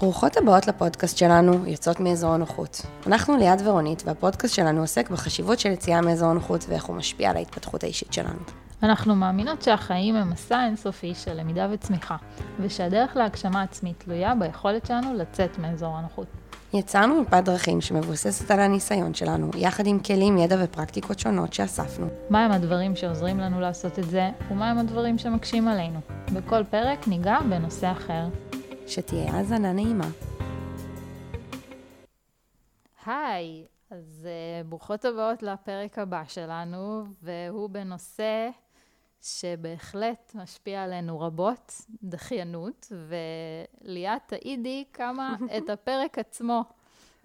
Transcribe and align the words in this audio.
ברוכות 0.00 0.36
הבאות 0.36 0.66
לפודקאסט 0.66 1.16
שלנו, 1.16 1.66
יוצאות 1.66 2.00
מאזור 2.00 2.30
הנוחות. 2.30 2.82
אנחנו 3.06 3.36
ליעד 3.36 3.62
ורונית, 3.66 4.02
והפודקאסט 4.06 4.54
שלנו 4.54 4.80
עוסק 4.80 5.10
בחשיבות 5.10 5.58
של 5.58 5.70
יציאה 5.70 6.00
מאזור 6.00 6.30
הנוחות 6.30 6.64
ואיך 6.68 6.84
הוא 6.84 6.96
משפיע 6.96 7.30
על 7.30 7.36
ההתפתחות 7.36 7.84
האישית 7.84 8.12
שלנו. 8.12 8.38
אנחנו 8.82 9.14
מאמינות 9.14 9.62
שהחיים 9.62 10.16
הם 10.16 10.30
מסע 10.30 10.64
אינסופי 10.66 11.14
של 11.14 11.40
למידה 11.40 11.68
וצמיחה, 11.72 12.16
ושהדרך 12.60 13.16
להגשמה 13.16 13.62
עצמית 13.62 14.04
תלויה 14.04 14.34
ביכולת 14.34 14.86
שלנו 14.86 15.14
לצאת 15.14 15.58
מאזור 15.58 15.96
הנוחות. 15.96 16.26
יצרנו 16.74 17.20
מפת 17.20 17.44
דרכים 17.44 17.80
שמבוססת 17.80 18.50
על 18.50 18.60
הניסיון 18.60 19.14
שלנו, 19.14 19.50
יחד 19.56 19.86
עם 19.86 19.98
כלים, 19.98 20.38
ידע 20.38 20.56
ופרקטיקות 20.64 21.18
שונות 21.18 21.52
שאספנו. 21.52 22.06
מהם 22.30 22.52
הדברים 22.52 22.96
שעוזרים 22.96 23.40
לנו 23.40 23.60
לעשות 23.60 23.98
את 23.98 24.10
זה, 24.10 24.30
ומהם 24.50 24.78
הדברים 24.78 25.18
שמקשים 25.18 25.68
עלינו. 25.68 26.00
בכל 26.32 26.64
פרק 26.64 27.08
ניגע 27.08 27.38
בנושא 27.50 27.92
אחר. 27.92 28.24
שתהיה 28.86 29.32
האזנה 29.32 29.72
נעימה. 29.72 30.08
היי, 33.06 33.66
אז 33.90 34.28
uh, 34.28 34.66
ברוכות 34.66 35.04
הבאות 35.04 35.42
לפרק 35.42 35.98
הבא 35.98 36.22
שלנו, 36.28 37.04
והוא 37.22 37.70
בנושא 37.70 38.48
שבהחלט 39.22 40.32
משפיע 40.34 40.82
עלינו 40.82 41.20
רבות, 41.20 41.80
דחיינות, 42.02 42.92
וליאת, 43.86 44.22
תעידי 44.26 44.84
כמה 44.92 45.36
את 45.58 45.70
הפרק 45.70 46.18
עצמו 46.18 46.64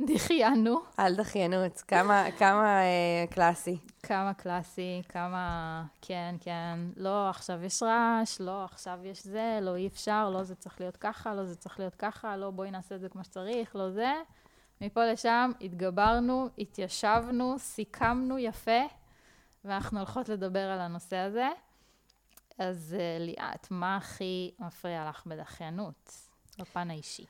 דחיינו. 0.07 0.79
על 0.97 1.15
דחיינות, 1.15 1.81
כמה, 1.81 2.25
כמה 2.37 2.81
אה, 2.81 3.25
קלאסי. 3.29 3.77
כמה 4.03 4.33
קלאסי, 4.33 5.01
כמה 5.09 5.83
כן, 6.01 6.35
כן, 6.39 6.79
לא, 6.97 7.29
עכשיו 7.29 7.63
יש 7.63 7.83
רעש, 7.83 8.41
לא, 8.41 8.63
עכשיו 8.63 8.99
יש 9.03 9.23
זה, 9.23 9.59
לא, 9.61 9.75
אי 9.75 9.87
אפשר, 9.87 10.29
לא, 10.29 10.43
זה 10.43 10.55
צריך 10.55 10.81
להיות 10.81 10.97
ככה, 10.97 11.33
לא, 11.35 11.45
זה 11.45 11.55
צריך 11.55 11.79
להיות 11.79 11.95
ככה, 11.95 12.37
לא, 12.37 12.51
בואי 12.51 12.71
נעשה 12.71 12.95
את 12.95 13.01
זה 13.01 13.09
כמו 13.09 13.23
שצריך, 13.23 13.75
לא 13.75 13.89
זה. 13.89 14.13
מפה 14.81 15.05
לשם 15.05 15.51
התגברנו, 15.61 16.49
התיישבנו, 16.57 17.55
סיכמנו 17.59 18.39
יפה, 18.39 18.81
ואנחנו 19.65 19.97
הולכות 19.97 20.29
לדבר 20.29 20.71
על 20.71 20.79
הנושא 20.79 21.17
הזה. 21.17 21.49
אז 22.57 22.95
uh, 22.97 23.23
ליאת, 23.23 23.67
מה 23.71 23.97
הכי 23.97 24.51
מפריע 24.59 25.09
לך 25.09 25.25
בדחיינות, 25.25 26.11
בפן 26.59 26.89
האישי? 26.89 27.25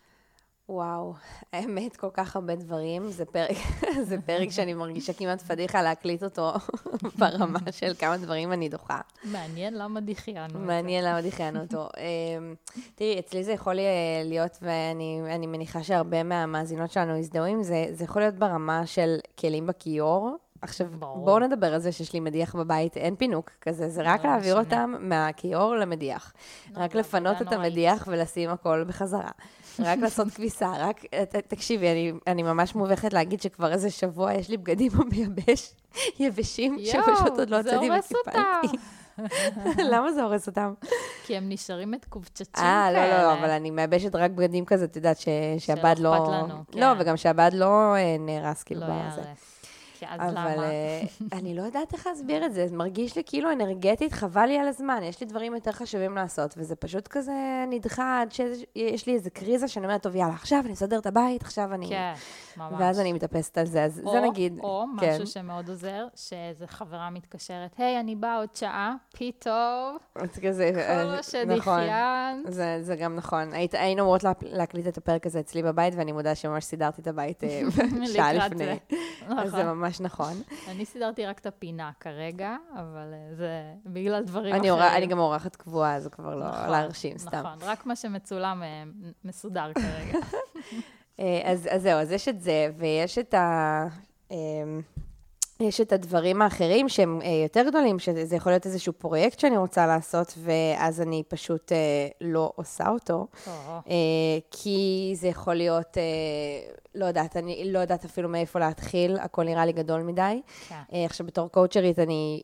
וואו, 0.71 1.13
האמת, 1.53 1.95
כל 1.97 2.09
כך 2.13 2.35
הרבה 2.35 2.55
דברים. 2.55 3.09
זה 3.09 3.25
פרק, 3.25 3.57
זה 4.09 4.21
פרק 4.25 4.51
שאני 4.51 4.73
מרגישה 4.73 5.13
כמעט 5.13 5.41
פדיחה 5.41 5.81
להקליט 5.81 6.23
אותו 6.23 6.51
ברמה 7.19 7.59
של 7.71 7.93
כמה 7.99 8.17
דברים 8.17 8.53
אני 8.53 8.69
דוחה. 8.69 9.01
מעניין 9.23 9.73
למה 9.73 9.99
דחיינו. 9.99 10.59
מעניין 10.59 11.05
למה 11.05 11.21
דחיינו 11.21 11.61
אותו. 11.61 11.87
אמ, 11.97 12.55
תראי, 12.95 13.19
אצלי 13.19 13.43
זה 13.43 13.51
יכול 13.51 13.75
להיות, 14.25 14.57
ואני 14.61 15.47
מניחה 15.47 15.83
שהרבה 15.83 16.23
מהמאזינות 16.23 16.91
שלנו 16.91 17.17
הזדהו 17.17 17.45
עם 17.45 17.63
זה, 17.63 17.85
זה 17.91 18.03
יכול 18.03 18.21
להיות 18.21 18.35
ברמה 18.35 18.85
של 18.85 19.17
כלים 19.39 19.67
בכיור. 19.67 20.37
עכשיו, 20.61 20.87
ברור. 20.99 21.25
בואו 21.25 21.39
נדבר 21.39 21.73
על 21.73 21.79
זה 21.79 21.91
שיש 21.91 22.13
לי 22.13 22.19
מדיח 22.19 22.55
בבית, 22.55 22.97
אין 22.97 23.15
פינוק 23.15 23.51
כזה, 23.61 23.89
זה 23.89 24.01
רק 24.05 24.25
לא, 24.25 24.29
להעביר 24.29 24.53
שונה. 24.53 24.63
אותם 24.63 24.95
מהכיור 24.99 25.75
למדיח. 25.75 26.33
לא, 26.75 26.83
רק 26.83 26.95
לפנות 26.95 27.41
את 27.41 27.53
המדיח 27.53 28.07
ולשים 28.07 28.49
הכל 28.49 28.83
בחזרה. 28.87 29.31
רק 29.79 29.99
לעשות 30.03 30.27
כביסה, 30.27 30.71
רק, 30.79 31.01
תקשיבי, 31.47 31.91
אני, 31.91 32.13
אני 32.27 32.43
ממש 32.43 32.75
מובכת 32.75 33.13
להגיד 33.13 33.41
שכבר 33.41 33.71
איזה 33.71 33.89
שבוע 33.89 34.33
יש 34.33 34.49
לי 34.49 34.57
בגדים 34.57 34.91
מייבש, 35.11 35.73
יבשים, 36.19 36.77
שפשוט 36.85 37.39
עוד 37.39 37.49
לא 37.49 37.57
הוצאתי 37.57 37.89
וקיפלתי. 37.99 38.77
למה 39.91 40.11
זה 40.11 40.23
הורס 40.23 40.47
אותם? 40.47 40.73
כי 41.25 41.37
הם 41.37 41.49
נשארים 41.49 41.91
מקובצ'צ'ים 41.91 42.45
כאלה. 42.53 42.67
אה, 42.67 42.91
לא, 42.91 43.23
לא, 43.23 43.33
אבל 43.33 43.49
אני 43.49 43.71
מייבשת 43.71 44.15
רק 44.15 44.31
בגדים 44.31 44.65
כזה, 44.65 44.85
את 44.85 44.95
יודעת, 44.95 45.17
שהבד 45.57 45.95
לא... 45.99 46.15
שלא 46.15 46.17
אכפת 46.17 46.33
לנו, 46.33 46.63
כן. 46.71 46.79
לא, 46.79 46.87
וגם 46.99 47.17
שהבד 47.17 47.51
לא 47.53 47.95
אה, 47.95 48.15
נהרס, 48.19 48.63
כאילו, 48.63 48.81
לא 48.81 48.93
יהרס. 48.93 49.50
אז 50.09 50.21
אבל 50.21 50.31
למה? 50.31 50.53
אבל 50.53 50.63
אה, 50.63 51.01
אני 51.33 51.55
לא 51.55 51.61
יודעת 51.61 51.93
איך 51.93 52.07
להסביר 52.07 52.45
את 52.45 52.53
זה. 52.53 52.67
זה 52.67 52.75
מרגיש 52.75 53.15
לי 53.15 53.23
כאילו 53.25 53.51
אנרגטית, 53.51 54.13
חבל 54.13 54.45
לי 54.45 54.57
על 54.57 54.67
הזמן. 54.67 54.99
יש 55.03 55.21
לי 55.21 55.27
דברים 55.27 55.55
יותר 55.55 55.71
חשובים 55.71 56.15
לעשות, 56.15 56.53
וזה 56.57 56.75
פשוט 56.75 57.07
כזה 57.07 57.65
נדחה 57.67 58.21
עד 58.21 58.31
שיש 58.31 59.07
לי 59.07 59.13
איזה 59.13 59.29
קריזה 59.29 59.67
שאני 59.67 59.85
אומרת, 59.85 60.03
טוב, 60.03 60.15
יאללה, 60.15 60.33
עכשיו 60.33 60.61
אני 60.65 60.73
אסדר 60.73 60.99
את 60.99 61.05
הבית, 61.05 61.41
עכשיו 61.41 61.73
אני... 61.73 61.87
כן, 61.87 62.13
ממש. 62.57 62.73
ואז 62.79 62.99
אני 62.99 63.13
מתאפסת 63.13 63.57
על 63.57 63.65
זה, 63.65 63.83
אז 63.83 64.01
או, 64.05 64.11
זה 64.11 64.21
נגיד... 64.21 64.59
או 64.59 64.85
כן. 64.99 65.13
משהו 65.13 65.27
שמאוד 65.27 65.69
עוזר, 65.69 66.07
שאיזו 66.15 66.65
חברה 66.67 67.09
מתקשרת, 67.09 67.75
היי, 67.77 67.99
אני 67.99 68.15
באה 68.15 68.37
עוד 68.37 68.55
שעה, 68.55 68.95
פתאום, 69.17 69.97
אז 70.15 70.39
כזה, 70.43 70.71
אה, 70.75 71.19
כל 71.43 71.53
נכון. 71.55 71.81
זה, 72.47 72.77
זה 72.81 72.95
גם 72.95 73.15
נכון. 73.15 73.53
היית, 73.53 73.73
היינו 73.73 74.01
אמורות 74.01 74.23
לה, 74.23 74.31
להקליט 74.41 74.87
את 74.87 74.97
הפרק 74.97 75.25
הזה 75.25 75.39
אצלי 75.39 75.63
בבית, 75.63 75.93
ואני 75.97 76.11
מודה 76.11 76.35
שממש 76.35 76.63
סידרתי 76.63 77.01
את 77.01 77.07
הבית 77.07 77.43
אה, 77.43 77.61
שעה 78.13 78.33
לפני. 78.33 78.65
זה. 78.65 78.75
נכון. 79.29 79.90
ממש 79.91 80.01
נכון. 80.01 80.41
אני 80.67 80.85
סידרתי 80.85 81.25
רק 81.25 81.39
את 81.39 81.45
הפינה 81.45 81.91
כרגע, 81.99 82.55
אבל 82.73 83.13
אה, 83.13 83.35
זה 83.35 83.73
בגלל 83.85 84.23
דברים 84.23 84.55
אני, 84.55 84.71
אחרים. 84.71 84.93
אני 84.95 85.07
גם 85.07 85.19
אורחת 85.19 85.55
קבועה, 85.55 85.99
זה 85.99 86.09
כבר 86.09 86.35
לא 86.35 86.47
נכון, 86.47 86.69
להרשים, 86.69 87.17
סתם. 87.17 87.37
נכון, 87.37 87.57
רק 87.61 87.85
מה 87.85 87.95
שמצולם 87.95 88.63
אה, 88.63 88.83
מסודר 89.25 89.71
כרגע. 89.73 90.19
אה, 91.19 91.41
אז, 91.45 91.67
אז 91.71 91.81
זהו, 91.81 91.99
אז 91.99 92.11
יש 92.11 92.27
את 92.27 92.41
זה, 92.41 92.69
ויש 92.77 93.17
את 93.17 93.33
ה... 93.33 93.87
יש 95.61 95.81
את 95.81 95.93
הדברים 95.93 96.41
האחרים 96.41 96.89
שהם 96.89 97.19
אה, 97.23 97.27
יותר 97.43 97.63
גדולים, 97.69 97.99
שזה 97.99 98.35
יכול 98.35 98.51
להיות 98.51 98.65
איזשהו 98.65 98.93
פרויקט 98.93 99.39
שאני 99.39 99.57
רוצה 99.57 99.87
לעשות, 99.87 100.33
ואז 100.37 101.01
אני 101.01 101.23
פשוט 101.27 101.71
אה, 101.71 101.77
לא 102.21 102.51
עושה 102.55 102.89
אותו. 102.89 103.27
או, 103.47 103.51
אה, 103.87 103.93
כי 104.51 105.11
זה 105.15 105.27
יכול 105.27 105.53
להיות, 105.53 105.97
לא 106.95 107.05
יודעת, 107.05 107.37
אני 107.37 107.71
לא 107.71 107.79
יודעת 107.79 108.05
אפילו 108.05 108.29
מאיפה 108.29 108.59
להתחיל, 108.59 109.17
הכל 109.17 109.43
נראה 109.43 109.65
לי 109.65 109.71
גדול 109.71 110.01
מדי. 110.01 110.41
כן. 110.69 111.05
עכשיו, 111.05 111.25
בתור 111.25 111.47
קואוצ'רית, 111.47 111.99
אני 111.99 112.41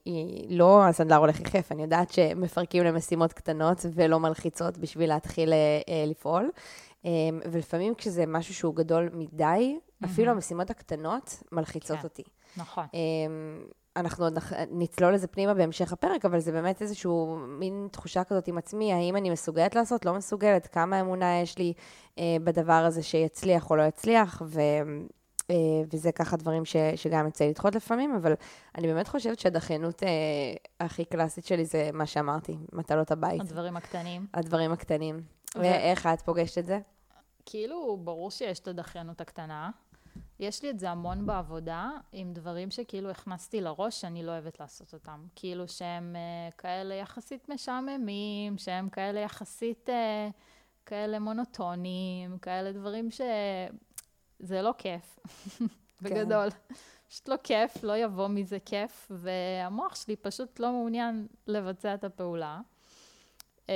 לא 0.50 0.86
הסנדלר 0.86 1.18
הולך 1.18 1.40
יחף, 1.40 1.72
אני 1.72 1.82
יודעת 1.82 2.14
שמפרקים 2.14 2.84
למשימות 2.84 3.34
קטנות 3.34 3.86
ולא 3.94 4.20
מלחיצות 4.20 4.78
בשביל 4.78 5.10
להתחיל 5.10 5.54
לפעול. 6.08 6.52
ולפעמים 7.52 7.96
כשזה 7.96 8.26
משהו 8.28 8.54
שהוא 8.54 8.76
גדול 8.76 9.10
מדי, 9.14 9.78
אפילו 10.06 10.32
המשימות 10.32 10.70
הקטנות 10.70 11.44
מלחיצות 11.52 11.98
כן. 11.98 12.04
אותי. 12.04 12.24
נכון. 12.58 12.86
אמ, 12.94 13.66
אנחנו 13.96 14.24
עוד 14.24 14.38
נצלול 14.72 15.14
לזה 15.14 15.28
פנימה 15.28 15.54
בהמשך 15.54 15.94
הפרק, 15.94 16.26
אבל 16.26 16.40
זה 16.40 16.52
באמת 16.52 16.82
איזושהי 16.82 17.12
מין 17.48 17.88
תחושה 17.92 18.24
כזאת 18.24 18.48
עם 18.48 18.58
עצמי, 18.58 18.94
האם 18.94 19.16
אני 19.16 19.30
מסוגלת 19.30 19.76
לעשות, 19.76 20.06
לא 20.06 20.14
מסוגלת, 20.14 20.68
כמה 20.68 21.02
אמונה 21.02 21.40
יש 21.40 21.58
לי 21.58 21.74
אה, 22.20 22.24
בדבר 22.44 22.74
הזה 22.74 23.04
שיצליח 23.04 23.70
או 23.70 23.76
לא 23.76 23.84
יצליח, 23.84 24.42
ו... 24.46 24.62
אה, 25.50 25.56
וזה 25.94 26.12
ככה 26.12 26.38
דברים 26.38 26.66
ש, 26.66 26.76
שגם 26.96 27.26
יוצא 27.26 27.46
לדחות 27.46 27.76
לפעמים, 27.76 28.16
אבל 28.16 28.34
אני 28.78 28.88
באמת 28.88 29.08
חושבת 29.08 29.40
שהדחיינות 29.40 30.04
אה, 30.04 30.10
הכי 30.80 31.06
קלאסית 31.06 31.46
שלי 31.46 31.66
זה 31.66 31.90
מה 31.94 32.06
שאמרתי, 32.06 32.58
מטלות 32.74 33.12
הבית, 33.12 33.42
הדברים 33.42 33.78
הקטנים. 33.78 34.28
הדברים 34.34 34.72
הקטנים. 34.72 35.16
ו- 35.56 35.60
ואיך 35.60 36.08
את 36.08 36.22
פוגשת 36.22 36.58
את 36.58 36.66
זה? 36.66 36.80
כאילו, 37.46 37.98
ברור 38.04 38.32
שיש 38.32 38.60
את 38.60 38.68
הדחיינות 38.68 39.22
הקטנה. 39.22 39.70
יש 40.40 40.64
לי 40.64 40.70
את 40.70 40.80
זה 40.80 40.90
המון 40.90 41.26
בעבודה, 41.26 41.90
עם 42.12 42.34
דברים 42.34 42.72
שכאילו 42.72 43.10
הכנסתי 43.10 43.62
לראש 43.62 44.02
שאני 44.02 44.24
לא 44.24 44.32
אוהבת 44.32 44.60
לעשות 44.60 44.94
אותם. 44.94 45.26
כאילו 45.36 45.68
שהם 45.68 46.16
uh, 46.16 46.56
כאלה 46.56 46.96
יחסית 46.96 47.50
משעממים, 47.50 48.58
שהם 48.58 48.90
כאלה 48.90 49.20
יחסית 49.20 49.90
uh, 49.90 49.92
כאלה 50.86 51.20
מונוטונים, 51.20 52.38
כאלה 52.38 52.72
דברים 52.72 53.12
ש... 53.12 53.22
זה 54.40 54.62
לא 54.62 54.74
כיף, 54.78 55.20
בגדול. 56.02 56.48
פשוט 57.10 57.28
לא 57.28 57.36
כיף, 57.44 57.84
לא 57.84 57.98
יבוא 57.98 58.28
מזה 58.28 58.58
כיף, 58.60 59.12
והמוח 59.12 59.96
שלי 59.96 60.16
פשוט 60.16 60.60
לא 60.60 60.72
מעוניין 60.72 61.28
לבצע 61.48 61.94
את 61.94 62.04
הפעולה. 62.04 62.60
אה, 63.70 63.76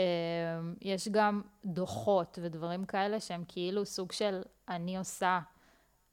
יש 0.82 1.08
גם 1.08 1.42
דוחות 1.66 2.40
ודברים 2.42 2.86
כאלה 2.86 3.20
שהם 3.20 3.44
כאילו 3.48 3.86
סוג 3.86 4.12
של 4.12 4.42
אני 4.70 4.98
עושה 4.98 5.40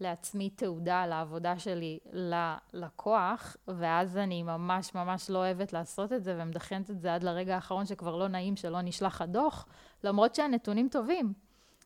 לעצמי 0.00 0.50
תעודה 0.50 1.02
על 1.02 1.12
העבודה 1.12 1.58
שלי 1.58 1.98
ללקוח, 2.12 3.56
ואז 3.68 4.16
אני 4.16 4.42
ממש 4.42 4.94
ממש 4.94 5.30
לא 5.30 5.38
אוהבת 5.38 5.72
לעשות 5.72 6.12
את 6.12 6.24
זה 6.24 6.36
ומדחיינת 6.38 6.90
את 6.90 7.00
זה 7.00 7.14
עד 7.14 7.22
לרגע 7.22 7.54
האחרון 7.54 7.86
שכבר 7.86 8.16
לא 8.16 8.28
נעים 8.28 8.56
שלא 8.56 8.80
נשלח 8.80 9.22
הדוח, 9.22 9.66
למרות 10.04 10.34
שהנתונים 10.34 10.88
טובים. 10.88 11.32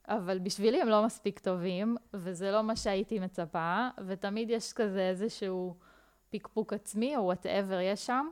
אבל 0.08 0.38
בשבילי 0.38 0.82
הם 0.82 0.88
לא 0.88 1.04
מספיק 1.04 1.38
טובים, 1.38 1.96
וזה 2.14 2.50
לא 2.50 2.62
מה 2.62 2.76
שהייתי 2.76 3.18
מצפה, 3.18 3.88
ותמיד 4.06 4.50
יש 4.50 4.72
כזה 4.72 5.00
איזשהו 5.08 5.76
פקפוק 6.30 6.72
עצמי, 6.72 7.16
או 7.16 7.22
וואטאבר 7.22 7.80
יש 7.80 8.06
שם, 8.06 8.26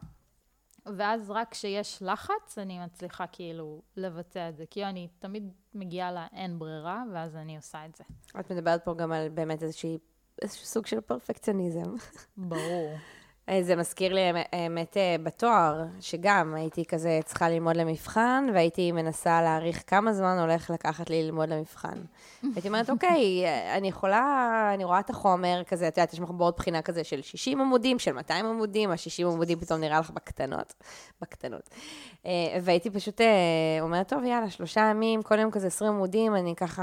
ואז 0.87 1.31
רק 1.31 1.51
כשיש 1.51 2.03
לחץ, 2.03 2.59
אני 2.59 2.79
מצליחה 2.79 3.27
כאילו 3.27 3.83
לבצע 3.97 4.49
את 4.49 4.57
זה. 4.57 4.65
כי 4.71 4.85
אני 4.85 5.09
תמיד 5.19 5.53
מגיעה 5.75 6.13
לאין 6.13 6.59
ברירה, 6.59 7.03
ואז 7.13 7.37
אני 7.37 7.57
עושה 7.57 7.87
את 7.87 7.95
זה. 7.95 8.05
את 8.41 8.53
מדברת 8.53 8.85
פה 8.85 8.95
גם 8.95 9.13
על 9.13 9.29
באמת 9.29 9.63
איזושהי, 9.63 9.99
איזשהו 10.43 10.67
סוג 10.67 10.87
של 10.87 11.01
פרפקציוניזם. 11.01 11.95
ברור. 12.37 12.97
אה, 13.51 13.63
זה 13.63 13.77
מזכיר 13.77 14.13
לי, 14.13 14.21
האמת, 14.53 14.97
אה, 14.97 15.17
בתואר, 15.23 15.85
שגם 16.01 16.55
הייתי 16.55 16.85
כזה 16.85 17.21
צריכה 17.25 17.49
ללמוד 17.49 17.77
למבחן, 17.77 18.47
והייתי 18.55 18.93
מנסה 18.93 19.43
להעריך 19.43 19.83
כמה 19.87 20.13
זמן 20.13 20.39
הולך 20.41 20.71
לקחת 20.71 21.11
לי 21.11 21.23
ללמוד 21.23 21.49
למבחן. 21.49 21.99
הייתי 22.55 22.69
אומרת, 22.69 22.91
אוקיי, 22.91 23.45
אני 23.77 23.89
יכולה, 23.89 24.71
אני 24.75 24.85
רואה 24.85 25.01
את 25.01 25.11
החומר 25.11 25.63
כזה, 25.67 25.89
את 25.89 25.99
יודעת, 25.99 26.13
יש 26.13 26.21
בעוד 26.21 26.55
בחינה 26.57 26.83
כזה 26.83 27.05
של 27.05 27.23
60 27.23 27.61
עמודים, 27.61 27.99
של 27.99 28.13
200 28.13 28.47
עמודים, 28.47 28.91
ה-60 28.91 29.27
עמודים 29.27 29.59
פתאום 29.61 29.81
נראה 29.81 30.01
לך 30.01 30.11
בקטנות, 30.11 30.75
בקטנות. 31.21 31.71
אה, 32.27 32.31
והייתי 32.63 32.91
פשוט 32.91 33.21
אומרת, 33.81 34.09
טוב, 34.09 34.25
יאללה, 34.25 34.51
שלושה 34.51 34.81
ימים, 34.81 35.23
כל 35.23 35.39
יום 35.39 35.51
כזה 35.51 35.67
20 35.67 35.93
עמודים, 35.93 36.37
אני 36.37 36.55
ככה 36.57 36.83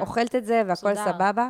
אוכלת 0.00 0.34
את 0.34 0.44
זה, 0.44 0.62
והכל 0.66 0.94
סבבה. 0.94 1.48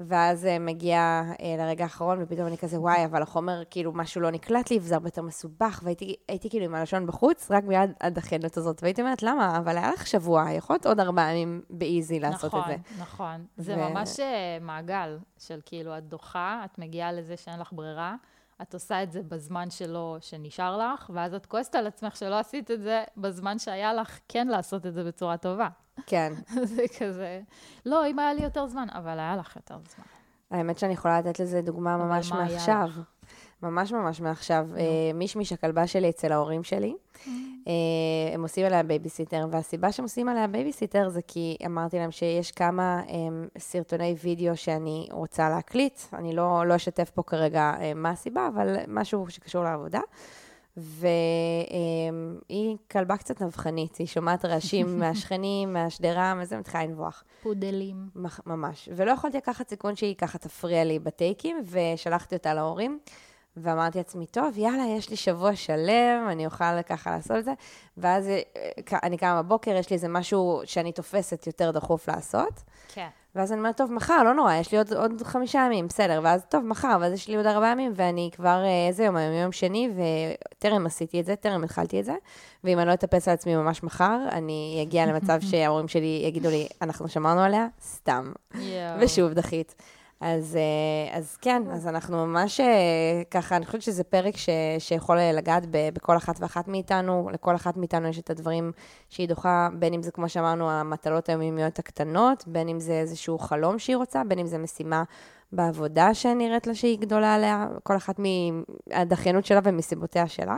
ואז 0.00 0.46
אה, 0.46 0.58
מגיע 0.58 1.22
אה, 1.40 1.54
לרגע 1.58 1.84
האחרון, 1.84 2.22
ופתאום 2.22 2.46
אני 2.46 2.58
כזה, 2.58 2.80
וואי, 2.80 3.04
אבל 3.04 3.22
החומר, 3.22 3.62
כאילו, 3.70 3.92
משהו 3.92 4.20
לא 4.20 4.30
נקלט 4.30 4.70
לי, 4.70 4.78
וזה 4.78 4.94
הרבה 4.94 5.06
יותר 5.06 5.22
מסובך, 5.22 5.80
והייתי 5.82 6.50
כאילו 6.50 6.64
עם 6.64 6.74
הלשון 6.74 7.06
בחוץ, 7.06 7.50
רק 7.50 7.64
מיד 7.64 7.90
הדחיינות 8.00 8.56
הזאת. 8.56 8.82
והייתי 8.82 9.02
אומרת, 9.02 9.22
למה? 9.22 9.58
אבל 9.58 9.78
היה 9.78 9.90
לך 9.92 10.06
שבוע, 10.06 10.50
יכול 10.50 10.74
להיות 10.74 10.86
עוד 10.86 11.00
ארבעה 11.00 11.32
ימים 11.32 11.62
באיזי 11.70 12.20
לעשות 12.20 12.44
נכון, 12.44 12.60
את 12.60 12.66
זה. 12.66 12.76
נכון, 12.98 13.26
נכון. 13.26 13.46
זה 13.56 13.76
ממש 13.76 14.20
אה, 14.20 14.58
מעגל 14.60 15.18
של 15.38 15.60
כאילו, 15.64 15.98
את 15.98 16.04
דוחה, 16.04 16.62
את 16.64 16.78
מגיעה 16.78 17.12
לזה 17.12 17.36
שאין 17.36 17.60
לך 17.60 17.72
ברירה. 17.72 18.14
את 18.62 18.74
עושה 18.74 19.02
את 19.02 19.12
זה 19.12 19.22
בזמן 19.22 19.70
שלו, 19.70 20.16
שנשאר 20.20 20.76
לך, 20.76 21.10
ואז 21.14 21.34
את 21.34 21.46
כועסת 21.46 21.74
על 21.74 21.86
עצמך 21.86 22.16
שלא 22.16 22.38
עשית 22.38 22.70
את 22.70 22.82
זה 22.82 23.04
בזמן 23.16 23.58
שהיה 23.58 23.94
לך 23.94 24.18
כן 24.28 24.48
לעשות 24.48 24.86
את 24.86 24.94
זה 24.94 25.04
בצורה 25.04 25.36
טובה. 25.36 25.68
כן. 26.06 26.32
זה 26.74 26.82
כזה, 26.98 27.40
לא, 27.86 28.06
אם 28.06 28.18
היה 28.18 28.34
לי 28.34 28.42
יותר 28.42 28.66
זמן, 28.66 28.86
אבל 28.92 29.18
היה 29.18 29.36
לך 29.36 29.56
יותר 29.56 29.78
זמן. 29.94 30.04
האמת 30.50 30.78
שאני 30.78 30.92
יכולה 30.92 31.20
לתת 31.20 31.40
לזה 31.40 31.62
דוגמה 31.62 31.96
ממש 31.96 32.32
מעכשיו. 32.32 32.88
ממש 33.62 33.92
ממש 33.92 34.20
מעכשיו. 34.20 34.68
אה, 34.76 34.82
מישמיש 35.14 35.52
הכלבה 35.52 35.86
שלי 35.86 36.10
אצל 36.10 36.32
ההורים 36.32 36.62
שלי, 36.62 36.94
mm. 37.14 37.28
אה, 37.66 38.34
הם 38.34 38.42
עושים 38.42 38.66
עליה 38.66 38.82
בייביסיטר, 38.82 39.46
והסיבה 39.50 39.92
שהם 39.92 40.02
עושים 40.02 40.28
עליה 40.28 40.46
בייביסיטר 40.46 41.08
זה 41.08 41.20
כי 41.26 41.56
אמרתי 41.66 41.98
להם 41.98 42.10
שיש 42.10 42.50
כמה 42.50 43.02
אה, 43.08 43.14
סרטוני 43.58 44.14
וידאו 44.22 44.56
שאני 44.56 45.08
רוצה 45.10 45.48
להקליט. 45.48 46.00
אני 46.12 46.36
לא, 46.36 46.66
לא 46.66 46.76
אשתף 46.76 47.10
פה 47.10 47.22
כרגע 47.22 47.74
מה 47.94 48.10
הסיבה, 48.10 48.48
אבל 48.48 48.76
משהו 48.88 49.26
שקשור 49.28 49.64
לעבודה. 49.64 50.00
והיא 50.76 52.76
כלבה 52.90 53.16
קצת 53.16 53.42
נבחנית, 53.42 53.96
היא 53.96 54.06
שומעת 54.06 54.44
רעשים 54.44 54.86
מהשכנים, 55.00 55.72
מהשדרה, 55.72 56.34
וזה 56.40 56.58
מתחילה 56.58 56.84
לנבוח. 56.84 57.24
פודלים. 57.42 58.08
ממש. 58.46 58.88
ולא 58.96 59.10
יכולתי 59.10 59.36
לקחת 59.36 59.68
סיכון 59.68 59.96
שהיא 59.96 60.14
ככה 60.14 60.38
תפריע 60.38 60.84
לי 60.84 60.98
בטייקים, 60.98 61.64
ושלחתי 61.70 62.34
אותה 62.34 62.54
להורים. 62.54 62.98
ואמרתי 63.56 63.98
לעצמי, 63.98 64.26
טוב, 64.26 64.58
יאללה, 64.58 64.84
יש 64.98 65.10
לי 65.10 65.16
שבוע 65.16 65.56
שלם, 65.56 66.26
אני 66.28 66.46
אוכל 66.46 66.82
ככה 66.82 67.10
לעשות 67.10 67.36
את 67.36 67.44
זה. 67.44 67.52
ואז 67.96 68.28
אה, 68.28 68.98
אני 69.02 69.18
קמה 69.18 69.42
בבוקר, 69.42 69.70
יש 69.70 69.90
לי 69.90 69.94
איזה 69.94 70.08
משהו 70.08 70.60
שאני 70.64 70.92
תופסת 70.92 71.46
יותר 71.46 71.70
דחוף 71.70 72.08
לעשות. 72.08 72.62
כן. 72.94 73.08
ואז 73.34 73.52
אני 73.52 73.58
אומרת, 73.58 73.76
טוב, 73.76 73.92
מחר, 73.92 74.22
לא 74.22 74.34
נורא, 74.34 74.54
יש 74.54 74.72
לי 74.72 74.78
עוד, 74.78 74.92
עוד 74.92 75.22
חמישה 75.22 75.58
ימים, 75.66 75.88
בסדר. 75.88 76.20
ואז, 76.22 76.44
טוב, 76.48 76.64
מחר, 76.64 76.96
ואז 77.00 77.12
יש 77.12 77.28
לי 77.28 77.36
עוד 77.36 77.46
ארבעה 77.46 77.70
ימים, 77.70 77.92
ואני 77.94 78.30
כבר, 78.32 78.62
אה, 78.64 78.88
איזה 78.88 79.04
יום 79.04 79.16
היום? 79.16 79.34
יום 79.34 79.52
שני, 79.52 79.90
וטרם 79.96 80.86
עשיתי 80.86 81.20
את 81.20 81.26
זה, 81.26 81.36
טרם 81.36 81.64
התחלתי 81.64 82.00
את 82.00 82.04
זה. 82.04 82.14
ואם 82.64 82.78
אני 82.78 82.88
לא 82.88 82.94
אטפס 82.94 83.28
על 83.28 83.34
עצמי 83.34 83.56
ממש 83.56 83.82
מחר, 83.82 84.18
אני 84.32 84.80
אגיע 84.82 85.06
למצב 85.06 85.40
שההורים 85.50 85.88
שלי 85.88 86.22
יגידו 86.26 86.48
לי, 86.48 86.68
אנחנו 86.82 87.08
שמרנו 87.08 87.40
עליה, 87.40 87.66
סתם. 87.82 88.32
ושוב 89.00 89.32
דחית. 89.32 89.74
אז, 90.24 90.56
אה, 90.56 91.18
אז 91.18 91.36
כן, 91.36 91.62
אז 91.72 91.86
אנחנו 91.86 92.26
ממש 92.26 92.60
אה, 92.60 93.22
ככה, 93.30 93.56
אני 93.56 93.66
חושבת 93.66 93.82
שזה 93.82 94.04
פרק 94.04 94.36
ש, 94.36 94.48
שיכול 94.78 95.18
לגעת 95.18 95.66
ב, 95.70 95.88
בכל 95.94 96.16
אחת 96.16 96.40
ואחת 96.40 96.68
מאיתנו, 96.68 97.28
לכל 97.32 97.54
אחת 97.54 97.76
מאיתנו 97.76 98.08
יש 98.08 98.18
את 98.18 98.30
הדברים 98.30 98.72
שהיא 99.08 99.28
דוחה, 99.28 99.68
בין 99.78 99.94
אם 99.94 100.02
זה, 100.02 100.10
כמו 100.10 100.28
שאמרנו, 100.28 100.70
המטלות 100.70 101.28
היומיומיות 101.28 101.78
הקטנות, 101.78 102.44
בין 102.46 102.68
אם 102.68 102.80
זה 102.80 102.92
איזשהו 102.92 103.38
חלום 103.38 103.78
שהיא 103.78 103.96
רוצה, 103.96 104.24
בין 104.24 104.38
אם 104.38 104.46
זה 104.46 104.58
משימה 104.58 105.02
בעבודה 105.52 106.14
שנראית 106.14 106.66
לה 106.66 106.74
שהיא 106.74 106.98
גדולה 106.98 107.34
עליה, 107.34 107.66
כל 107.82 107.96
אחת 107.96 108.16
מהדחיינות 108.18 109.46
שלה 109.46 109.60
ומסיבותיה 109.64 110.28
שלה. 110.28 110.56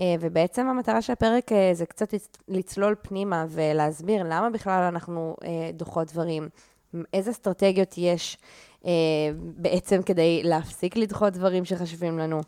אה, 0.00 0.14
ובעצם 0.20 0.66
המטרה 0.66 1.02
של 1.02 1.12
הפרק 1.12 1.50
זה 1.72 1.86
קצת 1.86 2.14
לצלול 2.48 2.94
פנימה 3.02 3.46
ולהסביר 3.48 4.22
למה 4.22 4.50
בכלל 4.50 4.82
אנחנו 4.82 5.36
דוחות 5.74 6.12
דברים, 6.12 6.48
איזה 7.12 7.30
אסטרטגיות 7.30 7.94
יש. 7.98 8.38
אה, 8.84 8.90
בעצם 9.34 10.02
כדי 10.02 10.42
להפסיק 10.44 10.96
לדחות 10.96 11.32
דברים 11.32 11.64
שחשובים 11.64 12.18
לנו. 12.18 12.40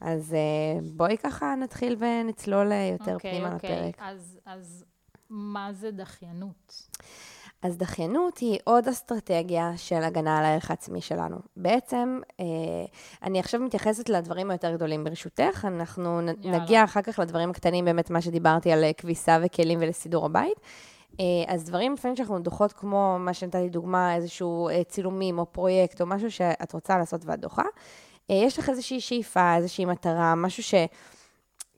אז 0.00 0.34
אה, 0.34 0.80
בואי 0.96 1.16
ככה 1.16 1.54
נתחיל 1.54 1.96
ונצלול 1.98 2.72
אה, 2.72 2.88
יותר 2.92 3.16
okay, 3.16 3.20
פנימה 3.20 3.52
okay. 3.52 3.54
לפרק. 3.54 3.64
אוקיי, 3.64 3.92
אז, 3.98 4.38
אז 4.46 4.84
מה 5.30 5.72
זה 5.72 5.90
דחיינות? 5.90 6.88
אז 7.62 7.76
דחיינות 7.76 8.38
היא 8.38 8.58
עוד 8.64 8.88
אסטרטגיה 8.88 9.72
של 9.76 10.02
הגנה 10.02 10.38
על 10.38 10.44
הערך 10.44 10.70
העצמי 10.70 11.00
שלנו. 11.00 11.36
בעצם, 11.56 12.20
אה, 12.40 12.44
אני 13.22 13.40
עכשיו 13.40 13.60
מתייחסת 13.60 14.08
לדברים 14.08 14.50
היותר 14.50 14.74
גדולים 14.74 15.04
ברשותך, 15.04 15.64
אנחנו 15.64 16.20
יאללה. 16.20 16.58
נגיע 16.58 16.84
אחר 16.84 17.02
כך 17.02 17.18
לדברים 17.18 17.50
הקטנים, 17.50 17.84
באמת 17.84 18.10
מה 18.10 18.20
שדיברתי 18.20 18.72
על 18.72 18.84
כביסה 18.96 19.38
וכלים 19.42 19.78
ולסידור 19.82 20.26
הבית. 20.26 20.60
אה, 21.20 21.54
אז 21.54 21.64
דברים 21.64 21.92
לפעמים 21.92 22.16
שאנחנו 22.16 22.38
דוחות, 22.38 22.72
כמו 22.72 23.16
מה 23.20 23.34
שנתתי 23.34 23.68
דוגמה, 23.68 24.14
איזשהו 24.14 24.68
אה, 24.68 24.84
צילומים 24.84 25.38
או 25.38 25.52
פרויקט 25.52 26.00
או 26.00 26.06
משהו 26.06 26.30
שאת 26.30 26.72
רוצה 26.72 26.98
לעשות 26.98 27.20
ואת 27.24 27.40
דוחה, 27.40 27.62
אה, 28.30 28.34
יש 28.34 28.58
לך 28.58 28.68
איזושהי 28.68 29.00
שאיפה, 29.00 29.56
איזושהי 29.56 29.84
מטרה, 29.84 30.34
משהו 30.34 30.62
ש... 30.62 30.74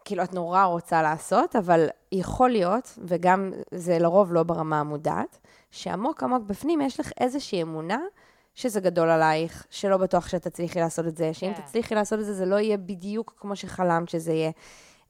כאילו, 0.04 0.22
את 0.22 0.34
נורא 0.34 0.64
רוצה 0.64 1.02
לעשות, 1.02 1.56
אבל 1.56 1.86
יכול 2.12 2.50
להיות, 2.50 2.98
וגם 3.04 3.52
זה 3.74 3.98
לרוב 3.98 4.32
לא 4.32 4.42
ברמה 4.42 4.80
המודעת, 4.80 5.38
שעמוק 5.70 6.22
עמוק 6.22 6.42
בפנים 6.42 6.80
יש 6.80 7.00
לך 7.00 7.12
איזושהי 7.20 7.62
אמונה 7.62 7.98
שזה 8.54 8.80
גדול 8.80 9.10
עלייך, 9.10 9.66
שלא 9.70 9.96
בטוח 9.96 10.28
שאת 10.28 10.42
תצליחי 10.42 10.80
לעשות 10.80 11.06
את 11.06 11.16
זה, 11.16 11.34
שאם 11.34 11.52
yeah. 11.52 11.56
כן. 11.56 11.62
תצליחי 11.62 11.94
לעשות 11.94 12.20
את 12.20 12.24
זה, 12.24 12.34
זה 12.34 12.46
לא 12.46 12.56
יהיה 12.56 12.76
בדיוק 12.76 13.34
כמו 13.38 13.56
שחלמת 13.56 14.08
שזה 14.08 14.32
יהיה. 14.32 14.50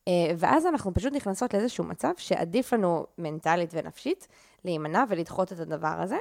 אה, 0.08 0.12
ואז 0.38 0.66
אנחנו 0.66 0.94
פשוט 0.94 1.12
נכנסות 1.12 1.54
לאיזשהו 1.54 1.84
מצב 1.84 2.12
שעדיף 2.16 2.72
לנו 2.72 3.06
מנטלית 3.18 3.70
ונפשית 3.74 4.28
להימנע 4.64 5.04
ולדחות 5.08 5.52
את 5.52 5.60
הדבר 5.60 5.96
הזה, 6.00 6.18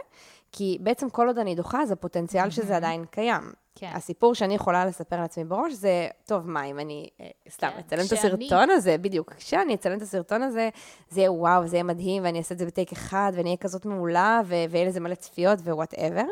כי 0.51 0.77
בעצם 0.81 1.09
כל 1.09 1.27
עוד 1.27 1.37
אני 1.37 1.55
דוחה, 1.55 1.85
זה 1.85 1.95
פוטנציאל 1.95 2.49
שזה 2.49 2.75
עדיין 2.77 3.05
קיים. 3.05 3.51
כן. 3.75 3.91
הסיפור 3.93 4.35
שאני 4.35 4.55
יכולה 4.55 4.85
לספר 4.85 5.15
לעצמי 5.15 5.43
בראש 5.43 5.73
זה, 5.73 6.07
טוב, 6.25 6.49
מה, 6.49 6.63
אם 6.63 6.79
אני 6.79 7.09
אה, 7.21 7.27
סתם 7.49 7.69
כן. 7.73 7.79
אצלם 7.79 7.99
את 8.07 8.11
הסרטון 8.11 8.69
הזה, 8.69 8.97
בדיוק, 8.97 9.33
כשאני 9.33 9.73
אצלם 9.75 9.97
את 9.97 10.01
הסרטון 10.01 10.41
הזה, 10.41 10.69
זה 11.09 11.19
יהיה 11.19 11.31
וואו, 11.31 11.67
זה 11.67 11.75
יהיה 11.75 11.83
מדהים, 11.83 12.23
ואני 12.23 12.37
אעשה 12.37 12.53
את 12.53 12.59
זה 12.59 12.65
בטייק 12.65 12.91
אחד, 12.91 13.31
ואני 13.35 13.49
אהיה 13.49 13.57
כזאת 13.57 13.85
מעולה, 13.85 14.41
ויהיה 14.45 14.87
לזה 14.87 14.99
מלא 14.99 15.15
צפיות 15.15 15.59
ו 15.59 15.66
whatever. 15.66 16.25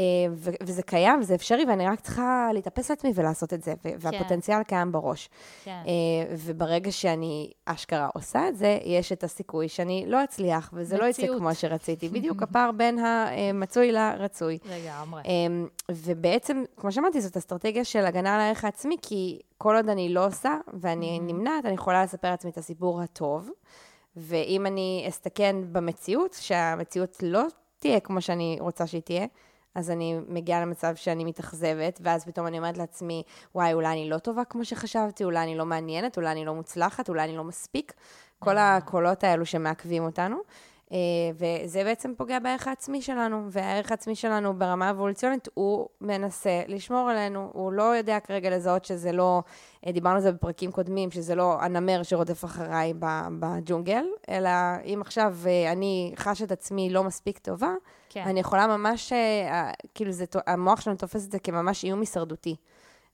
אה, 0.00 0.54
וזה 0.62 0.82
קיים, 0.82 1.22
זה 1.22 1.34
אפשרי, 1.34 1.64
ואני 1.68 1.86
רק 1.86 2.00
צריכה 2.00 2.50
להתאפס 2.54 2.90
לעצמי 2.90 3.12
ולעשות 3.14 3.54
את 3.54 3.62
זה, 3.62 3.74
והפוטנציאל 3.84 4.58
כן. 4.58 4.62
קיים 4.62 4.92
בראש. 4.92 5.28
כן. 5.64 5.70
אה, 5.86 6.34
וברגע 6.36 6.92
שאני 6.92 7.50
אשכרה 7.64 8.08
עושה 8.14 8.48
את 8.48 8.56
זה, 8.56 8.78
יש 8.84 9.12
את 9.12 9.24
הסיכוי 9.24 9.68
שאני 9.68 10.04
לא 10.06 10.24
אצליח, 10.24 10.70
וזה 10.72 10.94
מציאות. 10.94 11.18
לא 11.18 11.24
יצא 11.26 11.38
כמו 11.38 11.54
שרציתי. 11.54 12.08
בדיוק 12.18 12.42
הפער 12.42 12.72
בין 12.72 12.98
המצוי 12.98 13.92
לרצוי. 13.92 14.58
לגמרי. 14.64 15.22
ובעצם, 15.90 16.62
כמו 16.76 16.92
שאמרתי, 16.92 17.20
זאת 17.20 17.36
אסטרטגיה 17.36 17.84
של 17.84 18.06
הגנה 18.06 18.34
על 18.34 18.40
הערך 18.40 18.64
העצמי, 18.64 18.96
כי 19.02 19.40
כל 19.58 19.76
עוד 19.76 19.88
אני 19.88 20.14
לא 20.14 20.26
עושה, 20.26 20.56
ואני 20.80 21.20
נמנעת, 21.20 21.64
אני 21.64 21.74
יכולה 21.74 22.04
לספר 22.04 22.30
לעצמי 22.30 22.50
את 22.50 22.58
הסיפור 22.58 23.02
הטוב. 23.02 23.50
ואם 24.16 24.66
אני 24.66 25.04
אסתכן 25.08 25.56
במציאות, 25.72 26.32
שהמציאות 26.40 27.18
לא 27.22 27.42
תהיה 27.78 28.00
כמו 28.00 28.20
שאני 28.20 28.56
רוצה 28.60 28.86
שהיא 28.86 29.02
תהיה, 29.02 29.26
אז 29.74 29.90
אני 29.90 30.18
מגיעה 30.28 30.60
למצב 30.60 30.94
שאני 30.94 31.24
מתאכזבת, 31.24 32.00
ואז 32.02 32.24
פתאום 32.24 32.46
אני 32.46 32.58
אומרת 32.58 32.78
לעצמי, 32.78 33.22
וואי, 33.54 33.72
אולי 33.72 33.88
אני 33.88 34.10
לא 34.10 34.18
טובה 34.18 34.44
כמו 34.44 34.64
שחשבתי, 34.64 35.24
אולי 35.24 35.42
אני 35.42 35.56
לא 35.56 35.66
מעניינת, 35.66 36.16
אולי 36.16 36.30
אני 36.30 36.44
לא 36.44 36.54
מוצלחת, 36.54 37.08
אולי 37.08 37.24
אני 37.24 37.36
לא 37.36 37.44
מספיק. 37.44 37.92
כל 38.38 38.58
אה. 38.58 38.76
הקולות 38.76 39.24
האלו 39.24 39.46
שמעכבים 39.46 40.04
אותנו. 40.04 40.36
אה, 40.92 40.98
וזה 41.34 41.84
בעצם 41.84 42.12
פוגע 42.16 42.38
בערך 42.38 42.68
העצמי 42.68 43.02
שלנו, 43.02 43.46
והערך 43.50 43.90
העצמי 43.90 44.14
שלנו 44.14 44.58
ברמה 44.58 44.90
אבולוציונית, 44.90 45.48
הוא 45.54 45.88
מנסה 46.00 46.62
לשמור 46.68 47.10
עלינו, 47.10 47.50
הוא 47.52 47.72
לא 47.72 47.82
יודע 47.82 48.20
כרגע 48.20 48.50
לזהות 48.50 48.84
שזה 48.84 49.12
לא, 49.12 49.42
אה, 49.86 49.92
דיברנו 49.92 50.16
על 50.16 50.22
זה 50.22 50.32
בפרקים 50.32 50.72
קודמים, 50.72 51.10
שזה 51.10 51.34
לא 51.34 51.62
הנמר 51.62 52.02
שרודף 52.02 52.44
אחריי 52.44 52.92
בג'ונגל, 53.38 54.04
אלא 54.28 54.50
אם 54.84 54.98
עכשיו 55.00 55.36
אני 55.72 56.12
חש 56.16 56.42
את 56.42 56.52
עצמי 56.52 56.90
לא 56.90 57.04
מספיק 57.04 57.38
טובה, 57.38 57.74
כן. 58.08 58.22
אני 58.26 58.40
יכולה 58.40 58.66
ממש, 58.66 59.12
אה, 59.12 59.70
כאילו, 59.94 60.12
זה, 60.12 60.24
המוח 60.46 60.80
שלנו 60.80 60.96
תופס 60.96 61.26
את 61.26 61.32
זה 61.32 61.38
כממש 61.38 61.84
איום 61.84 62.00
הישרדותי. 62.00 62.56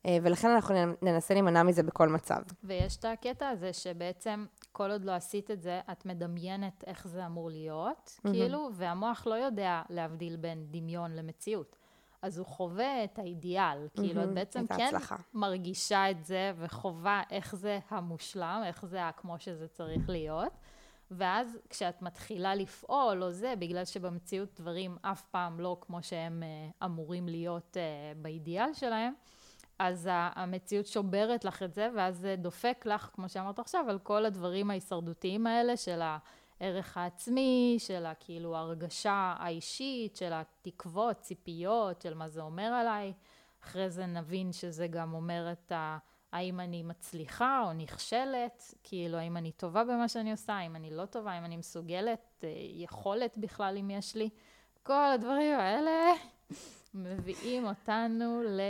אה, 0.06 0.18
ולכן 0.22 0.50
אנחנו 0.50 0.74
ננסה 1.02 1.34
להימנע 1.34 1.62
מזה 1.62 1.82
בכל 1.82 2.08
מצב. 2.08 2.40
ויש 2.64 2.96
את 2.96 3.04
הקטע 3.04 3.48
הזה 3.48 3.72
שבעצם 3.72 4.44
כל 4.76 4.90
עוד 4.90 5.04
לא 5.04 5.12
עשית 5.12 5.50
את 5.50 5.62
זה, 5.62 5.80
את 5.92 6.06
מדמיינת 6.06 6.84
איך 6.86 7.08
זה 7.08 7.26
אמור 7.26 7.50
להיות, 7.50 8.18
mm-hmm. 8.18 8.30
כאילו, 8.30 8.70
והמוח 8.72 9.26
לא 9.26 9.34
יודע 9.34 9.82
להבדיל 9.90 10.36
בין 10.36 10.66
דמיון 10.70 11.12
למציאות. 11.12 11.76
אז 12.22 12.38
הוא 12.38 12.46
חווה 12.46 13.04
את 13.04 13.18
האידיאל. 13.18 13.86
Mm-hmm, 13.86 14.00
כאילו, 14.00 14.22
את 14.24 14.28
בעצם 14.28 14.66
כן 14.66 14.86
הצלחה. 14.86 15.16
מרגישה 15.34 16.10
את 16.10 16.24
זה 16.24 16.52
וחווה 16.56 17.22
איך 17.30 17.56
זה 17.56 17.78
המושלם, 17.88 18.62
איך 18.66 18.86
זה 18.86 19.00
כמו 19.16 19.38
שזה 19.38 19.68
צריך 19.68 20.08
להיות. 20.08 20.52
ואז 21.10 21.58
כשאת 21.70 22.02
מתחילה 22.02 22.54
לפעול 22.54 23.22
או 23.22 23.30
זה, 23.30 23.54
בגלל 23.58 23.84
שבמציאות 23.84 24.60
דברים 24.60 24.96
אף 25.02 25.22
פעם 25.30 25.60
לא 25.60 25.76
כמו 25.80 26.02
שהם 26.02 26.42
uh, 26.42 26.84
אמורים 26.84 27.28
להיות 27.28 27.76
uh, 27.76 28.18
באידיאל 28.22 28.74
שלהם, 28.74 29.14
אז 29.78 30.08
המציאות 30.12 30.86
שוברת 30.86 31.44
לך 31.44 31.62
את 31.62 31.74
זה, 31.74 31.88
ואז 31.96 32.18
זה 32.18 32.36
דופק 32.38 32.86
לך, 32.86 33.10
כמו 33.12 33.28
שאמרת 33.28 33.58
עכשיו, 33.58 33.84
על 33.88 33.98
כל 33.98 34.24
הדברים 34.24 34.70
ההישרדותיים 34.70 35.46
האלה 35.46 35.76
של 35.76 36.00
הערך 36.60 36.96
העצמי, 36.96 37.76
של 37.78 38.06
הכאילו 38.06 38.56
הרגשה 38.56 39.34
האישית, 39.38 40.16
של 40.16 40.32
התקוות, 40.32 41.20
ציפיות, 41.20 42.02
של 42.02 42.14
מה 42.14 42.28
זה 42.28 42.40
אומר 42.40 42.62
עליי. 42.62 43.12
אחרי 43.64 43.90
זה 43.90 44.06
נבין 44.06 44.52
שזה 44.52 44.86
גם 44.86 45.14
אומר 45.14 45.52
את 45.52 45.72
ה... 45.72 45.98
האם 46.32 46.60
אני 46.60 46.82
מצליחה 46.82 47.62
או 47.64 47.72
נכשלת, 47.72 48.74
כאילו 48.82 49.18
האם 49.18 49.36
אני 49.36 49.52
טובה 49.52 49.84
במה 49.84 50.08
שאני 50.08 50.30
עושה, 50.30 50.52
האם 50.52 50.76
אני 50.76 50.90
לא 50.90 51.06
טובה, 51.06 51.32
האם 51.32 51.44
אני 51.44 51.56
מסוגלת, 51.56 52.44
אה, 52.44 52.48
יכולת 52.58 53.38
בכלל 53.38 53.78
אם 53.78 53.90
יש 53.90 54.14
לי. 54.14 54.30
כל 54.82 55.10
הדברים 55.14 55.58
האלה 55.58 56.12
מביאים 56.94 57.66
אותנו 57.66 58.42
ל... 58.42 58.60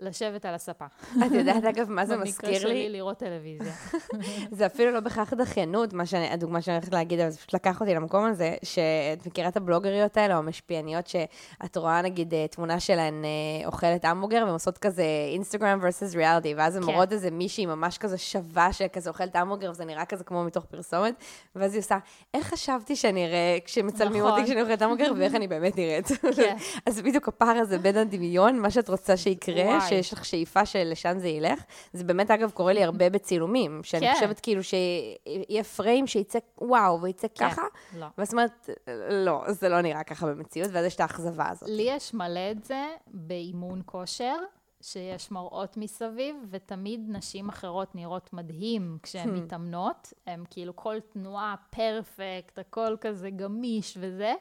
לשבת 0.00 0.44
על 0.44 0.54
הספה. 0.54 0.84
את 1.26 1.32
יודעת, 1.32 1.64
אגב, 1.64 1.90
מה 1.90 2.06
זה 2.06 2.16
מזכיר 2.16 2.50
לי? 2.50 2.54
במקרה 2.54 2.70
שלי, 2.70 2.88
לראות 2.88 3.18
טלוויזיה. 3.18 3.72
זה 4.58 4.66
אפילו 4.66 4.90
לא 4.90 5.00
בהכרח 5.00 5.34
דחיינות, 5.34 5.94
הדוגמה 6.30 6.62
שאני 6.62 6.74
הולכת 6.76 6.92
להגיד, 6.92 7.20
אבל 7.20 7.30
זה 7.30 7.38
פשוט 7.38 7.54
לקח 7.54 7.80
אותי 7.80 7.94
למקום 7.94 8.24
הזה, 8.24 8.54
שאת 8.62 9.26
מכירה 9.26 9.48
את 9.48 9.56
הבלוגריות 9.56 10.16
האלה, 10.16 10.34
או 10.34 10.38
המשפיעניות, 10.38 11.06
שאת 11.06 11.76
רואה, 11.76 12.02
נגיד, 12.02 12.34
אה, 12.34 12.46
תמונה 12.48 12.80
שלהן 12.80 13.24
אה, 13.24 13.66
אוכלת 13.66 14.04
המבוגר, 14.04 14.42
והן 14.44 14.52
עושות 14.52 14.78
כזה 14.78 15.04
אינסטגרם 15.32 15.80
versus 15.80 16.16
ריאליטי, 16.16 16.54
ואז 16.54 16.76
הן 16.76 16.82
כן. 16.82 16.92
מראות 16.92 17.12
איזה 17.12 17.30
מישהי 17.30 17.66
ממש 17.66 17.98
כזה 17.98 18.18
שווה, 18.18 18.72
שכזה 18.72 19.10
אוכלת 19.10 19.36
המבוגר, 19.36 19.70
וזה 19.70 19.84
נראה 19.84 20.04
כזה 20.04 20.24
כמו 20.24 20.44
מתוך 20.44 20.64
פרסומת, 20.64 21.14
ואז 21.56 21.72
היא 21.74 21.80
עושה, 21.80 21.98
איך 22.34 22.46
חשבתי 22.46 22.96
שאני 22.96 23.26
אראה 23.26 23.58
כשמצלמים 23.64 24.22
אותי 24.22 24.32
נכון. 24.32 24.44
כשאני 24.44 24.62
אוכלת 24.62 24.82
המבוגר, 24.82 25.12
ואיך 25.18 25.34
אני 25.34 25.48
באמת 25.48 25.76
נראית. 25.76 26.08
כן. 26.36 26.56
אז 26.86 27.00
בדיוק 27.00 27.28
הפער 27.28 27.56
הזה 27.56 27.78
בין 27.78 27.96
הדמיון, 27.96 28.58
מה 28.58 28.70
שאת 28.70 28.88
רוצה 28.88 29.16
שיקרה, 29.16 29.80
שיש 29.90 30.12
לך 30.12 30.24
שאיפה 30.24 30.66
שלשם 30.66 31.18
זה 31.18 31.28
ילך. 31.28 31.64
זה 31.92 32.04
באמת, 32.04 32.30
אגב, 32.30 32.50
קורה 32.50 32.72
לי 32.72 32.84
הרבה 32.84 33.10
בצילומים, 33.10 33.80
שאני 33.82 34.06
כן. 34.06 34.14
חושבת 34.14 34.40
כאילו 34.40 34.62
שיהיה 34.62 35.64
פריים 35.76 36.06
שיצא 36.06 36.38
וואו, 36.58 37.02
ויצא 37.02 37.28
כן. 37.34 37.50
ככה, 37.50 37.62
לא. 37.98 38.06
ואת 38.18 38.32
אומרת, 38.32 38.70
לא, 39.10 39.44
זה 39.48 39.68
לא 39.68 39.80
נראה 39.80 40.04
ככה 40.04 40.26
במציאות, 40.26 40.70
ואז 40.72 40.84
יש 40.86 40.94
את 40.94 41.00
האכזבה 41.00 41.48
הזאת. 41.48 41.68
לי 41.68 41.82
יש 41.82 42.14
מלא 42.14 42.50
את 42.50 42.64
זה 42.64 42.86
באימון 43.06 43.82
כושר. 43.86 44.36
שיש 44.82 45.30
מראות 45.30 45.76
מסביב, 45.76 46.36
ותמיד 46.50 47.00
נשים 47.08 47.48
אחרות 47.48 47.94
נראות 47.94 48.32
מדהים 48.32 48.98
כשהן 49.02 49.28
hmm. 49.28 49.32
מתאמנות. 49.32 50.12
הן 50.26 50.44
כאילו 50.50 50.76
כל 50.76 50.96
תנועה 51.12 51.54
פרפקט, 51.70 52.58
הכל 52.58 52.96
כזה 53.00 53.30
גמיש 53.30 53.96
וזה. 54.00 54.34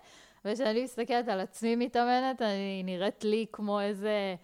וכשאני 0.46 0.84
מסתכלת 0.84 1.27
על 1.27 1.39
עצמי 1.39 1.75
מתאמנת, 1.75 2.41
אני 2.41 2.82
נראית 2.84 3.24
לי 3.24 3.46
כמו 3.51 3.82
איזה 3.82 4.36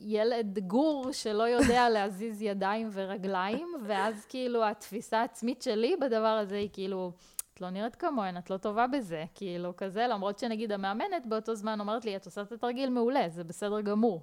ילד 0.00 0.58
גור 0.58 1.12
שלא 1.12 1.42
יודע 1.42 1.88
להזיז 1.88 2.42
ידיים 2.42 2.88
ורגליים, 2.92 3.68
ואז 3.86 4.26
כאילו 4.28 4.64
התפיסה 4.64 5.20
העצמית 5.20 5.62
שלי 5.62 5.96
בדבר 6.00 6.26
הזה 6.26 6.56
היא 6.56 6.68
כאילו, 6.72 7.12
את 7.54 7.60
לא 7.60 7.70
נראית 7.70 7.96
כמוהן, 7.96 8.36
את 8.36 8.50
לא 8.50 8.56
טובה 8.56 8.86
בזה, 8.86 9.24
כאילו 9.34 9.76
כזה, 9.76 10.06
למרות 10.06 10.38
שנגיד 10.38 10.72
המאמנת 10.72 11.26
באותו 11.26 11.54
זמן 11.54 11.80
אומרת 11.80 12.04
לי, 12.04 12.16
את 12.16 12.26
עושה 12.26 12.42
את 12.42 12.52
התרגיל 12.52 12.90
מעולה, 12.90 13.28
זה 13.28 13.44
בסדר 13.44 13.80
גמור. 13.80 14.22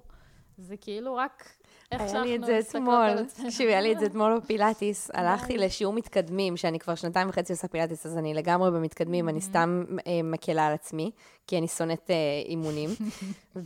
זה 0.58 0.76
כאילו 0.76 1.14
רק 1.14 1.57
איך. 1.92 2.02
היה 2.02 2.22
לי 2.22 2.36
את 2.36 2.44
זה 2.44 2.58
אתמול, 2.58 3.24
תקשיבי, 3.44 3.72
היה 3.72 3.80
לי 3.80 3.92
את 3.92 3.98
זה 3.98 4.06
אתמול 4.06 4.38
בפילאטיס. 4.38 5.10
הלכתי 5.14 5.58
לשיעור 5.58 5.94
מתקדמים, 5.94 6.56
שאני 6.56 6.78
כבר 6.78 6.94
שנתיים 6.94 7.28
וחצי 7.28 7.52
עושה 7.52 7.68
פילאטיס, 7.68 8.06
אז 8.06 8.18
אני 8.18 8.34
לגמרי 8.34 8.70
במתקדמים, 8.70 9.28
אני 9.28 9.40
סתם 9.40 9.84
אה, 10.06 10.20
מקלה 10.24 10.66
על 10.66 10.74
עצמי, 10.74 11.10
כי 11.46 11.58
אני 11.58 11.68
שונאת 11.68 12.10
אה, 12.10 12.16
אימונים. 12.46 12.90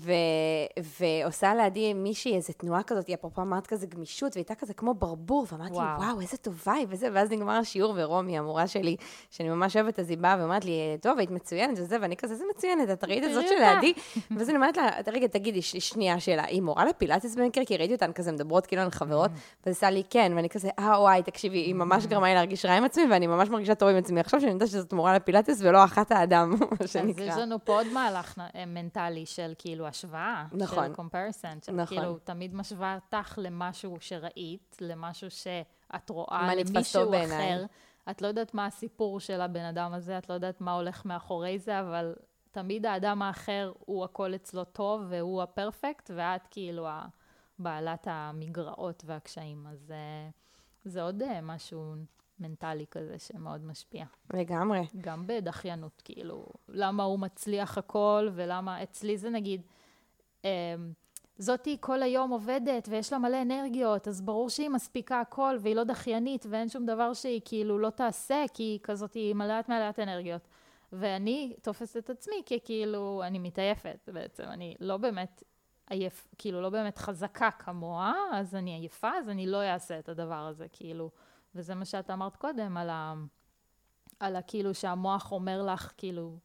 ועושה 0.98 1.54
לידי 1.54 1.94
מישהי 1.94 2.36
איזה 2.36 2.52
תנועה 2.52 2.82
כזאת, 2.82 3.10
אפרופו 3.10 3.42
אמרת 3.42 3.66
כזה 3.66 3.86
גמישות, 3.86 4.36
והייתה 4.36 4.54
כזה 4.54 4.74
כמו 4.74 4.94
ברבור, 4.94 5.46
ואמרתי, 5.52 5.74
וואו, 5.74 6.20
איזה 6.20 6.36
טובה 6.36 6.72
היא, 6.72 6.86
וזה, 6.90 7.08
ואז 7.12 7.30
נגמר 7.30 7.52
השיעור, 7.52 7.94
ורומי, 7.96 8.38
המורה 8.38 8.66
שלי, 8.66 8.96
שאני 9.30 9.48
ממש 9.48 9.76
אוהבת, 9.76 9.98
אז 9.98 10.10
היא 10.10 10.18
באה 10.18 10.36
ואומרת 10.40 10.64
לי, 10.64 10.72
טוב, 11.00 11.18
היית 11.18 11.30
מצוינת 11.30 11.78
וזה, 11.78 11.96
ואני 12.00 12.16
כזה, 12.16 12.34
זה 12.34 12.44
מצוינת, 12.56 12.90
את 12.90 13.04
ראית 13.04 13.24
את 13.24 13.32
זאת 13.32 13.44
שלידי? 13.48 13.92
ואז 14.36 14.48
אני 14.48 14.56
אומרת 14.56 14.76
לה, 14.76 14.90
רגע, 15.12 15.26
תגידי, 15.26 15.62
שנייה, 15.62 16.20
שאלה, 16.20 16.44
היא 16.44 16.62
מורה 16.62 16.84
לפילאטיס 16.84 17.34
במקרה? 17.34 17.64
כי 17.64 17.76
ראיתי 17.76 17.94
אותן 18.12 18.22
כזה 18.22 18.32
מדברות 18.32 18.66
כאילו 18.66 18.82
הן 18.82 18.90
חברות, 18.90 19.30
mm. 19.30 19.60
וזה 19.66 19.70
עשה 19.70 19.90
לי 19.90 20.02
כן, 20.10 20.32
ואני 20.36 20.48
כזה, 20.48 20.70
אה, 20.78 21.00
וואי, 21.00 21.22
תקשיבי, 21.22 21.58
היא 21.58 21.74
ממש. 21.74 22.06
גרמה 22.06 22.28
לי 22.28 22.34
להרגיש 22.34 22.64
רע 22.64 22.72
עם 22.72 22.84
עצמי, 22.84 23.02
ואני 23.10 23.26
ממש 23.26 23.48
מרגישה 23.48 23.74
טוב 23.74 23.88
עם 23.88 23.96
עצמי 23.96 24.20
עכשיו, 24.20 24.40
שאני 24.40 24.52
יודעת 24.52 24.68
שזאת 24.68 24.92
מורה 24.92 25.16
לפילאטיס 25.16 25.60
ולא 25.62 25.84
אחת 25.84 26.12
האדם, 26.12 26.50
מה 26.80 26.86
שנקרא. 26.86 27.24
אז 27.24 27.28
יש 27.28 27.42
לנו 27.42 27.64
פה 27.64 27.72
עוד 27.72 27.86
מהלך 27.92 28.38
אה, 28.38 28.66
מנטלי 28.66 29.26
של 29.26 29.52
כאילו 29.58 29.86
השוואה, 29.86 30.44
נכון, 30.52 30.84
של 30.86 30.94
של 31.62 31.72
נכון. 31.72 31.98
כאילו 31.98 32.18
תמיד 32.24 32.54
משווה 32.54 32.94
אותך 32.94 33.38
למשהו 33.42 33.96
שראית, 34.00 34.76
למשהו 34.80 35.30
שאת 35.30 36.10
רואה 36.10 36.54
למישהו 36.54 37.12
אחר. 37.14 37.64
את 38.10 38.22
לא 38.22 38.26
יודעת 38.26 38.54
מה 38.54 38.66
הסיפור 38.66 39.20
של 39.20 39.40
הבן 39.40 39.64
אדם 39.64 39.92
הזה, 39.92 40.18
את 40.18 40.28
לא 40.28 40.34
יודעת 40.34 40.60
מה 40.60 40.72
הולך 40.72 41.06
מאחורי 41.06 41.58
זה, 41.58 41.80
אבל 41.80 42.14
תמיד 42.50 42.86
האדם 42.86 43.22
האחר 43.22 43.72
הוא 43.78 44.04
הכל 44.04 44.34
אצלו 44.34 44.64
טוב 44.64 45.02
והוא 45.08 45.42
הפרפקט, 45.42 46.10
ואת 46.14 46.46
כאילו 46.50 46.88
בעלת 47.58 48.06
המגרעות 48.10 49.02
והקשיים. 49.06 49.66
אז 49.66 49.90
uh, 49.90 50.32
זה 50.84 51.02
עוד 51.02 51.22
uh, 51.22 51.26
משהו 51.42 51.94
מנטלי 52.40 52.86
כזה 52.90 53.18
שמאוד 53.18 53.64
משפיע. 53.64 54.04
לגמרי. 54.34 54.80
גם 55.00 55.26
בדחיינות, 55.26 56.02
כאילו, 56.04 56.46
למה 56.68 57.02
הוא 57.02 57.18
מצליח 57.18 57.78
הכל, 57.78 58.28
ולמה 58.34 58.82
אצלי 58.82 59.18
זה 59.18 59.30
נגיד, 59.30 59.62
um, 60.42 60.46
זאתי 61.38 61.76
כל 61.80 62.02
היום 62.02 62.30
עובדת 62.30 62.88
ויש 62.90 63.12
לה 63.12 63.18
מלא 63.18 63.42
אנרגיות, 63.42 64.08
אז 64.08 64.20
ברור 64.20 64.50
שהיא 64.50 64.68
מספיקה 64.68 65.20
הכל 65.20 65.56
והיא 65.60 65.74
לא 65.74 65.84
דחיינית 65.84 66.46
ואין 66.50 66.68
שום 66.68 66.86
דבר 66.86 67.14
שהיא 67.14 67.40
כאילו 67.44 67.78
לא 67.78 67.90
תעשה, 67.90 68.44
כי 68.54 68.62
היא 68.62 68.80
כזאת, 68.82 69.14
היא 69.14 69.34
מלאת 69.34 69.68
מלאת 69.68 69.98
אנרגיות. 69.98 70.48
ואני 70.92 71.54
תופסת 71.62 71.96
את 71.96 72.10
עצמי 72.10 72.42
ככאילו, 72.46 73.22
אני 73.24 73.38
מתעייפת 73.38 74.08
בעצם, 74.12 74.44
אני 74.44 74.74
לא 74.80 74.96
באמת 74.96 75.42
עייף, 75.92 76.28
כאילו 76.38 76.60
לא 76.60 76.70
באמת 76.70 76.98
חזקה 76.98 77.50
כמוה, 77.50 78.14
אז 78.32 78.54
אני 78.54 78.70
עייפה, 78.70 79.10
אז 79.10 79.28
אני 79.28 79.46
לא 79.46 79.62
אעשה 79.62 79.98
את 79.98 80.08
הדבר 80.08 80.34
הזה, 80.34 80.66
כאילו. 80.72 81.10
וזה 81.54 81.74
מה 81.74 81.84
שאת 81.84 82.10
אמרת 82.10 82.36
קודם, 82.36 82.76
על 82.76 82.90
ה... 82.90 83.14
על 84.20 84.36
ה... 84.36 84.42
כאילו 84.42 84.74
שהמוח 84.74 85.32
אומר 85.32 85.62
לך, 85.62 85.92
כאילו, 85.96 86.36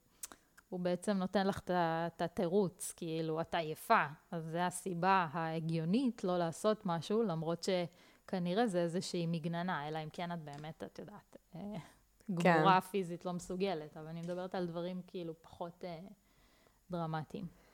הוא 0.69 0.79
בעצם 0.79 1.17
נותן 1.17 1.47
לך 1.47 1.61
את 1.67 2.21
התירוץ, 2.21 2.93
כאילו, 2.95 3.41
את 3.41 3.55
עייפה. 3.55 4.05
אז 4.31 4.43
זו 4.51 4.57
הסיבה 4.57 5.27
ההגיונית 5.31 6.23
לא 6.23 6.37
לעשות 6.37 6.85
משהו, 6.85 7.23
למרות 7.23 7.63
שכנראה 7.63 8.67
זה 8.67 8.81
איזושהי 8.81 9.25
מגננה, 9.25 9.87
אלא 9.87 10.03
אם 10.03 10.09
כן 10.09 10.31
את 10.31 10.39
באמת, 10.39 10.83
את 10.83 10.99
יודעת, 10.99 11.37
אה, 11.55 11.61
גמורה 12.33 12.81
כן. 12.81 12.87
פיזית 12.87 13.25
לא 13.25 13.33
מסוגלת. 13.33 13.97
אבל 13.97 14.07
אני 14.07 14.21
מדברת 14.21 14.55
על 14.55 14.67
דברים 14.67 15.01
כאילו 15.07 15.33
פחות 15.41 15.85
אה, 15.85 15.99
דרמטיים. 16.91 17.66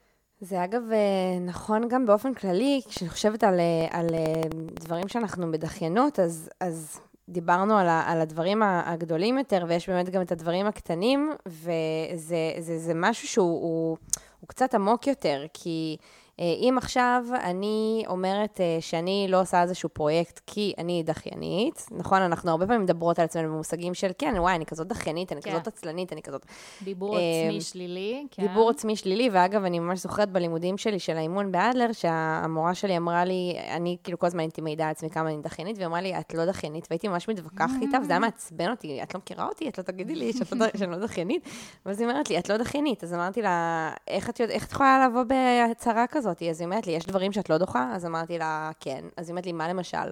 זה 0.44 0.64
אגב 0.64 0.82
אה, 0.92 1.40
נכון 1.40 1.88
גם 1.88 2.06
באופן 2.06 2.34
כללי, 2.34 2.82
כשאני 2.88 3.10
חושבת 3.10 3.44
על, 3.44 3.60
אה, 3.60 4.00
על 4.00 4.08
אה, 4.14 4.42
דברים 4.74 5.08
שאנחנו 5.08 5.52
בדחיינות, 5.52 6.20
אז, 6.20 6.50
אז 6.60 7.00
דיברנו 7.30 7.78
על, 7.78 7.88
על 7.88 8.22
הדברים 8.22 8.62
הגדולים 8.64 9.38
יותר, 9.38 9.66
ויש 9.68 9.90
באמת 9.90 10.10
גם 10.10 10.22
את 10.22 10.32
הדברים 10.32 10.66
הקטנים, 10.66 11.32
וזה 11.46 12.54
זה, 12.60 12.80
זה 12.80 12.94
משהו 12.96 13.28
שהוא 13.28 13.62
הוא, 13.62 13.98
הוא 14.40 14.48
קצת 14.48 14.76
עמוק 14.76 15.08
יותר, 15.08 15.46
כי... 15.54 15.98
אה, 16.40 16.46
אם 16.46 16.76
עכשיו 16.78 17.24
אני 17.44 18.04
אומרת 18.08 18.62
אה, 18.62 18.78
שאני 18.80 19.26
לא 19.30 19.42
עושה 19.42 19.62
איזשהו 19.62 19.90
פרויקט 19.90 20.40
כי 20.48 20.74
אני 20.78 21.04
דחיינית, 21.04 21.86
נכון? 21.92 22.22
אנחנו 22.22 22.52
הרבה 22.52 22.68
פעמים 22.68 22.82
מדברות 22.82 23.20
על 23.20 23.26
עצמנו 23.26 23.48
במושגים 23.48 23.94
של, 23.94 24.12
כן, 24.18 24.34
וואי, 24.38 24.56
אני 24.56 24.66
כזאת 24.66 24.88
דחיינית, 24.88 25.32
אני 25.32 25.42
כן. 25.42 25.52
כזאת 25.52 25.68
עצלנית, 25.68 26.14
אני 26.14 26.22
כזאת... 26.22 26.46
דיבור 26.82 27.18
אה, 27.18 27.22
עצמי 27.48 27.62
שלילי, 27.62 28.28
כן. 28.32 28.48
דיבור 28.48 28.70
עצמי 28.70 28.96
שלילי, 28.96 29.30
ואגב, 29.32 29.64
אני 29.64 29.80
ממש 29.80 30.00
זוכרת 30.00 30.30
בלימודים 30.30 30.78
שלי 30.78 31.00
של 31.00 31.18
האימון 31.18 31.52
באדלר, 31.52 31.92
שהמורה 31.92 32.76
שלי 32.76 32.98
אמרה 32.98 33.26
לי, 33.26 33.56
אני 33.70 33.98
כאילו 34.04 34.20
כל 34.20 34.28
הזמן 34.28 34.40
הייתי 34.40 34.62
מעידה 34.62 34.86
על 34.86 34.92
עצמי 34.92 35.10
כמה 35.10 35.30
אני 35.30 35.42
דחיינית, 35.42 35.78
והיא 35.78 35.88
אמרה 35.88 36.02
לי, 36.02 36.20
את 36.20 36.34
לא 36.34 36.46
דחיינית, 36.46 36.88
והייתי 36.90 37.08
ממש 37.08 37.30
מתווכחת 37.30 37.82
איתה, 37.82 37.98
וזה 38.02 38.12
היה 38.14 38.20
מעצבן 38.20 38.70
אותי, 38.70 39.04
את 39.04 39.14
לא 39.14 39.20
מכירה 39.20 39.48
אותי, 39.48 39.70
את 39.70 39.78
לא 39.78 39.84
תגידי 39.84 40.16
לי 40.16 40.32
לא 40.52 40.68
שאני 40.78 40.92
לא 40.92 40.98
דחיינית, 40.98 41.48
ואז 41.86 42.00
היא 42.00 42.10
אומרת 42.10 42.30
לי, 42.30 42.40
את 42.40 42.50
לא 42.50 42.58
דחיינית, 42.58 43.04
אז 43.04 43.14
אמרתי 43.14 43.42
לה, 43.42 43.92
איך 44.08 44.30
את 44.30 44.40
יכולה 44.50 45.08
לבוא 45.08 45.24
בהצהרה 45.24 46.08
כזאת? 46.08 46.23
אז 46.30 46.62
היא 46.62 46.66
אומרת 46.66 46.88
לי, 46.88 46.94
יש 46.94 47.06
דברים 47.06 47.32
שאת 47.32 47.50
לא 47.50 47.58
דוחה? 47.58 47.92
אז 47.96 48.06
אמרתי 48.06 48.38
לה, 48.38 48.72
כן. 48.80 49.06
אז 49.18 49.28
היא 49.28 49.34
אומרת 49.34 49.46
לי, 49.46 49.52
מה 49.52 49.68
למשל? 49.68 50.12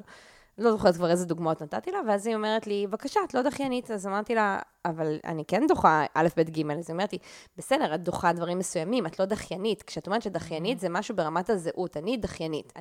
לא 0.57 0.71
זוכרת 0.71 0.95
כבר 0.95 1.09
איזה 1.09 1.25
דוגמאות 1.25 1.61
נתתי 1.61 1.91
לה, 1.91 1.99
ואז 2.07 2.27
היא 2.27 2.35
אומרת 2.35 2.67
לי, 2.67 2.87
בבקשה, 2.87 3.19
את 3.27 3.33
לא 3.33 3.41
דחיינית. 3.41 3.91
אז 3.91 4.07
אמרתי 4.07 4.35
לה, 4.35 4.59
אבל 4.85 5.17
אני 5.25 5.45
כן 5.45 5.63
דוחה 5.67 6.05
א', 6.13 6.27
ב', 6.37 6.41
ג', 6.41 6.71
אז 6.71 6.89
היא 6.89 6.93
אומרת 6.93 7.13
לי, 7.13 7.19
בסדר, 7.57 7.95
את 7.95 8.03
דוחה 8.03 8.33
דברים 8.33 8.59
מסוימים, 8.59 9.05
את 9.05 9.19
לא 9.19 9.25
דחיינית. 9.25 9.83
כשאת 9.83 10.07
אומרת 10.07 10.21
שדחיינית 10.21 10.79
זה 10.79 10.89
משהו 10.89 11.15
ברמת 11.15 11.49
הזהות, 11.49 11.97
אני 11.97 12.17
דחיינית. 12.17 12.73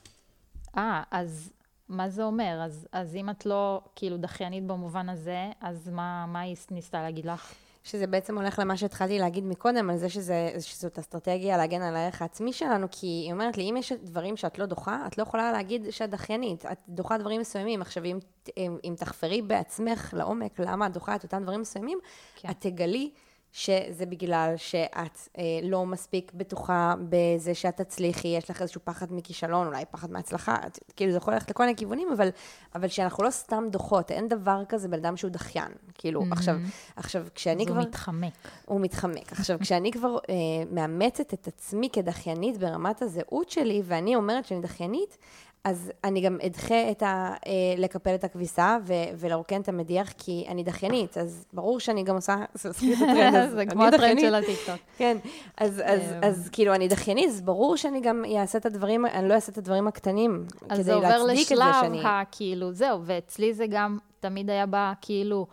אה, 0.77 1.03
אז 1.11 1.53
מה 1.89 2.09
זה 2.09 2.25
אומר? 2.25 2.61
אז, 2.65 2.89
אז 2.93 3.17
אם 3.17 3.31
את 3.31 3.47
לא 3.47 3.81
כאילו 3.97 4.17
דחיינית 4.17 4.67
במובן 4.67 5.09
הזה, 5.09 5.51
אז 5.61 5.89
מה, 5.89 6.27
מה 6.27 6.41
היא 6.41 6.57
ניסתה 6.71 7.03
להגיד 7.03 7.27
לך? 7.27 7.55
שזה 7.85 8.07
בעצם 8.07 8.39
הולך 8.39 8.59
למה 8.59 8.77
שהתחלתי 8.77 9.19
להגיד 9.19 9.45
מקודם, 9.45 9.91
על 9.91 9.97
זה 9.97 10.09
שזה, 10.09 10.51
שזאת 10.61 10.99
אסטרטגיה 10.99 11.57
להגן 11.57 11.83
על 11.83 11.97
הערך 11.97 12.23
העצמי 12.23 12.53
שלנו, 12.53 12.87
כי 12.91 13.07
היא 13.07 13.33
אומרת 13.33 13.57
לי, 13.57 13.71
אם 13.71 13.77
יש 13.77 13.93
דברים 13.93 14.37
שאת 14.37 14.59
לא 14.59 14.67
דוחה, 14.67 15.05
את 15.07 15.19
לא 15.19 15.23
יכולה 15.23 15.53
להגיד 15.53 15.87
שאת 15.91 16.11
דחיינית. 16.11 16.67
את 16.67 16.79
דוחה 16.89 17.19
דברים 17.19 17.41
מסוימים. 17.41 17.83
עכשיו, 17.83 18.05
אם, 18.05 18.19
אם, 18.57 18.79
אם 18.85 18.95
תחפרי 18.99 19.43
בעצמך 19.43 20.15
לעומק 20.17 20.61
למה 20.61 20.87
את 20.87 20.93
דוחה 20.93 21.17
את 21.17 21.23
אותם 21.23 21.43
דברים 21.43 21.61
מסוימים, 21.61 21.99
כן. 22.37 22.51
את 22.51 22.57
תגלי 22.59 23.11
שזה 23.53 24.07
בגלל 24.07 24.55
שאת 24.57 25.29
אה, 25.39 25.43
לא 25.63 25.87
מספיק 25.87 26.33
בטוחה 26.35 26.95
בזה 27.09 27.55
שאת 27.55 27.77
תצליחי, 27.77 28.29
יש 28.29 28.51
לך 28.51 28.63
איזשהו 28.63 28.81
פחד 28.85 29.07
מכישלון, 29.13 29.67
אולי 29.67 29.85
פחד 29.91 30.11
מהצלחה, 30.11 30.57
את, 30.67 30.79
כאילו 30.97 31.13
זה 31.13 31.17
יכול 31.17 31.35
ללכת 31.35 31.51
לכל 31.51 31.63
מיני 31.63 31.77
כיוונים, 31.77 32.09
אבל, 32.13 32.29
אבל 32.75 32.89
שאנחנו 32.89 33.25
לא 33.25 33.31
סתם 33.31 33.65
דוחות, 33.71 34.11
אין 34.11 34.29
דבר 34.29 34.63
כזה 34.69 34.89
בן 34.89 34.99
אדם 34.99 35.17
שהוא 35.17 35.31
דחיין. 35.31 35.73
כאילו, 35.95 36.23
mm-hmm. 36.23 36.33
עכשיו, 36.33 36.57
עכשיו, 36.97 37.27
כשאני 37.35 37.67
כבר... 37.67 37.77
הוא 37.77 37.83
מתחמק. 37.83 38.33
הוא 38.65 38.81
מתחמק. 38.81 39.33
עכשיו, 39.33 39.59
כשאני 39.63 39.93
כבר 39.93 40.19
אה, 40.31 40.35
מאמצת 40.71 41.35
את 41.35 41.49
עצמי 41.49 41.89
כדחיינית 41.93 42.59
ברמת 42.59 43.03
הזהות 43.03 43.51
שלי, 43.51 43.83
ואני 43.85 44.17
אומרת 44.17 44.45
שאני 44.45 44.61
דחיינית, 44.61 45.19
אז 45.65 45.93
אני 46.05 46.21
גם 46.21 46.39
אדחה 46.47 46.91
את 46.91 47.03
ה... 47.03 47.35
אה, 47.47 47.53
לקפל 47.79 48.15
את 48.15 48.25
הכביסה 48.25 48.79
ו, 48.87 48.95
ולרוקן 49.17 49.61
את 49.61 49.69
המדיח, 49.69 50.13
כי 50.19 50.45
אני 50.49 50.63
דחיינית, 50.63 51.19
אז 51.19 51.47
ברור 51.53 51.81
שאני 51.81 52.03
גם 52.03 52.15
עושה... 52.15 52.37
זה 53.55 53.65
כמו 53.71 53.85
הטרנד 53.85 54.21
של 54.21 54.35
הטיקטוק. 54.35 54.77
כן, 54.97 55.17
אז, 55.57 55.83
אז, 55.85 55.85
אז, 55.85 56.15
אז 56.23 56.49
כאילו 56.53 56.75
אני 56.75 56.89
דחיינית, 56.89 57.29
אז 57.29 57.41
ברור 57.41 57.77
שאני 57.77 58.01
גם 58.01 58.25
אעשה 58.37 58.59
את 58.59 58.67
הדברים, 58.67 59.07
אני 59.07 59.29
לא 59.29 59.35
אעשה 59.35 59.53
את 59.53 59.59
הדברים 59.59 59.89
הקטנים, 59.89 60.45
כדי 60.59 60.69
להצדיק 60.69 60.83
את 60.83 60.87
זה 60.87 60.87
שאני... 60.87 60.87
אז 60.87 60.87
זה 60.87 60.95
עובר 60.95 61.23
לשלב 61.25 62.05
הכאילו, 62.05 62.73
זהו, 62.73 63.01
ואצלי 63.05 63.55
זה 63.55 63.67
גם 63.71 63.99
תמיד 64.21 64.51
היה 64.51 64.67
בא, 64.67 64.93
כאילו, 65.01 65.47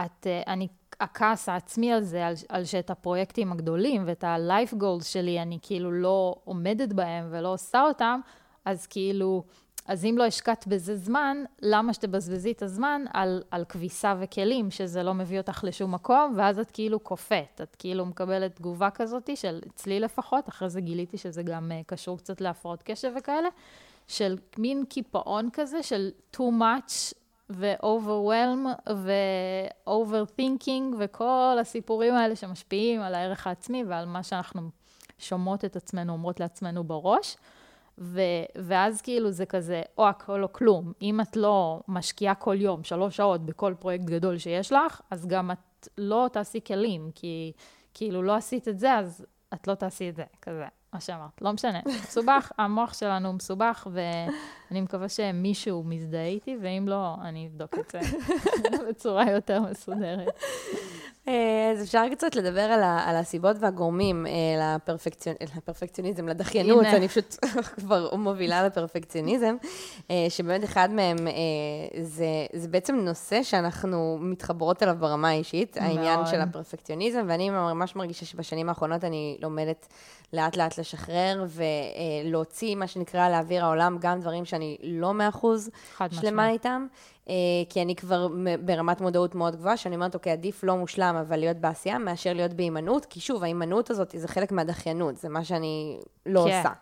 את, 0.00 0.26
אה, 0.26 0.42
אני 0.46 0.68
הכעס 1.00 1.48
העצמי 1.48 1.92
הזה, 1.92 2.26
על, 2.26 2.34
על 2.48 2.64
שאת 2.64 2.90
הפרויקטים 2.90 3.52
הגדולים 3.52 4.02
ואת 4.06 4.24
ה-life 4.24 4.74
goals 4.74 5.04
שלי, 5.04 5.42
אני 5.42 5.58
כאילו 5.62 5.92
לא 5.92 6.34
עומדת 6.44 6.92
בהם 6.92 7.28
ולא 7.30 7.52
עושה 7.52 7.82
אותם, 7.82 8.20
אז 8.64 8.86
כאילו, 8.86 9.44
אז 9.86 10.04
אם 10.04 10.14
לא 10.18 10.24
השקעת 10.24 10.66
בזה 10.66 10.96
זמן, 10.96 11.36
למה 11.62 11.94
שתבזבזי 11.94 12.52
את 12.52 12.62
הזמן 12.62 13.02
על, 13.12 13.42
על 13.50 13.64
כביסה 13.64 14.14
וכלים, 14.20 14.70
שזה 14.70 15.02
לא 15.02 15.14
מביא 15.14 15.38
אותך 15.38 15.64
לשום 15.64 15.94
מקום, 15.94 16.34
ואז 16.36 16.58
את 16.58 16.70
כאילו 16.70 17.00
קופאת, 17.00 17.60
את 17.62 17.76
כאילו 17.78 18.06
מקבלת 18.06 18.56
תגובה 18.56 18.90
כזאת, 18.90 19.36
של 19.36 19.60
אצלי 19.66 20.00
לפחות, 20.00 20.48
אחרי 20.48 20.70
זה 20.70 20.80
גיליתי 20.80 21.18
שזה 21.18 21.42
גם 21.42 21.70
uh, 21.70 21.84
קשור 21.86 22.18
קצת 22.18 22.40
להפרעות 22.40 22.82
קשב 22.82 23.12
וכאלה, 23.18 23.48
של 24.08 24.38
מין 24.58 24.84
קיפאון 24.84 25.48
כזה, 25.52 25.82
של 25.82 26.10
too 26.36 26.52
much 26.60 27.14
ו-overwhelm 27.50 28.90
ו-overthinking 28.94 30.94
וכל 30.98 31.56
הסיפורים 31.60 32.14
האלה 32.14 32.36
שמשפיעים 32.36 33.00
על 33.00 33.14
הערך 33.14 33.46
העצמי 33.46 33.84
ועל 33.84 34.06
מה 34.06 34.22
שאנחנו 34.22 34.70
שומעות 35.18 35.64
את 35.64 35.76
עצמנו, 35.76 36.12
אומרות 36.12 36.40
לעצמנו 36.40 36.84
בראש. 36.84 37.36
ו- 38.00 38.44
ואז 38.56 39.02
כאילו 39.02 39.30
זה 39.30 39.46
כזה, 39.46 39.82
או 39.98 40.08
הכל 40.08 40.42
או 40.42 40.52
כלום. 40.52 40.92
אם 41.02 41.20
את 41.20 41.36
לא 41.36 41.80
משקיעה 41.88 42.34
כל 42.34 42.56
יום 42.60 42.84
שלוש 42.84 43.16
שעות 43.16 43.46
בכל 43.46 43.74
פרויקט 43.78 44.04
גדול 44.04 44.38
שיש 44.38 44.72
לך, 44.72 45.00
אז 45.10 45.26
גם 45.26 45.50
את 45.50 45.88
לא 45.98 46.28
תעשי 46.32 46.60
כלים, 46.66 47.10
כי 47.14 47.52
כאילו 47.94 48.22
לא 48.22 48.34
עשית 48.34 48.68
את 48.68 48.78
זה, 48.78 48.94
אז 48.94 49.26
את 49.54 49.68
לא 49.68 49.74
תעשי 49.74 50.08
את 50.08 50.16
זה, 50.16 50.24
כזה, 50.42 50.66
מה 50.92 51.00
שאמרת. 51.00 51.42
לא 51.42 51.52
משנה, 51.52 51.80
מסובך, 51.86 52.52
המוח 52.58 52.94
שלנו 52.94 53.32
מסובך, 53.32 53.86
ואני 54.70 54.80
מקווה 54.80 55.08
שמישהו 55.08 55.84
מזדהה 55.84 56.26
איתי, 56.26 56.56
ואם 56.62 56.84
לא, 56.88 57.14
אני 57.22 57.46
אבדוק 57.46 57.78
את 57.78 57.90
זה 57.90 58.00
בצורה 58.88 59.30
יותר 59.30 59.60
מסודרת. 59.60 60.28
אה, 61.28 61.70
אז 61.72 61.84
אפשר 61.84 62.02
קצת 62.12 62.34
לדבר 62.34 62.60
על, 62.60 62.82
ה, 62.82 63.08
על 63.08 63.16
הסיבות 63.16 63.56
והגורמים 63.60 64.26
אה, 64.26 64.76
לפרפקציונ... 64.76 65.36
לפרפקציוניזם, 65.56 66.28
לדחיינות, 66.28 66.86
אני 66.86 67.08
פשוט 67.08 67.36
כבר 67.80 68.16
מובילה 68.16 68.66
לפרפקציוניזם, 68.66 69.56
אה, 70.10 70.26
שבאמת 70.28 70.64
אחד 70.64 70.90
מהם 70.90 71.16
זה, 72.02 72.26
זה 72.52 72.68
בעצם 72.68 72.94
נושא 72.94 73.42
שאנחנו 73.42 74.18
מתחברות 74.20 74.82
אליו 74.82 74.96
ברמה 74.98 75.28
האישית, 75.28 75.76
העניין 75.76 76.26
של 76.26 76.40
הפרפקציוניזם, 76.40 77.24
ואני 77.28 77.50
ממש 77.50 77.96
מרגישה 77.96 78.26
שבשנים 78.26 78.68
האחרונות 78.68 79.04
אני 79.04 79.38
לומדת 79.42 79.86
לאט 80.32 80.56
לאט 80.56 80.78
לשחרר 80.78 81.44
ולהוציא, 82.24 82.74
מה 82.74 82.86
שנקרא, 82.86 83.28
לאוויר 83.28 83.64
העולם, 83.64 83.96
גם 84.00 84.20
דברים 84.20 84.44
שאני 84.44 84.59
לא 84.82 85.14
מאה 85.14 85.28
אחוז 85.28 85.70
שלמה 86.10 86.48
איתם. 86.48 86.86
אה, 87.30 87.34
כי 87.68 87.82
אני 87.82 87.96
כבר 87.96 88.28
ברמת 88.64 89.00
מודעות 89.00 89.34
מאוד 89.34 89.56
גבוהה, 89.56 89.76
שאני 89.76 89.94
אומרת, 89.94 90.14
אוקיי, 90.14 90.32
עדיף 90.32 90.64
לא 90.64 90.76
מושלם, 90.76 91.16
אבל 91.20 91.36
להיות 91.36 91.56
בעשייה, 91.56 91.98
מאשר 91.98 92.32
להיות 92.32 92.52
בהימנעות, 92.52 93.04
כי 93.04 93.20
שוב, 93.20 93.42
ההימנעות 93.42 93.90
הזאת 93.90 94.14
זה 94.16 94.28
חלק 94.28 94.52
מהדחיינות, 94.52 95.16
זה 95.16 95.28
מה 95.28 95.44
שאני 95.44 96.00
לא 96.26 96.44
כן. 96.48 96.58
עושה. 96.58 96.72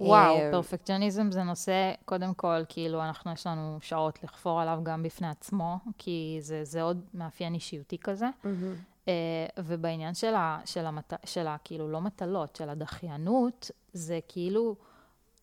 וואו, 0.00 0.36
אה, 0.36 0.48
פרפקציוניזם 0.52 1.30
זה 1.30 1.42
נושא, 1.42 1.92
קודם 2.04 2.34
כל, 2.34 2.62
כאילו, 2.68 3.02
אנחנו, 3.02 3.32
יש 3.32 3.46
לנו 3.46 3.78
שעות 3.80 4.24
לחפור 4.24 4.60
עליו 4.60 4.78
גם 4.82 5.02
בפני 5.02 5.28
עצמו, 5.28 5.78
כי 5.98 6.38
זה, 6.40 6.64
זה 6.64 6.82
עוד 6.82 7.00
מאפיין 7.14 7.54
אישיותי 7.54 7.98
כזה. 7.98 8.26
Mm-hmm. 8.44 9.08
ובעניין 9.58 10.14
של 10.14 10.34
ה, 10.34 10.58
של, 10.64 10.86
המת, 10.86 11.12
של 11.24 11.46
ה, 11.46 11.56
כאילו, 11.64 11.88
לא 11.88 12.00
מטלות, 12.00 12.56
של 12.56 12.68
הדחיינות, 12.68 13.70
זה 13.92 14.18
כאילו... 14.28 14.76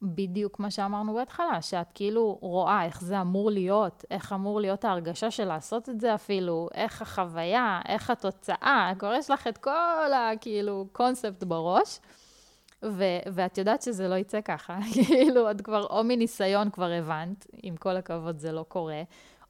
בדיוק 0.02 0.60
מה 0.60 0.72
שאמרנו 0.72 1.14
בהתחלה, 1.14 1.62
שאת 1.62 1.92
כאילו 1.94 2.38
רואה 2.42 2.86
איך 2.86 3.02
זה 3.02 3.22
אמור 3.22 3.52
להיות, 3.52 4.06
איך 4.12 4.34
אמור 4.34 4.62
להיות 4.62 4.86
ההרגשה 4.86 5.32
של 5.32 5.46
לעשות 5.46 5.90
את 5.90 6.02
זה 6.02 6.16
אפילו, 6.16 6.68
איך 6.74 7.02
החוויה, 7.02 7.82
איך 7.88 8.10
התוצאה, 8.10 8.92
כבר 9.00 9.14
יש 9.14 9.30
לך 9.30 9.48
את 9.48 9.58
כל 9.58 10.14
הכאילו 10.14 10.88
קונספט 10.92 11.44
בראש, 11.44 12.00
ו- 12.84 13.20
ואת 13.34 13.58
יודעת 13.58 13.82
שזה 13.82 14.08
לא 14.08 14.16
יצא 14.16 14.42
ככה, 14.42 14.80
כאילו 14.94 15.52
את 15.52 15.62
כבר, 15.62 15.86
או 15.86 16.04
מניסיון 16.04 16.70
כבר 16.70 16.92
הבנת, 16.92 17.48
עם 17.64 17.76
כל 17.76 17.98
הכבוד 17.98 18.40
זה 18.40 18.52
לא 18.52 18.66
קורה, 18.68 19.02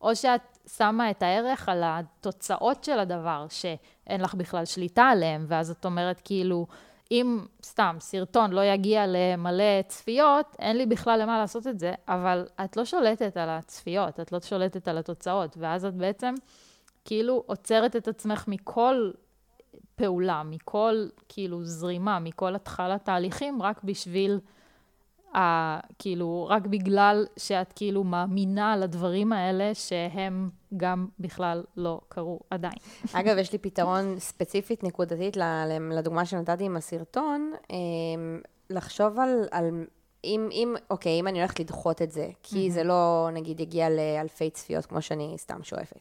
או 0.02 0.16
שאת 0.16 0.58
שמה 0.78 1.12
את 1.12 1.24
הערך 1.24 1.70
על 1.70 1.82
התוצאות 1.86 2.84
של 2.84 3.00
הדבר, 3.00 3.46
שאין 3.50 4.22
לך 4.22 4.36
בכלל 4.36 4.66
שליטה 4.66 5.04
עליהן, 5.04 5.46
ואז 5.48 5.72
את 5.72 5.86
אומרת 5.86 6.22
כאילו, 6.24 6.68
אם 7.12 7.46
סתם 7.64 7.96
סרטון 8.00 8.52
לא 8.52 8.62
יגיע 8.64 9.06
למלא 9.08 9.82
צפיות, 9.88 10.56
אין 10.60 10.78
לי 10.78 10.86
בכלל 10.86 11.22
למה 11.22 11.38
לעשות 11.38 11.68
את 11.68 11.80
זה, 11.80 11.94
אבל 12.08 12.48
את 12.66 12.78
לא 12.78 12.86
שולטת 12.86 13.38
על 13.38 13.50
הצפיות, 13.50 14.20
את 14.20 14.32
לא 14.32 14.40
שולטת 14.40 14.88
על 14.88 14.98
התוצאות, 14.98 15.58
ואז 15.60 15.86
את 15.86 15.94
בעצם 15.94 16.34
כאילו 17.06 17.44
עוצרת 17.46 17.96
את 17.96 18.08
עצמך 18.08 18.46
מכל 18.48 19.12
פעולה, 19.96 20.44
מכל 20.44 21.08
כאילו 21.30 21.64
זרימה, 21.64 22.20
מכל 22.20 22.56
התחלת 22.56 23.06
תהליכים, 23.06 23.62
רק 23.62 23.84
בשביל... 23.84 24.40
ה, 25.36 25.80
כאילו, 26.00 26.48
רק 26.50 26.68
בגלל 26.68 27.26
שאת 27.38 27.74
כאילו 27.74 28.04
מאמינה 28.04 28.78
לדברים 28.78 29.34
האלה 29.34 29.76
שהם 29.76 30.50
גם 30.78 31.08
בכלל 31.20 31.64
לא 31.78 32.02
קרו 32.10 32.40
עדיין. 32.50 32.78
אגב, 33.14 33.38
יש 33.38 33.52
לי 33.52 33.58
פתרון 33.58 34.20
ספציפית, 34.20 34.84
נקודתית, 34.84 35.38
לדוגמה 35.92 36.26
שנתתי 36.26 36.64
עם 36.64 36.78
הסרטון, 36.78 37.54
אמ, 37.70 38.42
לחשוב 38.70 39.20
על, 39.20 39.48
על 39.52 39.86
אם, 40.24 40.50
אם, 40.52 40.76
אוקיי, 40.90 41.20
אם 41.20 41.28
אני 41.28 41.40
הולכת 41.40 41.60
לדחות 41.60 42.02
את 42.02 42.12
זה, 42.12 42.30
כי 42.44 42.68
mm-hmm. 42.68 42.72
זה 42.72 42.84
לא, 42.84 43.30
נגיד, 43.34 43.60
יגיע 43.60 43.90
לאלפי 43.90 44.50
צפיות, 44.50 44.86
כמו 44.86 45.02
שאני 45.02 45.36
סתם 45.38 45.64
שואפת. 45.64 46.00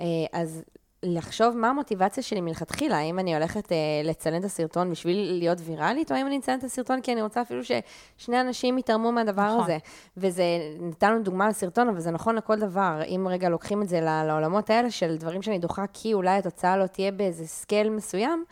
אה, 0.00 0.04
אז 0.32 0.64
לחשוב 1.02 1.56
מה 1.56 1.68
המוטיבציה 1.68 2.22
שלי 2.22 2.40
מלכתחילה, 2.40 2.98
האם 2.98 3.18
אני 3.18 3.34
הולכת 3.34 3.72
אה, 3.72 3.76
לצלם 4.04 4.40
את 4.40 4.44
הסרטון 4.44 4.90
בשביל 4.90 5.38
להיות 5.38 5.58
ויראלית, 5.64 6.12
או 6.12 6.16
האם 6.16 6.26
אני 6.26 6.38
אצלם 6.38 6.58
את 6.58 6.64
הסרטון 6.64 7.00
כי 7.00 7.12
אני 7.12 7.22
רוצה 7.22 7.42
אפילו 7.42 7.60
ששני 7.64 8.40
אנשים 8.40 8.78
יתרמו 8.78 9.12
מהדבר 9.12 9.46
נכון. 9.46 9.60
הזה. 9.60 9.78
וזה, 10.16 10.44
נתנו 10.80 11.22
דוגמה 11.22 11.48
לסרטון, 11.48 11.88
אבל 11.88 12.00
זה 12.00 12.10
נכון 12.10 12.36
לכל 12.36 12.58
דבר. 12.58 13.00
אם 13.06 13.26
רגע 13.30 13.48
לוקחים 13.48 13.82
את 13.82 13.88
זה 13.88 14.00
לעולמות 14.00 14.70
האלה 14.70 14.90
של 14.90 15.16
דברים 15.16 15.42
שאני 15.42 15.58
דוחה 15.58 15.84
כי 15.92 16.14
אולי 16.14 16.38
התוצאה 16.38 16.76
לא 16.76 16.86
תהיה 16.86 17.12
באיזה 17.12 17.46
scale 17.46 17.90
מסוים, 17.90 18.44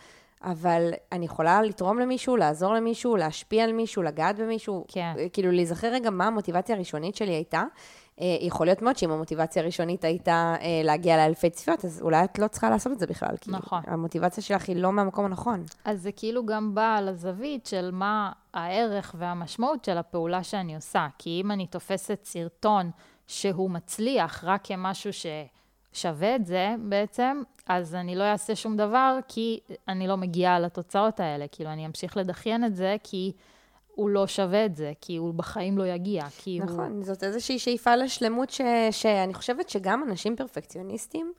אבל 0.42 0.90
אני 1.12 1.24
יכולה 1.24 1.62
לתרום 1.62 1.98
למישהו, 1.98 2.36
לעזור 2.36 2.74
למישהו, 2.74 3.16
להשפיע 3.16 3.64
על 3.64 3.72
מישהו, 3.72 4.02
לגעת 4.02 4.38
במישהו. 4.38 4.84
כן. 4.88 5.12
כאילו, 5.32 5.50
להיזכר 5.50 5.88
רגע 5.88 6.10
מה 6.10 6.26
המוטיבציה 6.26 6.74
הראשונית 6.74 7.14
שלי 7.14 7.32
הייתה. 7.32 7.64
אה, 8.20 8.36
יכול 8.40 8.66
להיות 8.66 8.82
מאוד 8.82 8.96
שאם 8.96 9.10
המוטיבציה 9.10 9.62
הראשונית 9.62 10.04
הייתה 10.04 10.54
אה, 10.60 10.80
להגיע 10.84 11.16
לאלפי 11.16 11.50
צפיות, 11.50 11.84
אז 11.84 12.02
אולי 12.02 12.24
את 12.24 12.38
לא 12.38 12.48
צריכה 12.48 12.70
לעשות 12.70 12.92
את 12.92 12.98
זה 12.98 13.06
בכלל. 13.06 13.34
נכון. 13.46 13.82
כי 13.82 13.90
המוטיבציה 13.90 14.42
שלך 14.42 14.68
היא 14.68 14.76
לא 14.76 14.92
מהמקום 14.92 15.24
הנכון. 15.24 15.64
אז 15.84 16.02
זה 16.02 16.12
כאילו 16.12 16.46
גם 16.46 16.74
בא 16.74 16.96
על 16.96 17.08
הזווית 17.08 17.66
של 17.66 17.90
מה 17.92 18.32
הערך 18.54 19.14
והמשמעות 19.18 19.84
של 19.84 19.98
הפעולה 19.98 20.42
שאני 20.42 20.74
עושה. 20.74 21.06
כי 21.18 21.40
אם 21.44 21.50
אני 21.50 21.66
תופסת 21.66 22.20
סרטון 22.24 22.90
שהוא 23.26 23.70
מצליח 23.70 24.44
רק 24.44 24.60
כמשהו 24.64 25.10
ששווה 25.12 26.36
את 26.36 26.46
זה 26.46 26.74
בעצם, 26.78 27.42
אז 27.66 27.94
אני 27.94 28.16
לא 28.16 28.24
אעשה 28.24 28.56
שום 28.56 28.76
דבר 28.76 29.18
כי 29.28 29.60
אני 29.88 30.06
לא 30.06 30.16
מגיעה 30.16 30.60
לתוצאות 30.60 31.20
האלה. 31.20 31.46
כאילו, 31.52 31.70
אני 31.70 31.86
אמשיך 31.86 32.16
לדחיין 32.16 32.64
את 32.64 32.76
זה 32.76 32.96
כי 33.02 33.32
הוא 33.98 34.08
לא 34.08 34.26
שווה 34.26 34.64
את 34.64 34.76
זה, 34.76 34.92
כי 35.00 35.16
הוא 35.16 35.34
בחיים 35.34 35.78
לא 35.78 35.86
יגיע, 35.86 36.24
כי 36.38 36.60
נכון, 36.60 36.78
הוא... 36.78 36.86
נכון, 36.86 37.02
זאת 37.02 37.24
איזושהי 37.24 37.58
שאיפה 37.58 37.96
לשלמות 37.96 38.50
ש... 38.50 38.60
שאני 38.90 39.34
חושבת 39.34 39.68
שגם 39.68 40.02
אנשים 40.08 40.36
פרפקציוניסטים, 40.36 41.32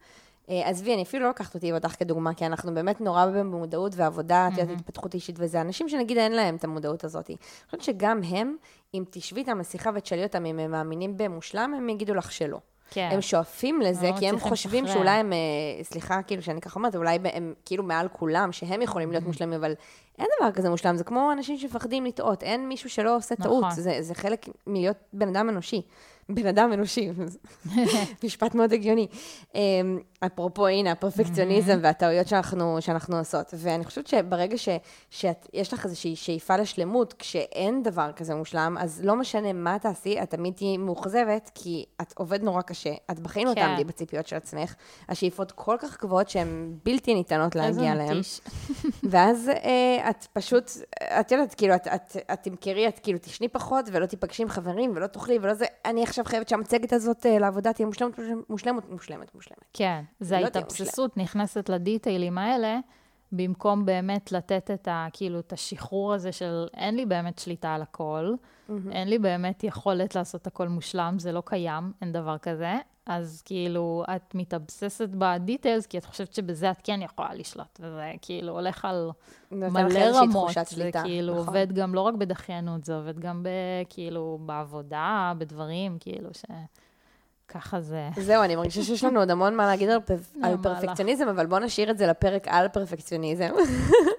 אה, 0.49 0.69
עזבי, 0.69 0.93
אני 0.93 1.03
אפילו 1.03 1.23
לא 1.23 1.29
לקחת 1.29 1.55
אותי 1.55 1.71
ואותך 1.71 1.95
כדוגמה, 1.99 2.33
כי 2.33 2.45
אנחנו 2.45 2.73
באמת 2.73 3.01
נורא 3.01 3.25
במודעות 3.25 3.95
ועבודה, 3.95 4.47
את 4.53 4.57
יודעת, 4.57 4.77
התפתחות 4.79 5.13
אישית 5.13 5.35
וזה, 5.39 5.61
אנשים 5.61 5.89
שנגיד 5.89 6.17
אין 6.17 6.31
להם 6.31 6.55
את 6.55 6.63
המודעות 6.63 7.03
הזאת. 7.03 7.29
אני 7.29 7.37
חושבת 7.65 7.81
שגם 7.81 8.23
הם, 8.23 8.55
אם 8.93 9.03
תשבי 9.09 9.39
איתם 9.39 9.59
לשיחה 9.59 9.89
ותשאלי 9.95 10.23
אותם 10.23 10.45
אם 10.45 10.59
הם 10.59 10.71
מאמינים 10.71 11.17
במושלם, 11.17 11.73
הם 11.77 11.89
יגידו 11.89 12.13
לך 12.13 12.31
שלא. 12.31 12.59
כן. 12.89 13.09
הם 13.11 13.21
שואפים 13.21 13.81
לזה, 13.81 14.09
כי 14.19 14.29
הם 14.29 14.39
חושבים 14.39 14.83
לשחרר. 14.83 14.99
שאולי 14.99 15.19
הם, 15.19 15.33
אה, 15.33 15.83
סליחה, 15.83 16.21
כאילו, 16.21 16.41
שאני 16.41 16.61
ככה 16.61 16.75
אומרת, 16.75 16.95
אולי 16.95 17.17
הם 17.33 17.53
כאילו 17.65 17.83
מעל 17.83 18.07
כולם, 18.07 18.51
שהם 18.51 18.81
יכולים 18.81 19.11
להיות 19.11 19.23
מושלמים, 19.23 19.53
אבל 19.53 19.73
אין 20.19 20.27
דבר 20.39 20.51
כזה 20.51 20.69
מושלם, 20.69 20.95
זה 20.95 21.03
כמו 21.03 21.31
אנשים 21.31 21.57
שמפחדים 21.57 22.05
לטעות, 22.05 22.43
אין 22.43 22.67
מישהו 22.67 22.89
שלא 22.89 23.15
עושה 23.15 23.35
טעות, 23.35 23.63
נכון. 23.63 23.75
זה, 23.75 23.97
זה 23.99 24.15
חלק 24.15 24.45
מלהיות 24.67 24.97
בן 25.13 25.27
אדם 25.27 25.49
אנושי. 25.49 25.81
בן 26.29 26.45
אדם 26.47 26.73
אנושי, 26.73 27.09
משפט 28.23 28.55
מאוד 28.55 28.73
הגיוני. 28.73 29.07
אפרופו, 30.25 30.67
הנה, 30.67 30.91
הפרפקציוניזם 30.91 31.79
והטעויות 31.81 32.27
שאנחנו, 32.27 32.77
שאנחנו 32.79 33.17
עושות. 33.17 33.53
ואני 33.57 33.85
חושבת 33.85 34.07
שברגע 34.07 34.57
ש, 34.57 34.69
שיש 35.09 35.73
לך 35.73 35.85
איזושהי 35.85 36.15
שאיפה 36.15 36.57
לשלמות, 36.57 37.13
כשאין 37.13 37.83
דבר 37.83 38.11
כזה 38.15 38.35
מושלם, 38.35 38.77
אז 38.79 39.01
לא 39.03 39.15
משנה 39.15 39.53
מה 39.53 39.79
תעשי, 39.79 40.21
את 40.23 40.29
תמיד 40.29 40.53
תהיי 40.53 40.77
מאוכזבת, 40.77 41.51
כי 41.55 41.85
את 42.01 42.13
עובד 42.17 42.43
נורא 42.43 42.61
קשה, 42.61 42.93
את 43.11 43.19
בחיים 43.19 43.47
לא. 43.47 43.53
תעמדי 43.53 43.83
בציפיות 43.83 44.27
של 44.27 44.35
עצמך. 44.35 44.75
השאיפות 45.09 45.51
כל 45.51 45.75
כך 45.79 46.01
גבוהות 46.01 46.29
שהן 46.29 46.73
בלתי 46.85 47.13
ניתנות 47.13 47.55
להגיע. 47.55 47.93
מתיש. 47.93 48.41
ואז 49.11 49.49
אה, 49.49 50.09
את 50.09 50.27
פשוט, 50.33 50.71
את 51.19 51.31
יודעת, 51.31 51.53
כאילו, 51.53 51.75
את, 51.75 51.87
את, 51.87 52.17
את 52.33 52.39
תמכרי, 52.43 52.87
את 52.87 52.99
כאילו 52.99 53.19
תשני 53.21 53.47
פחות, 53.47 53.85
ולא 53.91 54.05
תיפגשי 54.05 54.43
עם 54.43 54.49
חברים, 54.49 54.91
ולא 54.95 55.07
תאכלי, 55.07 55.39
ולא 55.41 55.53
זה, 55.53 55.65
אני 55.85 56.03
עכשיו 56.03 56.25
חייבת 56.25 56.49
שהמצגת 56.49 56.93
הזאת 56.93 57.25
אה, 57.25 57.39
לעבודה 57.39 57.73
תהיה 57.73 57.85
מושלמת, 57.85 58.19
מושלמת, 58.49 58.89
מושלמת, 58.89 59.35
מושלמת. 59.35 59.65
כן, 59.73 60.03
זה 60.19 60.39
לא 60.39 60.45
ההתאבססות 60.45 61.17
נכנסת 61.17 61.69
לדיטיילים 61.69 62.37
האלה, 62.37 62.79
במקום 63.31 63.85
באמת 63.85 64.31
לתת 64.31 64.71
את 64.73 64.87
ה... 64.87 65.07
כאילו, 65.13 65.39
את 65.39 65.53
השחרור 65.53 66.13
הזה 66.13 66.31
של 66.31 66.67
אין 66.73 66.95
לי 66.95 67.05
באמת 67.05 67.39
שליטה 67.39 67.73
על 67.73 67.81
הכל, 67.81 68.33
אין 68.91 69.07
לי 69.07 69.19
באמת 69.19 69.63
יכולת 69.63 70.15
לעשות 70.15 70.47
הכל 70.47 70.67
מושלם, 70.67 71.15
זה 71.19 71.31
לא 71.31 71.43
קיים, 71.45 71.91
אין 72.01 72.11
דבר 72.11 72.37
כזה. 72.37 72.75
אז 73.05 73.41
כאילו, 73.45 74.03
את 74.15 74.35
מתאבססת 74.35 75.09
בדיטיילס, 75.09 75.85
כי 75.85 75.97
את 75.97 76.05
חושבת 76.05 76.33
שבזה 76.33 76.71
את 76.71 76.81
כן 76.83 77.01
יכולה 77.01 77.33
לשלוט, 77.33 77.79
וזה 77.79 78.11
כאילו 78.21 78.53
הולך 78.53 78.85
על 78.85 79.09
מלא 79.51 79.99
רמות. 80.13 80.51
זה 80.53 80.65
שליטה, 80.65 81.03
כאילו 81.03 81.33
נכון. 81.33 81.47
עובד 81.47 81.73
גם 81.73 81.95
לא 81.95 82.01
רק 82.01 82.13
בדחיינות, 82.13 82.83
זה 82.83 82.95
עובד 82.95 83.19
גם 83.19 83.43
ב, 83.43 83.49
כאילו 83.89 84.39
בעבודה, 84.45 85.33
בדברים, 85.37 85.97
כאילו 85.99 86.29
ש... 86.33 86.45
ככה 87.49 87.81
זה. 87.81 88.09
זהו, 88.17 88.43
אני 88.43 88.55
מרגישה 88.55 88.83
שיש 88.83 89.03
לנו 89.03 89.19
עוד 89.19 89.31
המון 89.31 89.55
מה 89.55 89.65
להגיד 89.67 89.89
על, 89.89 89.99
פר- 89.99 90.15
על. 90.43 90.55
פרפקציוניזם, 90.63 91.27
אבל 91.27 91.45
בואו 91.45 91.59
נשאיר 91.61 91.91
את 91.91 91.97
זה 91.97 92.07
לפרק 92.07 92.47
על 92.47 92.67
פרפקציוניזם. 92.67 93.49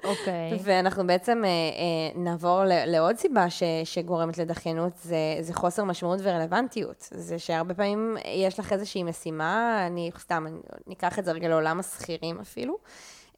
אוקיי. 0.04 0.58
ואנחנו 0.64 1.06
בעצם 1.06 1.42
אה, 1.44 1.48
אה, 1.48 2.20
נעבור 2.22 2.62
לעוד 2.66 3.16
סיבה 3.16 3.50
ש, 3.50 3.62
שגורמת 3.84 4.38
לדחיינות, 4.38 4.92
זה, 5.02 5.16
זה 5.40 5.54
חוסר 5.54 5.84
משמעות 5.84 6.18
ורלוונטיות. 6.22 7.08
זה 7.10 7.38
שהרבה 7.38 7.74
פעמים 7.74 8.16
יש 8.24 8.58
לך 8.58 8.72
איזושהי 8.72 9.02
משימה, 9.02 9.82
אני 9.86 10.10
סתם, 10.18 10.46
אני, 10.46 10.56
ניקח 10.86 11.18
את 11.18 11.24
זה 11.24 11.32
רגע 11.32 11.48
לעולם 11.48 11.80
השכירים 11.80 12.40
אפילו. 12.40 12.78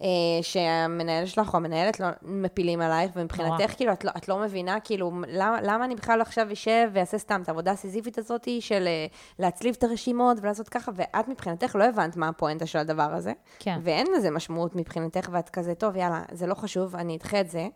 אה, 0.03 0.09
שהמנהל 0.43 1.27
שלך 1.27 1.55
או 1.55 1.57
המנהלת 1.57 2.01
לא 2.01 2.07
מפילים 2.23 2.81
עלייך, 2.81 3.11
ומבחינתך. 3.17 3.77
כאילו, 3.77 3.93
את 3.93 4.05
לא, 4.05 4.11
את 4.17 4.29
לא 4.29 4.39
מבינה, 4.39 4.81
כאילו, 4.81 5.13
למה, 5.29 5.59
למה 5.63 5.85
אני 5.85 5.95
בכלל 5.95 6.21
עכשיו 6.21 6.53
אשב 6.53 6.91
ואעשה 6.93 7.19
סתם 7.19 7.43
את 7.43 7.49
העבודה 7.49 7.71
הסיזיפית 7.71 8.19
הזאת 8.19 8.49
של 8.61 8.87
אה, 8.87 9.07
להצליב 9.39 9.75
את 9.79 9.85
הרשימות 9.85 10.39
ולעשות 10.43 10.69
ככה, 10.69 10.93
ואת 10.95 11.29
מבחינתך 11.29 11.77
לא 11.77 11.85
הבנת 11.85 12.17
מה 12.17 12.29
הפואנטה 12.29 12.67
של 12.67 12.79
הדבר 12.79 13.15
הזה. 13.15 13.33
כן. 13.59 13.79
ואין 13.83 14.07
לזה 14.17 14.31
משמעות 14.31 14.77
מבחינתך, 14.77 15.29
ואת 15.33 15.49
כזה, 15.49 15.75
טוב, 15.75 15.97
יאללה, 15.97 16.23
זה 16.33 16.47
לא 16.47 16.55
חשוב, 16.55 16.97
אני 16.97 17.17
אדחה 17.17 17.41
את 17.41 17.51
זה, 17.51 17.69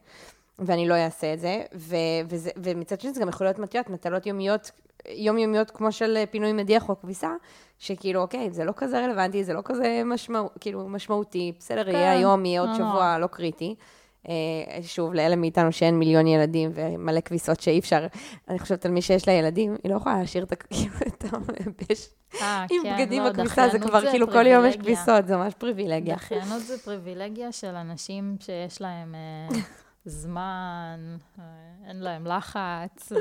ואני 0.59 0.89
לא 0.89 0.95
אעשה 0.95 1.33
את 1.33 1.41
זה. 1.41 1.63
ו- 1.75 1.97
וזה 2.29 2.51
ומצד 2.57 3.01
שני, 3.01 3.13
זה 3.13 3.21
גם 3.21 3.29
יכול 3.29 3.47
להיות 3.47 3.59
מטיות, 3.59 3.91
מטלות 3.91 4.27
יומיות, 4.27 4.71
יומיומיות 5.09 5.71
כמו 5.71 5.93
של 5.93 6.17
אה, 6.17 6.25
פינוי 6.27 6.53
מדיח 6.53 6.89
או 6.89 7.01
כביסה, 7.01 7.31
שכאילו, 7.79 8.21
אוקיי, 8.21 8.51
זה 8.51 8.65
לא 8.65 8.73
כזה 8.77 9.05
רלוונטי, 9.05 9.45
זה 9.45 9.53
לא 9.53 9.61
כזה 9.65 10.03
משמע, 10.05 10.41
כאילו, 10.61 10.89
משמעותי, 10.89 11.53
בסדר, 11.59 11.85
כן, 11.85 11.91
יהיה 11.91 12.13
היום, 12.13 12.45
יהיה 12.45 12.61
עוד 12.61 12.71
לא 12.71 12.77
שבוע, 12.77 13.19
לא 13.19 13.27
קריטי. 13.27 13.75
אה, 14.29 14.33
שוב, 14.83 15.15
לאלה 15.15 15.37
מאיתנו 15.37 15.73
שאין 15.73 15.99
מיליון 15.99 16.27
ילדים 16.27 16.71
ומלא 16.75 17.21
כביסות 17.21 17.61
שאי 17.61 17.79
אפשר, 17.79 18.07
אני 18.49 18.59
חושבת 18.59 18.87
על 18.87 18.93
מי 18.93 19.03
שיש 19.03 19.29
לה 19.29 19.35
ילדים, 19.35 19.77
היא 19.85 19.93
לא 19.93 19.97
יכולה 19.97 20.19
להשאיר 20.19 20.45
את 20.45 20.53
ה- 20.53 20.57
כאילו, 20.71 20.95
המבש 21.33 22.09
אה, 22.41 22.67
עם 22.71 22.83
כן, 22.83 22.95
בגדים 22.97 23.23
לא, 23.23 23.31
בכביסה, 23.31 23.69
זה 23.69 23.79
כבר 23.79 24.11
כאילו 24.11 24.27
כל 24.31 24.47
יום 24.47 24.67
יש. 24.67 24.77
כביסות, 24.77 25.27
זה 25.27 25.37
ממש 25.37 25.55
פריבילגיה. 25.55 26.15
דחיינות 26.17 26.63
זה 26.63 26.79
פריבילגיה 26.79 27.53
של 27.53 27.75
אנשים 27.75 28.37
שיש 28.41 28.81
להם 28.81 29.15
זמן, 30.05 31.17
אין 31.89 31.97
להם 32.01 32.27
לחץ, 32.27 33.13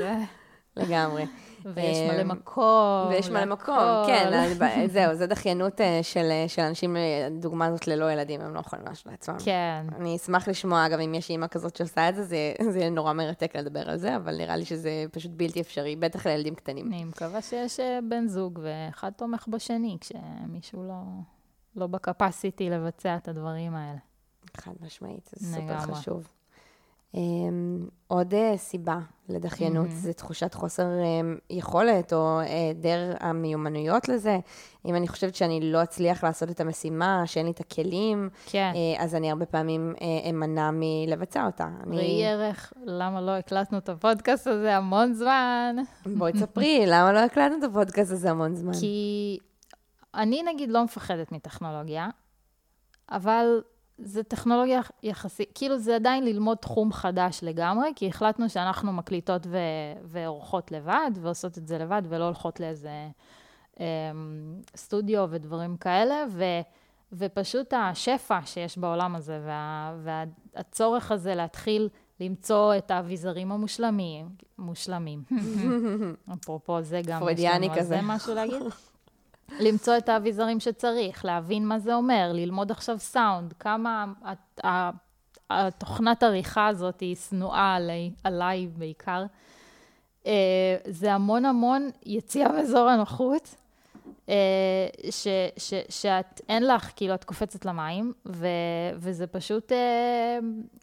לגמרי. 0.76 1.26
ויש 1.74 1.98
מלא 1.98 2.24
מקום. 2.24 3.08
ויש 3.10 3.30
מלא 3.30 3.44
מקום. 3.44 4.06
כן, 4.06 4.46
זהו, 4.86 5.14
זה 5.14 5.26
דחיינות 5.26 5.80
אה, 5.80 6.00
של 6.02 6.28
אה, 6.30 6.44
של 6.48 6.62
אנשים, 6.62 6.96
אה, 6.96 7.26
הדוגמה 7.26 7.66
הזאת 7.66 7.86
ללא 7.86 8.12
ילדים, 8.12 8.40
הם 8.40 8.54
לא 8.54 8.60
יכולים 8.60 8.84
להרשות 8.84 9.06
לעצמם. 9.06 9.36
כן. 9.44 9.86
אני 9.96 10.16
אשמח 10.16 10.48
לשמוע, 10.48 10.86
אגב, 10.86 11.00
אם 11.00 11.14
יש 11.14 11.30
אימא 11.30 11.46
כזאת 11.46 11.76
שעושה 11.76 12.08
את 12.08 12.14
זה, 12.16 12.24
זה 12.24 12.52
זה 12.70 12.78
יהיה 12.78 12.90
נורא 12.90 13.12
מרתק 13.12 13.56
לדבר 13.56 13.90
על 13.90 13.96
זה, 13.96 14.16
אבל 14.16 14.36
נראה 14.36 14.56
לי 14.56 14.64
שזה 14.64 15.04
פשוט 15.12 15.30
בלתי 15.34 15.60
אפשרי, 15.60 15.96
בטח 15.96 16.26
לילדים 16.26 16.54
קטנים. 16.54 16.86
אני 16.86 17.04
מקווה 17.04 17.42
שיש 17.42 17.80
בן 18.08 18.28
זוג 18.28 18.58
ואחד 18.62 19.10
תומך 19.16 19.48
בשני, 19.48 19.96
כשמישהו 20.00 20.82
לא, 20.82 21.02
לא 21.76 21.86
בקפסיטי 21.86 22.70
לבצע 22.70 23.16
את 23.16 23.28
הדברים 23.28 23.74
האלה. 23.74 23.98
חד 24.56 24.72
משמעית, 24.80 25.30
זה 25.36 25.56
סופר. 25.56 25.94
חשוב. 25.94 26.28
אמ, 27.14 27.86
עוד 28.08 28.34
אה, 28.34 28.56
סיבה 28.56 28.98
לדחיינות 29.28 29.86
זה 29.90 30.12
תחושת 30.12 30.54
חוסר 30.54 30.86
אמ, 31.04 31.36
יכולת 31.50 32.12
או 32.12 32.40
היעדר 32.40 33.14
המיומנויות 33.20 34.08
לזה. 34.08 34.38
אם 34.86 34.94
אני 34.96 35.08
חושבת 35.08 35.34
שאני 35.34 35.72
לא 35.72 35.82
אצליח 35.82 36.24
לעשות 36.24 36.50
את 36.50 36.60
המשימה, 36.60 37.22
שאין 37.26 37.46
לי 37.46 37.52
את 37.52 37.60
הכלים, 37.60 38.28
כן. 38.46 38.72
אה, 38.74 39.02
אז 39.04 39.14
אני 39.14 39.30
הרבה 39.30 39.46
פעמים 39.46 39.94
אה, 40.00 40.30
אמנע 40.30 40.70
מלבצע 40.72 41.46
אותה. 41.46 41.68
אני- 41.86 41.96
ראי 41.96 42.26
ערך, 42.26 42.72
למה 42.84 43.20
לא 43.20 43.30
הקלטנו 43.30 43.78
את 43.78 43.88
הפודקאסט 43.88 44.46
הזה 44.46 44.76
המון 44.76 45.14
זמן? 45.14 45.76
בואי 46.18 46.32
תספרי, 46.32 46.80
למה 46.92 47.12
לא 47.12 47.18
הקלטנו 47.18 47.58
את 47.58 47.70
הפודקאסט 47.70 48.12
הזה 48.12 48.30
המון 48.30 48.54
זמן? 48.54 48.72
כי 48.80 49.38
אני 50.14 50.42
נגיד 50.42 50.70
לא 50.70 50.84
מפחדת 50.84 51.32
מטכנולוגיה, 51.32 52.08
אבל 53.10 53.60
זה 53.98 54.22
טכנולוגיה 54.22 54.80
יחסית, 55.02 55.50
כאילו 55.54 55.78
זה 55.78 55.94
עדיין 55.94 56.24
ללמוד 56.24 56.56
תחום 56.56 56.92
חדש 56.92 57.38
לגמרי, 57.42 57.92
כי 57.96 58.08
החלטנו 58.08 58.48
שאנחנו 58.48 58.92
מקליטות 58.92 59.46
ו- 59.46 59.58
ועורכות 60.04 60.72
לבד, 60.72 61.10
ועושות 61.14 61.58
את 61.58 61.66
זה 61.66 61.78
לבד, 61.78 62.02
ולא 62.08 62.24
הולכות 62.24 62.60
לאיזה 62.60 63.08
אמ, 63.80 63.84
סטודיו 64.76 65.26
ודברים 65.30 65.76
כאלה, 65.76 66.24
ו... 66.30 66.44
ופשוט 67.12 67.74
השפע 67.74 68.38
שיש 68.44 68.78
בעולם 68.78 69.16
הזה, 69.16 69.40
וה, 69.46 69.94
והצורך 70.02 71.12
הזה 71.12 71.34
להתחיל 71.34 71.88
למצוא 72.20 72.74
את 72.78 72.90
האביזרים 72.90 73.52
המושלמים, 73.52 74.28
מושלמים. 74.58 75.22
אפרופו 76.34 76.82
זה 76.82 77.00
גם, 77.06 77.18
פרוידיאני 77.18 77.70
כזה. 77.70 77.82
זה 77.82 78.00
משהו 78.02 78.34
להגיד? 78.34 78.62
למצוא 79.60 79.96
את 79.96 80.08
האביזרים 80.08 80.60
שצריך, 80.60 81.24
להבין 81.24 81.66
מה 81.66 81.78
זה 81.78 81.94
אומר, 81.94 82.30
ללמוד 82.34 82.70
עכשיו 82.70 82.98
סאונד, 82.98 83.52
כמה 83.52 84.04
התוכנת 85.50 86.22
עריכה 86.22 86.66
הזאת 86.66 87.00
היא 87.00 87.16
שנואה 87.16 87.74
עליי, 87.74 88.10
עליי 88.24 88.66
בעיקר. 88.66 89.24
אה, 90.26 90.76
זה 90.86 91.12
המון 91.12 91.44
המון 91.44 91.90
יציאה 92.06 92.52
מאזור 92.52 92.88
הנוחות, 92.88 93.54
אה, 94.28 94.34
ש, 95.10 95.26
ש, 95.56 95.74
שאת, 95.88 96.40
אין 96.48 96.66
לך, 96.66 96.90
כאילו, 96.96 97.14
את 97.14 97.24
קופצת 97.24 97.64
למים, 97.64 98.12
ו, 98.26 98.46
וזה 98.94 99.26
פשוט, 99.26 99.72
אה, 99.72 100.38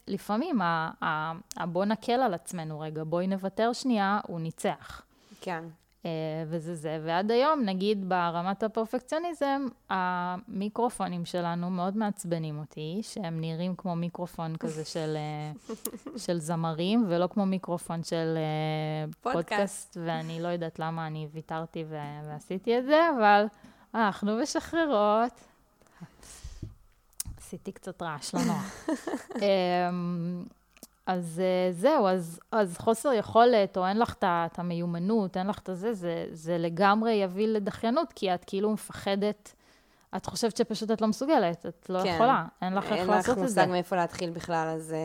לפעמים, 0.07 0.61
ה, 0.61 0.91
ה, 1.01 1.31
ה, 1.57 1.65
בוא 1.65 1.85
נקל 1.85 2.21
על 2.21 2.33
עצמנו 2.33 2.79
רגע, 2.79 3.03
בואי 3.03 3.27
נוותר 3.27 3.73
שנייה, 3.73 4.19
הוא 4.27 4.39
ניצח. 4.39 5.01
כן. 5.41 5.63
אה, 6.05 6.09
וזה 6.47 6.75
זה. 6.75 6.99
ועד 7.05 7.31
היום, 7.31 7.61
נגיד 7.65 8.09
ברמת 8.09 8.63
הפרפקציוניזם, 8.63 9.65
המיקרופונים 9.89 11.25
שלנו 11.25 11.69
מאוד 11.69 11.97
מעצבנים 11.97 12.59
אותי, 12.59 12.99
שהם 13.01 13.41
נראים 13.41 13.75
כמו 13.75 13.95
מיקרופון 13.95 14.57
כזה 14.57 14.85
של, 14.85 15.17
אה, 15.17 15.75
של 16.25 16.39
זמרים, 16.39 17.05
ולא 17.09 17.27
כמו 17.27 17.45
מיקרופון 17.45 18.03
של 18.03 18.37
אה, 18.37 19.11
פודקאסט. 19.21 19.49
פודקאסט, 19.49 19.97
ואני 20.05 20.41
לא 20.41 20.47
יודעת 20.47 20.79
למה 20.79 21.07
אני 21.07 21.27
ויתרתי 21.33 21.85
ועשיתי 22.27 22.77
את 22.77 22.85
זה, 22.85 22.99
אבל 23.17 23.45
אנחנו 23.95 24.37
משחררות. 24.41 25.31
עשיתי 27.37 27.71
קצת 27.71 28.01
רעש, 28.01 28.35
לא 28.35 28.41
נוח. 28.43 28.87
אז 31.05 31.41
uh, 31.41 31.73
זהו, 31.73 32.07
אז, 32.07 32.39
אז 32.51 32.77
חוסר 32.77 33.13
יכולת, 33.13 33.77
או 33.77 33.87
אין 33.87 33.99
לך 33.99 34.15
את 34.23 34.59
המיומנות, 34.59 35.37
אין 35.37 35.47
לך 35.47 35.59
את 35.59 35.69
זה, 35.73 35.93
זה, 35.93 36.25
זה 36.31 36.57
לגמרי 36.57 37.13
יביא 37.13 37.47
לדחיינות, 37.47 38.13
כי 38.13 38.33
את 38.33 38.43
כאילו 38.45 38.71
מפחדת 38.71 39.53
את 40.17 40.25
חושבת 40.25 40.57
שפשוט 40.57 40.91
את 40.91 41.01
לא 41.01 41.07
מסוגלת, 41.07 41.65
את 41.65 41.89
לא 41.89 42.03
כן. 42.03 42.13
יכולה, 42.15 42.45
אין 42.61 42.73
לך 42.73 42.91
איך 42.91 43.09
לעשות 43.09 43.29
את 43.29 43.35
זה. 43.35 43.41
אין 43.41 43.45
לך 43.45 43.49
מושג 43.49 43.67
מאיפה 43.71 43.95
להתחיל 43.95 44.29
בכלל, 44.29 44.67
אז... 44.75 44.95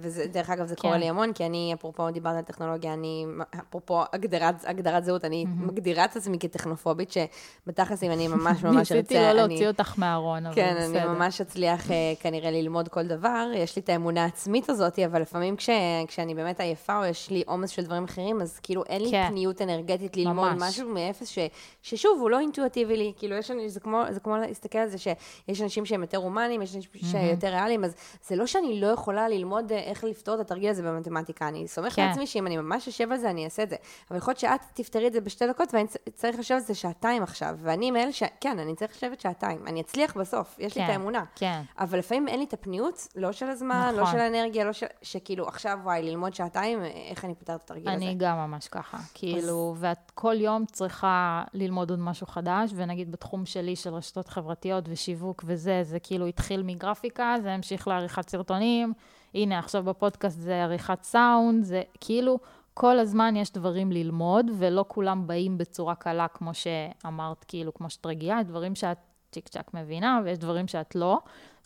וזה, 0.00 0.26
דרך 0.26 0.50
אגב, 0.50 0.66
זה 0.66 0.76
כן. 0.76 0.82
קורה 0.82 0.98
לי 0.98 1.08
המון, 1.08 1.32
כי 1.32 1.46
אני, 1.46 1.74
אפרופו 1.74 2.10
דיברת 2.10 2.36
על 2.36 2.42
טכנולוגיה, 2.42 2.92
אני, 2.92 3.26
אפרופו 3.68 4.02
הגדרת, 4.12 4.54
הגדרת 4.64 5.04
זהות, 5.04 5.24
אני 5.24 5.44
mm-hmm. 5.44 5.66
מגדירה 5.66 6.04
את 6.04 6.16
עצמי 6.16 6.38
כטכנופובית, 6.38 7.12
שבתכלס, 7.12 8.02
אם 8.02 8.10
אני 8.10 8.28
ממש 8.28 8.64
ממש 8.64 8.92
ארצה... 8.92 8.94
ניסיתי 8.94 9.14
לא 9.14 9.32
להוציא 9.32 9.68
אותך 9.68 9.94
מהארון, 9.96 10.46
אבל 10.46 10.54
כן, 10.54 10.74
בסדר. 10.78 10.92
כן, 10.92 11.08
אני 11.08 11.18
ממש 11.18 11.40
אצליח 11.40 11.90
אה, 11.90 12.12
כנראה 12.20 12.50
ללמוד 12.50 12.88
כל 12.88 13.06
דבר, 13.06 13.50
יש 13.54 13.76
לי 13.76 13.82
את 13.82 13.88
האמונה 13.88 14.24
העצמית 14.24 14.70
הזאת, 14.70 14.98
אבל 14.98 15.22
לפעמים 15.22 15.56
כש, 15.56 15.70
כשאני 16.08 16.34
באמת 16.34 16.60
עייפה, 16.60 16.98
או 16.98 17.04
יש 17.04 17.30
לי 17.30 17.42
עומס 17.46 17.70
של 17.70 17.82
דברים 17.82 18.04
אחרים, 18.04 18.40
אז 18.40 18.58
כאילו 18.62 18.84
אין 18.84 19.02
לי 19.02 19.10
כן. 19.10 19.26
פניות 19.28 19.62
אנרגטית 19.62 20.16
ללמוד 20.16 20.52
ממש. 20.52 20.62
משהו 20.62 20.88
מאפס, 20.88 21.28
ש, 21.28 21.38
ששוב, 21.82 22.20
הוא 22.20 22.30
לא 22.30 22.38
אינטואטיבי 22.38 22.96
לי, 22.96 23.12
כאילו, 23.16 23.36
יש 23.36 23.50
לי, 23.50 23.70
זה 23.70 23.80
כמו, 23.80 24.02
זה 24.10 24.20
כמו 24.20 24.36
להסתכל 24.58 24.78
על 24.78 24.88
זה 24.88 24.98
שיש 24.98 25.62
אנשים 25.62 25.86
שהם 25.86 26.02
יותר 26.02 26.18
הומניים, 26.18 26.62
יש 26.62 26.76
אנשים 26.76 26.90
שהם 26.94 27.30
יותר 27.30 27.48
ריאליים, 27.48 27.84
אז 27.84 27.94
זה 28.26 28.36
לא 28.36 28.46
שאני 28.46 28.80
לא 28.80 28.86
יכולה 28.86 29.28
ללמוד 29.28 29.72
אה, 29.72 29.78
איך 29.78 30.04
לפתור 30.04 30.34
את 30.34 30.40
התרגיל 30.40 30.70
הזה 30.70 30.82
במתמטיקה. 30.82 31.48
אני 31.48 31.68
סומכת 31.68 31.96
כן. 31.96 32.06
לעצמי 32.06 32.26
שאם 32.26 32.46
אני 32.46 32.56
ממש 32.56 32.88
אשב 32.88 33.12
על 33.12 33.18
זה, 33.18 33.30
אני 33.30 33.44
אעשה 33.44 33.62
את 33.62 33.70
זה. 33.70 33.76
אבל 34.10 34.18
יכול 34.18 34.30
להיות 34.30 34.38
שאת 34.38 34.60
תפתרי 34.74 35.06
את 35.06 35.12
זה 35.12 35.20
בשתי 35.20 35.46
דקות, 35.46 35.74
ואני 35.74 35.86
צריך 36.14 36.38
לשבת 36.38 36.58
על 36.60 36.64
זה 36.64 36.74
שעתיים 36.74 37.22
עכשיו. 37.22 37.56
ואני 37.62 37.90
מאלה 37.90 38.12
ש... 38.12 38.22
כן, 38.40 38.58
אני 38.58 38.74
צריך 38.74 38.92
לשבת 38.96 39.20
שעתיים. 39.20 39.66
אני 39.66 39.80
אצליח 39.80 40.16
בסוף, 40.16 40.56
יש 40.58 40.74
כן, 40.74 40.80
לי 40.80 40.86
את 40.86 40.90
כן, 40.90 40.98
האמונה. 40.98 41.24
כן. 41.34 41.62
אבל 41.78 41.98
לפעמים 41.98 42.28
אין 42.28 42.38
לי 42.38 42.44
את 42.44 42.52
הפניות, 42.52 43.08
לא 43.16 43.32
של 43.32 43.46
הזמן, 43.46 43.84
לא 43.84 43.90
נכון. 43.90 44.00
לא 44.00 44.06
של 44.06 44.18
האנרגיה, 44.18 44.64
לא 44.64 44.72
של... 44.72 44.86
שכאילו, 45.02 45.48
עכשיו, 45.48 45.78
וואי, 45.82 46.02
ללמוד 46.02 46.34
שעתיים, 46.34 46.84
איך 46.84 47.24
אני 47.24 47.34
פותרת 47.34 47.56
את 47.56 47.64
התרגיל 47.64 47.88
הזה. 47.88 47.96
אני 47.96 48.14
גם 48.14 48.36
ממש 48.36 48.68
ככה. 48.68 48.98
כאילו, 49.14 49.72
אז... 49.76 49.82
ואת 49.82 50.10
כל 50.14 50.34
יום 50.40 50.64
צריכה 50.66 51.44
ללמוד 51.54 51.90
עוד 51.90 51.98
משהו 51.98 52.26
חדש, 52.26 52.70
ונגיד 52.74 53.12
בתחום 53.12 53.46
שלי 53.46 53.76
של 53.76 53.94
רשתות 53.94 54.28
חברתיות 54.28 54.47
ושיווק 54.88 55.44
וזה, 55.46 55.80
זה 55.82 56.00
כאילו 56.00 56.26
התחיל 56.26 56.62
מגרפיקה, 56.62 57.34
זה 57.42 57.52
המשיך 57.52 57.88
לעריכת 57.88 58.28
סרטונים, 58.28 58.92
הנה 59.34 59.58
עכשיו 59.58 59.82
בפודקאסט 59.82 60.38
זה 60.38 60.62
עריכת 60.62 61.02
סאונד, 61.02 61.64
זה 61.64 61.82
כאילו 62.00 62.38
כל 62.74 62.98
הזמן 62.98 63.36
יש 63.36 63.52
דברים 63.52 63.92
ללמוד, 63.92 64.46
ולא 64.58 64.84
כולם 64.88 65.26
באים 65.26 65.58
בצורה 65.58 65.94
קלה, 65.94 66.28
כמו 66.28 66.50
שאמרת, 66.54 67.44
כאילו, 67.48 67.74
כמו 67.74 67.90
שאת 67.90 68.06
רגילה, 68.06 68.42
דברים 68.42 68.74
שאת 68.74 68.98
צ'יק 69.32 69.48
צ'אק 69.48 69.74
מבינה, 69.74 70.20
ויש 70.24 70.38
דברים 70.38 70.68
שאת 70.68 70.94
לא, 70.94 71.18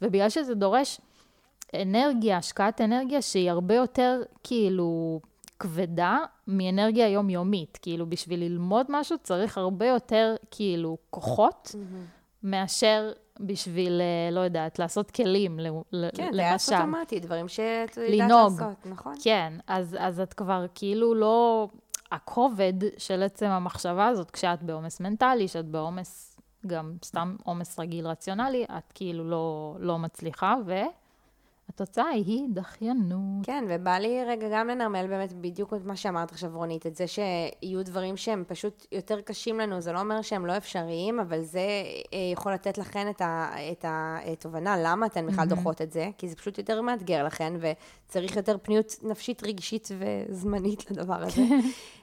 ובגלל 0.02 0.28
שזה 0.28 0.54
דורש 0.54 1.00
אנרגיה, 1.82 2.36
השקעת 2.36 2.80
אנרגיה 2.80 3.22
שהיא 3.22 3.50
הרבה 3.50 3.74
יותר 3.74 4.22
כאילו 4.44 5.20
כבדה 5.58 6.18
מאנרגיה 6.46 7.08
יומיומית. 7.08 7.78
כאילו, 7.82 8.06
בשביל 8.06 8.40
ללמוד 8.40 8.86
משהו 8.88 9.16
צריך 9.22 9.58
הרבה 9.58 9.86
יותר 9.86 10.34
כאילו 10.50 10.96
כוחות, 11.10 11.74
mm-hmm. 11.74 12.21
מאשר 12.42 13.12
בשביל, 13.40 14.00
אה, 14.00 14.30
לא 14.34 14.40
יודעת, 14.40 14.78
לעשות 14.78 15.10
כלים, 15.10 15.58
כן, 15.60 15.64
למשל. 15.92 16.16
כן, 16.16 16.30
טייס 16.32 16.72
אוטומטי, 16.72 17.20
דברים 17.20 17.48
שאת 17.48 17.96
יודעת 17.96 18.30
לעשות, 18.30 18.86
נכון? 18.86 19.14
כן, 19.22 19.52
אז, 19.66 19.96
אז 20.00 20.20
את 20.20 20.32
כבר 20.32 20.66
כאילו 20.74 21.14
לא... 21.14 21.68
הכובד 22.12 22.72
של 22.98 23.22
עצם 23.22 23.46
המחשבה 23.46 24.06
הזאת, 24.06 24.30
כשאת 24.30 24.62
בעומס 24.62 25.00
מנטלי, 25.00 25.48
שאת 25.48 25.64
בעומס, 25.64 26.36
גם 26.66 26.96
סתם 27.04 27.36
עומס 27.44 27.78
רגיל 27.78 28.06
רציונלי, 28.06 28.64
את 28.64 28.92
כאילו 28.94 29.24
לא, 29.30 29.76
לא 29.78 29.98
מצליחה, 29.98 30.54
ו... 30.66 30.74
התוצאה 31.68 32.08
היא 32.08 32.48
דחיינות. 32.48 33.46
כן, 33.46 33.64
ובא 33.68 33.98
לי 33.98 34.24
רגע 34.24 34.46
גם 34.52 34.68
לנרמל 34.68 35.06
באמת 35.06 35.32
בדיוק 35.32 35.74
את 35.74 35.84
מה 35.84 35.96
שאמרת 35.96 36.32
עכשיו, 36.32 36.50
רונית, 36.54 36.86
את 36.86 36.96
זה 36.96 37.04
שיהיו 37.06 37.84
דברים 37.84 38.16
שהם 38.16 38.44
פשוט 38.46 38.86
יותר 38.92 39.20
קשים 39.20 39.60
לנו, 39.60 39.80
זה 39.80 39.92
לא 39.92 40.00
אומר 40.00 40.22
שהם 40.22 40.46
לא 40.46 40.56
אפשריים, 40.56 41.20
אבל 41.20 41.40
זה 41.40 41.60
אה, 41.60 42.18
יכול 42.32 42.52
לתת 42.52 42.78
לכן 42.78 43.10
את 43.72 43.84
התובנה 43.84 44.76
למה 44.78 45.06
אתן 45.06 45.26
בכלל 45.26 45.46
דוחות 45.46 45.82
את 45.82 45.92
זה, 45.92 46.10
כי 46.18 46.28
זה 46.28 46.36
פשוט 46.36 46.58
יותר 46.58 46.80
מאתגר 46.80 47.24
לכן, 47.24 47.52
וצריך 47.60 48.36
יותר 48.36 48.56
פניות 48.62 48.94
נפשית, 49.02 49.42
רגשית 49.42 49.88
וזמנית 49.98 50.84
לדבר 50.90 51.22
הזה. 51.22 51.42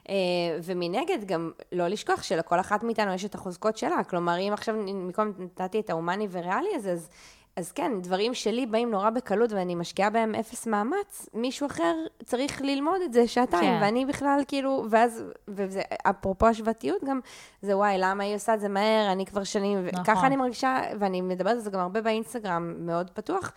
אה, 0.08 0.14
ומנגד, 0.62 1.24
גם 1.26 1.50
לא 1.72 1.88
לשכוח 1.88 2.22
שלכל 2.22 2.60
אחת 2.60 2.82
מאיתנו 2.82 3.12
יש 3.12 3.24
את 3.24 3.34
החוזקות 3.34 3.76
שלה. 3.76 4.04
כלומר, 4.04 4.38
אם 4.38 4.52
עכשיו 4.52 4.74
מקום 4.94 5.32
נתתי 5.38 5.80
את 5.80 5.90
ההומני 5.90 6.28
וריאלי 6.30 6.74
הזה, 6.74 6.92
אז... 6.92 7.08
אז 7.56 7.72
כן, 7.72 7.92
דברים 8.00 8.34
שלי 8.34 8.66
באים 8.66 8.90
נורא 8.90 9.10
בקלות 9.10 9.52
ואני 9.52 9.74
משקיעה 9.74 10.10
בהם 10.10 10.34
אפס 10.34 10.66
מאמץ, 10.66 11.28
מישהו 11.34 11.66
אחר 11.66 11.94
צריך 12.24 12.62
ללמוד 12.62 13.00
את 13.04 13.12
זה 13.12 13.28
שעתיים, 13.28 13.78
כן. 13.78 13.78
ואני 13.82 14.06
בכלל 14.06 14.40
כאילו, 14.48 14.86
ואז, 14.90 15.24
וזה, 15.48 15.82
אפרופו 16.10 16.46
השוואתיות 16.46 17.04
גם, 17.04 17.20
זה 17.62 17.76
וואי, 17.76 17.96
למה 17.98 18.24
היא 18.24 18.34
עושה 18.34 18.54
את 18.54 18.60
זה 18.60 18.68
מהר, 18.68 19.12
אני 19.12 19.26
כבר 19.26 19.44
שנים, 19.44 19.86
נכון. 19.86 20.00
וככה 20.00 20.26
אני 20.26 20.36
מרגישה, 20.36 20.80
ואני 20.98 21.20
מדברת 21.20 21.52
על 21.52 21.58
זה 21.58 21.70
גם 21.70 21.80
הרבה 21.80 22.00
באינסטגרם, 22.00 22.74
מאוד 22.78 23.10
פתוח, 23.10 23.52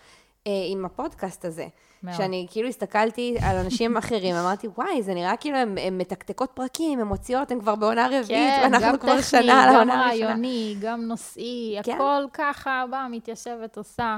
עם 0.46 0.86
הפודקאסט 0.86 1.46
הזה. 1.46 1.68
מאוד. 2.04 2.18
שאני 2.18 2.48
כאילו 2.50 2.70
הסתכלתי 2.70 3.36
על 3.42 3.58
אנשים 3.58 3.98
אחרים, 4.02 4.36
אמרתי, 4.36 4.68
וואי, 4.78 5.02
זה 5.02 5.14
נראה 5.14 5.38
כאילו 5.38 5.58
הן 5.58 5.98
מתקתקות 5.98 6.52
פרקים, 6.54 7.00
הן 7.00 7.08
מוציאות, 7.08 7.52
הן 7.52 7.60
כבר 7.60 7.76
בעונה 7.76 8.08
רביעית, 8.08 8.54
כן, 8.56 8.60
ואנחנו 8.64 9.00
כבר 9.00 9.12
טכני, 9.12 9.24
שנה 9.24 9.64
על 9.64 9.76
העונה 9.76 10.06
הראשונה. 10.06 10.26
גם 10.26 10.30
רעיוני, 10.30 10.76
גם 10.82 11.02
נושאי, 11.02 11.78
כן. 11.84 11.96
הכל 11.96 12.26
ככה, 12.34 12.84
באה, 12.92 13.08
מתיישבת, 13.08 13.78
עושה. 13.78 14.18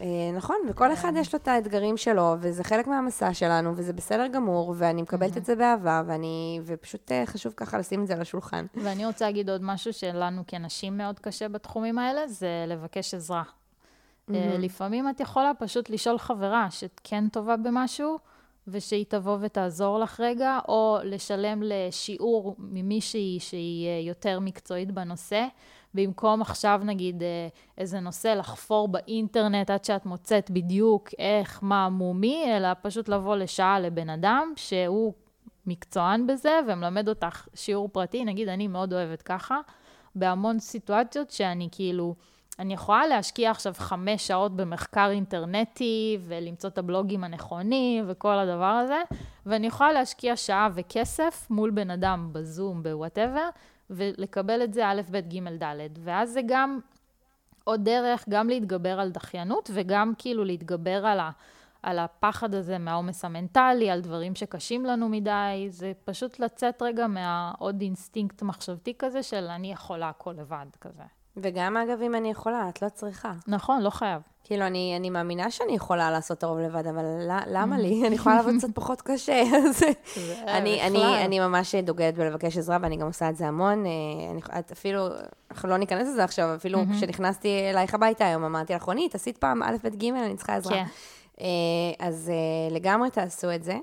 אה, 0.00 0.06
נכון, 0.36 0.56
וכל 0.68 0.84
כן. 0.86 0.92
אחד 0.92 1.12
יש 1.16 1.34
לו 1.34 1.38
את 1.42 1.48
האתגרים 1.48 1.96
שלו, 1.96 2.34
וזה 2.40 2.64
חלק 2.64 2.86
מהמסע 2.86 3.34
שלנו, 3.34 3.72
וזה 3.76 3.92
בסדר 3.92 4.26
גמור, 4.26 4.74
ואני 4.78 5.02
מקבלת 5.02 5.36
את 5.36 5.44
זה 5.44 5.56
באהבה, 5.56 6.02
ואני, 6.06 6.60
ופשוט 6.64 7.12
אה, 7.12 7.26
חשוב 7.26 7.52
ככה 7.56 7.78
לשים 7.78 8.02
את 8.02 8.06
זה 8.06 8.14
על 8.14 8.20
השולחן. 8.20 8.66
ואני 8.74 9.06
רוצה 9.06 9.24
להגיד 9.24 9.50
עוד 9.50 9.62
משהו 9.64 9.92
שלנו 9.92 10.42
כנשים 10.46 10.98
מאוד 10.98 11.18
קשה 11.18 11.48
בתחומים 11.48 11.98
האלה, 11.98 12.28
זה 12.28 12.64
לבקש 12.66 13.14
עזרה. 13.14 13.42
Mm-hmm. 14.30 14.34
לפעמים 14.58 15.08
את 15.08 15.20
יכולה 15.20 15.54
פשוט 15.54 15.90
לשאול 15.90 16.18
חברה 16.18 16.70
שאת 16.70 17.00
כן 17.04 17.28
טובה 17.28 17.56
במשהו, 17.56 18.18
ושהיא 18.68 19.04
תבוא 19.08 19.38
ותעזור 19.40 19.98
לך 19.98 20.20
רגע, 20.20 20.58
או 20.68 20.98
לשלם 21.04 21.62
לשיעור 21.64 22.56
ממישהי 22.58 23.38
שהיא 23.40 23.88
אה, 23.88 24.00
יותר 24.06 24.40
מקצועית 24.40 24.90
בנושא, 24.90 25.46
במקום 25.94 26.42
עכשיו 26.42 26.80
נגיד 26.84 27.22
אה, 27.22 27.48
איזה 27.78 28.00
נושא 28.00 28.28
לחפור 28.28 28.88
באינטרנט 28.88 29.70
עד 29.70 29.84
שאת 29.84 30.06
מוצאת 30.06 30.50
בדיוק 30.50 31.08
איך, 31.18 31.58
מה, 31.62 31.88
מו, 31.88 32.14
מי, 32.14 32.44
אלא 32.56 32.68
פשוט 32.82 33.08
לבוא 33.08 33.36
לשעה 33.36 33.80
לבן 33.80 34.10
אדם 34.10 34.52
שהוא 34.56 35.12
מקצוען 35.66 36.26
בזה 36.26 36.60
ומלמד 36.68 37.08
אותך 37.08 37.48
שיעור 37.54 37.88
פרטי, 37.92 38.24
נגיד 38.24 38.48
אני 38.48 38.68
מאוד 38.68 38.92
אוהבת 38.92 39.22
ככה, 39.22 39.60
בהמון 40.14 40.58
סיטואציות 40.58 41.30
שאני 41.30 41.68
כאילו... 41.72 42.14
אני 42.62 42.74
יכולה 42.74 43.06
להשקיע 43.06 43.50
עכשיו 43.50 43.74
חמש 43.76 44.26
שעות 44.26 44.56
במחקר 44.56 45.08
אינטרנטי 45.10 46.18
ולמצוא 46.26 46.70
את 46.70 46.78
הבלוגים 46.78 47.24
הנכונים 47.24 48.04
וכל 48.08 48.38
הדבר 48.38 48.64
הזה, 48.64 49.02
ואני 49.46 49.66
יכולה 49.66 49.92
להשקיע 49.92 50.36
שעה 50.36 50.68
וכסף 50.74 51.46
מול 51.50 51.70
בן 51.70 51.90
אדם 51.90 52.28
בזום, 52.32 52.82
בוואטאבר, 52.82 53.48
ולקבל 53.90 54.62
את 54.64 54.74
זה 54.74 54.88
א', 54.88 55.00
ב', 55.10 55.16
ג', 55.16 55.62
ד'. 55.62 55.88
ואז 55.98 56.30
זה 56.30 56.40
גם 56.46 56.78
עוד 57.64 57.84
דרך 57.84 58.24
גם 58.28 58.48
להתגבר 58.48 59.00
על 59.00 59.10
דחיינות 59.10 59.70
וגם 59.74 60.12
כאילו 60.18 60.44
להתגבר 60.44 61.06
על, 61.06 61.20
ה, 61.20 61.30
על 61.82 61.98
הפחד 61.98 62.54
הזה 62.54 62.78
מהעומס 62.78 63.24
המנטלי, 63.24 63.90
על 63.90 64.00
דברים 64.00 64.34
שקשים 64.34 64.86
לנו 64.86 65.08
מדי, 65.08 65.66
זה 65.68 65.92
פשוט 66.04 66.38
לצאת 66.38 66.82
רגע 66.82 67.06
מהעוד 67.06 67.80
אינסטינקט 67.80 68.42
מחשבתי 68.42 68.94
כזה 68.98 69.22
של 69.22 69.44
אני 69.44 69.72
יכולה 69.72 70.08
הכל 70.08 70.34
לבד 70.38 70.66
כזה. 70.80 71.21
וגם, 71.36 71.76
אגב, 71.76 72.02
אם 72.02 72.14
אני 72.14 72.30
יכולה, 72.30 72.68
את 72.68 72.82
לא 72.82 72.88
צריכה. 72.88 73.32
נכון, 73.46 73.82
לא 73.82 73.90
חייב. 73.90 74.22
כאילו, 74.44 74.66
אני, 74.66 74.94
אני 74.96 75.10
מאמינה 75.10 75.50
שאני 75.50 75.72
יכולה 75.72 76.10
לעשות 76.10 76.42
הרוב 76.42 76.58
לבד, 76.58 76.86
אבל 76.86 77.04
למה 77.46 77.78
לי? 77.78 78.06
אני 78.06 78.14
יכולה 78.14 78.36
לעבוד 78.36 78.54
קצת 78.58 78.68
פחות 78.74 79.02
קשה. 79.02 79.42
אז 79.68 79.82
אני, 80.46 80.82
אני, 80.86 81.24
אני 81.24 81.40
ממש 81.40 81.74
דוגלת 81.74 82.14
בלבקש 82.14 82.58
עזרה, 82.58 82.78
ואני 82.82 82.96
גם 82.96 83.06
עושה 83.06 83.28
את 83.28 83.36
זה 83.36 83.46
המון. 83.46 83.86
אה, 83.86 83.90
אני, 84.30 84.40
את 84.58 84.72
אפילו, 84.72 85.06
אנחנו 85.50 85.68
לא 85.68 85.76
ניכנס 85.76 86.08
לזה 86.08 86.24
עכשיו, 86.24 86.54
אפילו 86.56 86.78
כשנכנסתי 86.92 87.70
אלייך 87.70 87.94
הביתה 87.94 88.26
היום, 88.26 88.44
אמרתי 88.44 88.72
לך, 88.74 88.82
רונית, 88.82 89.14
עשית 89.14 89.38
פעם 89.38 89.62
א', 89.62 89.76
ב', 89.84 89.88
ג', 89.88 90.04
אני 90.04 90.36
צריכה 90.36 90.54
עזרה. 90.56 90.74
כן. 90.74 90.84
אה, 91.40 91.46
אז 92.06 92.30
אה, 92.34 92.74
לגמרי 92.74 93.10
תעשו 93.10 93.54
את 93.54 93.62
זה. 93.62 93.78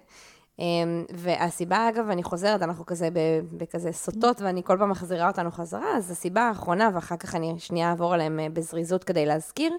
והסיבה, 1.14 1.90
אגב, 1.90 2.10
אני 2.10 2.24
חוזרת, 2.24 2.62
אנחנו 2.62 2.86
כזה 2.86 3.10
בכזה 3.52 3.92
סוטות, 3.92 4.42
ואני 4.42 4.64
כל 4.64 4.78
פעם 4.80 4.90
מחזירה 4.90 5.28
אותנו 5.28 5.52
חזרה, 5.52 5.98
אז 5.98 6.12
הסיבה 6.12 6.42
האחרונה, 6.42 6.90
ואחר 6.94 7.18
כך 7.18 7.36
אני 7.36 7.56
שנייה 7.58 7.90
אעבור 7.90 8.14
עליהם 8.14 8.40
בזריזות 8.54 9.04
כדי 9.04 9.26
להזכיר, 9.26 9.74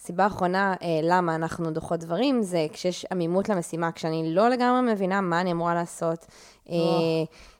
הסיבה 0.00 0.24
האחרונה 0.24 0.74
אה, 0.82 1.00
למה 1.02 1.34
אנחנו 1.34 1.70
דוחות 1.70 2.00
דברים, 2.00 2.42
זה 2.42 2.66
כשיש 2.72 3.06
עמימות 3.12 3.48
למשימה, 3.48 3.92
כשאני 3.92 4.34
לא 4.34 4.48
לגמרי 4.48 4.92
מבינה 4.92 5.20
מה 5.20 5.40
אני 5.40 5.52
אמורה 5.52 5.74
לעשות, 5.74 6.26
אה, 6.70 6.74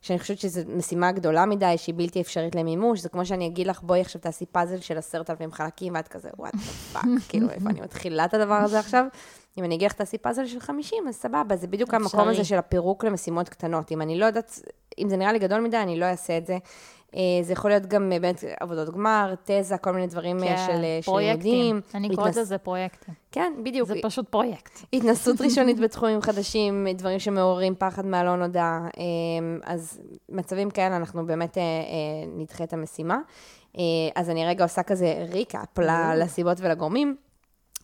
שאני 0.03 0.19
חושבת 0.19 0.39
שזו 0.39 0.61
משימה 0.77 1.13
גדולה 1.13 1.47
מדי, 1.47 1.75
שהיא 1.77 1.95
בלתי 1.95 2.21
אפשרית 2.21 2.55
למימוש, 2.55 3.01
זה 3.01 3.09
כמו 3.09 3.27
שאני 3.27 3.47
אגיד 3.47 3.67
לך, 3.67 3.83
בואי 3.83 4.01
עכשיו 4.01 4.21
תעשי 4.21 4.47
פאזל 4.47 4.81
של 4.81 4.99
עשרת 4.99 5.31
אלפים 5.31 5.53
חלקים, 5.53 5.95
ואת 5.95 6.09
כזה, 6.09 6.29
וואט 6.39 6.55
Fuck, 6.93 7.05
כאילו, 7.29 7.51
איפה 7.51 7.71
אני 7.71 7.81
מתחילה 7.81 8.25
את 8.25 8.35
הדבר 8.35 8.55
הזה 8.55 8.79
עכשיו? 8.79 9.05
אם 9.59 9.65
אני 9.65 9.75
אגיד 9.75 9.87
לך, 9.87 9.93
תעשי 9.93 10.19
פאזל 10.19 10.47
של 10.47 10.61
50, 10.61 11.09
אז 11.09 11.15
סבבה, 11.15 11.57
זה 11.57 11.67
בדיוק 11.67 11.95
המקום 11.95 12.29
הזה 12.29 12.45
של 12.45 12.57
הפירוק 12.57 13.05
למשימות 13.05 13.49
קטנות. 13.49 13.93
אם 13.93 14.03
אני 14.03 14.19
לא 14.19 14.27
יודעת, 14.27 14.61
אם 14.99 15.09
זה 15.09 15.17
נראה 15.17 15.33
לי 15.33 15.39
גדול 15.39 15.61
מדי, 15.61 15.77
אני 15.77 16.01
לא 16.01 16.05
אעשה 16.05 16.39
את 16.39 16.47
זה. 16.47 16.59
אה, 17.15 17.21
זה 17.43 17.53
יכול 17.53 17.71
להיות 17.71 17.87
גם 17.87 18.13
אה, 18.13 18.21
באמת 18.21 18.45
עבודות 18.61 18.95
גמר, 18.95 19.35
תזה, 19.45 19.79
כל 19.79 19.93
מיני 19.93 20.07
דברים 20.07 20.43
אה, 20.43 20.49
כן, 20.49 20.57
של 20.67 21.13
לימודים. 21.13 21.81
אני 21.95 22.09
קוראת 22.09 22.29
התנס... 22.29 22.37
לזה 22.37 22.59
פרויקטים. 22.59 23.15
כן, 23.33 23.53
בדיוק. 23.63 23.89
זה 23.89 23.95
פשוט 24.03 24.29
פרויקט. 24.29 24.81
התנסות 24.93 25.41
ראשונית 25.45 25.81
בתחומים 25.81 26.21
חדשים, 26.23 26.87
דברים 26.95 27.19
שמעוררים 27.19 27.75
פחד 27.79 28.07
מהלא 28.07 28.37
נודע. 28.37 28.79
אז 29.65 30.01
מצבים 30.29 30.71
כאלה 30.71 30.97
אנחנו 30.97 31.27
באמת 31.27 31.59
נדחה 32.37 32.65
את 32.65 32.73
המשימה. 32.73 33.19
אז 34.15 34.31
אני 34.31 34.47
רגע 34.47 34.65
עושה 34.65 34.83
כזה 34.83 35.27
ריקאפ 35.33 35.79
לסיבות 36.17 36.61
ולגורמים. 36.61 37.17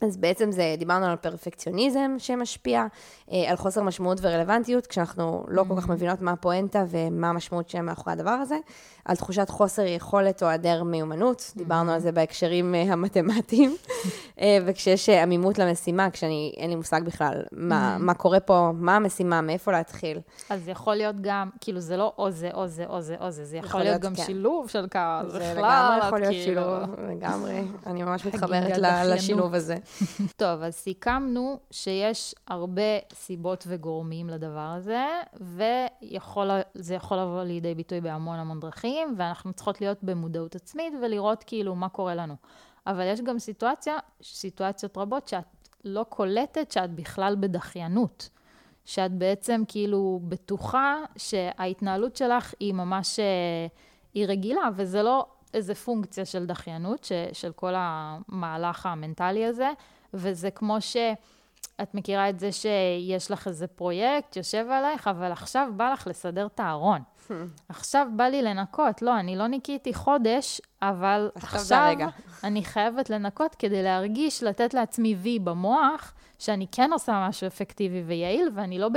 אז 0.00 0.16
בעצם 0.16 0.52
זה, 0.52 0.74
דיברנו 0.78 1.06
על 1.06 1.16
פרפקציוניזם 1.16 2.14
שמשפיע, 2.18 2.86
אה, 3.32 3.50
על 3.50 3.56
חוסר 3.56 3.82
משמעות 3.82 4.18
ורלוונטיות, 4.22 4.86
כשאנחנו 4.86 5.44
לא 5.48 5.64
כל 5.68 5.74
כך 5.76 5.86
mm-hmm. 5.86 5.92
מבינות 5.92 6.20
מה 6.20 6.32
הפואנטה 6.32 6.84
ומה 6.88 7.28
המשמעות 7.28 7.68
שם 7.68 7.86
מאחורי 7.86 8.12
הדבר 8.12 8.30
הזה, 8.30 8.56
על 9.04 9.16
תחושת 9.16 9.48
חוסר 9.48 9.82
יכולת 9.82 10.42
או 10.42 10.48
היעדר 10.48 10.82
מיומנות, 10.82 11.52
דיברנו 11.56 11.92
על 11.92 11.98
mm-hmm. 11.98 12.00
זה 12.00 12.12
בהקשרים 12.12 12.74
אה, 12.74 12.82
המתמטיים, 12.82 13.76
אה, 14.40 14.58
וכשיש 14.66 15.08
עמימות 15.08 15.58
למשימה, 15.58 16.10
כשאני, 16.10 16.52
אין 16.56 16.70
לי 16.70 16.76
מושג 16.76 17.00
בכלל 17.04 17.42
מה, 17.52 17.96
mm-hmm. 17.96 18.02
מה 18.02 18.14
קורה 18.14 18.40
פה, 18.40 18.70
מה 18.74 18.96
המשימה, 18.96 19.40
מאיפה 19.40 19.72
להתחיל. 19.72 20.18
אז 20.50 20.68
יכול 20.68 20.94
להיות 20.94 21.16
גם, 21.20 21.50
כאילו 21.60 21.80
זה 21.80 21.96
לא 21.96 22.12
או 22.18 22.30
זה, 22.30 22.50
או 22.54 22.66
זה, 22.68 22.84
או 22.86 23.00
זה, 23.00 23.16
או 23.20 23.30
זה, 23.30 23.44
זה 23.44 23.56
יכול, 23.56 23.80
להיות, 23.80 24.00
גם 24.00 24.14
כן. 24.14 24.24
שילוב 24.24 24.68
של 24.68 24.86
כמה, 24.90 25.22
זה 25.26 25.38
בכלל, 25.38 25.52
לגמרי 25.58 26.06
יכול 26.06 26.18
להיות 26.18 26.32
כאילו... 26.32 26.62
שילוב, 26.62 27.00
לגמרי, 27.10 27.62
אני 27.86 28.02
ממש 28.02 28.24
מתחברת 28.26 28.78
לשילוב 29.04 29.54
הזה. 29.54 29.76
טוב, 30.36 30.62
אז 30.62 30.74
סיכמנו 30.74 31.58
שיש 31.70 32.34
הרבה 32.46 32.82
סיבות 33.12 33.64
וגורמים 33.66 34.28
לדבר 34.28 34.74
הזה, 34.76 35.06
וזה 35.40 35.86
יכול 36.94 37.16
לבוא 37.16 37.42
לידי 37.42 37.74
ביטוי 37.74 38.00
בהמון 38.00 38.38
המון 38.38 38.60
דרכים, 38.60 39.14
ואנחנו 39.16 39.52
צריכות 39.52 39.80
להיות 39.80 39.98
במודעות 40.02 40.54
עצמית 40.54 40.92
ולראות 41.02 41.44
כאילו 41.44 41.74
מה 41.74 41.88
קורה 41.88 42.14
לנו. 42.14 42.36
אבל 42.86 43.04
יש 43.12 43.20
גם 43.20 43.38
סיטואציה, 43.38 43.98
סיטואציות 44.22 44.98
רבות 44.98 45.28
שאת 45.28 45.44
לא 45.84 46.04
קולטת 46.08 46.70
שאת 46.70 46.90
בכלל 46.90 47.36
בדחיינות. 47.40 48.28
שאת 48.84 49.12
בעצם 49.12 49.62
כאילו 49.68 50.20
בטוחה 50.28 50.96
שההתנהלות 51.16 52.16
שלך 52.16 52.54
היא 52.60 52.74
ממש, 52.74 53.18
אה, 53.18 53.66
היא 54.14 54.26
רגילה, 54.26 54.68
וזה 54.76 55.02
לא 55.02 55.26
איזה 55.54 55.74
פונקציה 55.74 56.24
של 56.24 56.46
דחיינות, 56.46 57.04
ש, 57.04 57.12
של 57.32 57.52
כל 57.52 57.72
המהלך 57.76 58.86
המנטלי 58.86 59.46
הזה, 59.46 59.70
וזה 60.14 60.50
כמו 60.50 60.80
ש... 60.80 60.96
את 61.82 61.94
מכירה 61.94 62.28
את 62.28 62.40
זה 62.40 62.52
שיש 62.52 63.30
לך 63.30 63.48
איזה 63.48 63.66
פרויקט, 63.66 64.36
יושב 64.36 64.66
עלייך, 64.70 65.08
אבל 65.08 65.32
עכשיו 65.32 65.68
בא 65.76 65.92
לך 65.92 66.06
לסדר 66.06 66.46
את 66.46 66.60
הארון. 66.60 67.00
עכשיו 67.68 68.06
בא 68.16 68.24
לי 68.24 68.42
לנקות. 68.42 69.02
לא, 69.02 69.18
אני 69.20 69.36
לא 69.36 69.46
ניקיתי 69.46 69.94
חודש, 69.94 70.60
אבל 70.82 71.30
עכשיו, 71.34 71.94
אני 72.44 72.64
חייבת 72.64 73.10
לנקות 73.10 73.54
כדי 73.54 73.82
להרגיש, 73.82 74.42
לתת 74.42 74.74
לעצמי 74.74 75.14
וי 75.14 75.38
במוח, 75.38 76.14
שאני 76.38 76.66
כן 76.72 76.92
עושה 76.92 77.26
משהו 77.28 77.46
אפקטיבי 77.46 78.02
ויעיל, 78.02 78.50
ואני 78.54 78.78
לא 78.78 78.88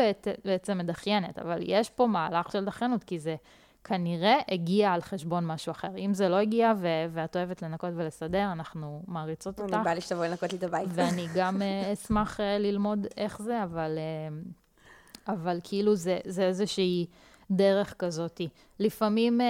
בעצם 0.46 0.78
מדחיינת. 0.78 1.40
אבל 1.40 1.60
יש 1.62 1.90
פה 1.90 2.08
מהלך 2.08 2.52
של 2.52 2.66
דחיינות, 2.66 3.04
כי 3.04 3.20
זה 3.20 3.36
כנראה 3.84 4.36
הגיע 4.52 4.94
על 4.94 5.02
חשבון 5.02 5.46
משהו 5.46 5.72
אחר. 5.72 5.98
אם 5.98 6.14
זה 6.14 6.30
לא 6.30 6.36
הגיע 6.36 6.74
ו- 6.78 7.06
ואת 7.12 7.36
אוהבת 7.36 7.62
לנקות 7.62 7.90
ולסדר, 7.96 8.52
אנחנו 8.52 9.04
מעריצות 9.08 9.60
אותך. 9.60 9.74
אני 9.74 9.84
באה 9.84 9.94
לי 9.94 10.02
שתבואי 10.02 10.30
לנקות 10.30 10.52
לי 10.52 10.58
את 10.58 10.64
הבית. 10.64 10.90
ואני 10.94 11.28
גם 11.36 11.62
uh, 11.62 11.64
אשמח 11.94 12.40
uh, 12.40 12.44
ללמוד 12.60 13.08
איך 13.18 13.42
זה, 13.42 13.64
אבל, 13.64 13.98
uh, 15.28 15.32
אבל 15.32 15.60
כאילו 15.64 15.96
זה, 15.96 16.20
זה 16.26 16.44
איזושהי 16.44 17.06
דרך 17.52 17.96
כזאתי. 18.00 18.50
לפעמים, 18.80 19.42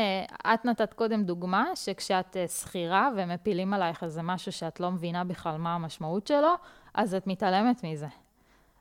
את 0.53 0.65
נתת 0.65 0.93
קודם 0.93 1.23
דוגמה, 1.23 1.65
שכשאת 1.75 2.37
שכירה 2.47 3.09
ומפילים 3.15 3.73
עלייך 3.73 4.03
איזה 4.03 4.21
משהו 4.21 4.51
שאת 4.51 4.79
לא 4.79 4.91
מבינה 4.91 5.23
בכלל 5.23 5.57
מה 5.57 5.75
המשמעות 5.75 6.27
שלו, 6.27 6.53
אז 6.93 7.15
את 7.15 7.27
מתעלמת 7.27 7.83
מזה. 7.83 8.07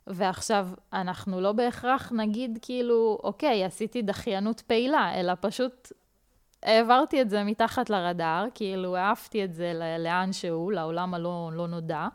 ועכשיו, 0.06 0.68
אנחנו 0.92 1.40
לא 1.40 1.52
בהכרח 1.52 2.12
נגיד 2.12 2.58
כאילו, 2.62 3.18
אוקיי, 3.24 3.64
עשיתי 3.64 4.02
דחיינות 4.02 4.60
פעילה, 4.60 5.20
אלא 5.20 5.32
פשוט 5.40 5.92
העברתי 6.62 7.22
את 7.22 7.30
זה 7.30 7.44
מתחת 7.44 7.90
לרדאר, 7.90 8.46
כאילו 8.54 8.96
העפתי 8.96 9.44
את 9.44 9.54
זה 9.54 9.72
לאן 9.98 10.32
שהוא, 10.32 10.72
לעולם 10.72 11.14
הלא 11.14 11.50
לא 11.52 11.66
נודע, 11.66 12.08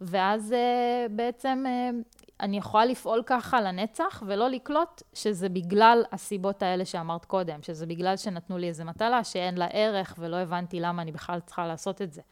ואז 0.00 0.52
uh, 0.52 1.12
בעצם 1.12 1.64
uh, 1.66 2.18
אני 2.40 2.58
יכולה 2.58 2.84
לפעול 2.84 3.22
ככה 3.26 3.60
לנצח 3.60 4.22
ולא 4.26 4.50
לקלוט 4.50 5.02
שזה 5.14 5.48
בגלל 5.48 6.02
הסיבות 6.12 6.62
האלה 6.62 6.84
שאמרת 6.84 7.24
קודם, 7.24 7.62
שזה 7.62 7.86
בגלל 7.86 8.16
שנתנו 8.16 8.58
לי 8.58 8.68
איזו 8.68 8.84
מטלה 8.84 9.24
שאין 9.24 9.58
לה 9.58 9.66
ערך 9.72 10.14
ולא 10.18 10.36
הבנתי 10.36 10.80
למה 10.80 11.02
אני 11.02 11.12
בכלל 11.12 11.40
צריכה 11.40 11.66
לעשות 11.66 12.02
את 12.02 12.12
זה. 12.12 12.22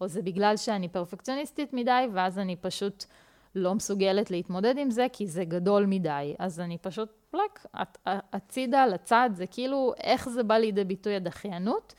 או 0.00 0.08
זה 0.08 0.22
בגלל 0.22 0.56
שאני 0.56 0.88
פרפקציוניסטית 0.88 1.72
מדי, 1.72 2.06
ואז 2.12 2.38
אני 2.38 2.56
פשוט... 2.56 3.04
לא 3.54 3.74
מסוגלת 3.74 4.30
להתמודד 4.30 4.74
עם 4.78 4.90
זה, 4.90 5.06
כי 5.12 5.26
זה 5.26 5.44
גדול 5.44 5.86
מדי. 5.86 6.34
אז 6.38 6.60
אני 6.60 6.78
פשוט, 6.78 7.08
פלק, 7.30 7.66
הצידה, 8.06 8.86
לצד, 8.86 9.30
זה 9.32 9.46
כאילו, 9.46 9.92
איך 10.02 10.28
זה 10.28 10.42
בא 10.42 10.54
לידי 10.54 10.84
ביטוי 10.84 11.16
הדחיינות? 11.16 11.94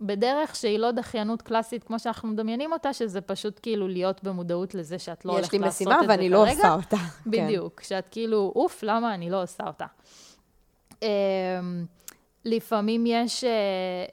בדרך 0.00 0.56
שהיא 0.56 0.78
לא 0.78 0.90
דחיינות 0.90 1.42
קלאסית 1.42 1.84
כמו 1.84 1.98
שאנחנו 1.98 2.28
מדמיינים 2.28 2.72
אותה, 2.72 2.92
שזה 2.92 3.20
פשוט 3.20 3.60
כאילו 3.62 3.88
להיות 3.88 4.24
במודעות 4.24 4.74
לזה 4.74 4.98
שאת 4.98 5.24
לא 5.24 5.32
הולכת 5.32 5.54
לעשות 5.54 5.66
את 5.66 5.78
זה 5.78 5.84
כרגע. 5.84 5.94
יש 5.94 6.00
לי 6.00 6.04
משימה 6.04 6.14
ואני 6.14 6.28
לא 6.28 6.50
עושה 6.50 6.74
אותה. 6.74 6.96
כן. 6.96 7.30
בדיוק, 7.30 7.80
כן. 7.80 7.86
שאת 7.86 8.08
כאילו, 8.10 8.52
אוף, 8.56 8.82
למה 8.82 9.14
אני 9.14 9.30
לא 9.30 9.42
עושה 9.42 9.64
אותה. 9.66 9.86
לפעמים 12.46 13.06
יש 13.06 13.44
uh, 13.44 13.46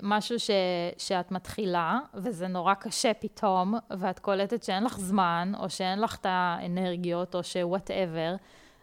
משהו 0.02 0.40
ש, 0.40 0.50
שאת 0.98 1.32
מתחילה, 1.32 2.00
וזה 2.14 2.48
נורא 2.48 2.74
קשה 2.74 3.12
פתאום, 3.14 3.76
ואת 3.98 4.20
קולטת 4.20 4.64
שאין 4.64 4.84
לך 4.84 5.00
זמן, 5.00 5.52
או 5.60 5.70
שאין 5.70 6.02
לך 6.02 6.18
את 6.20 6.26
האנרגיות, 6.30 7.36
או 7.36 7.44
שוואטאבר, 7.44 8.36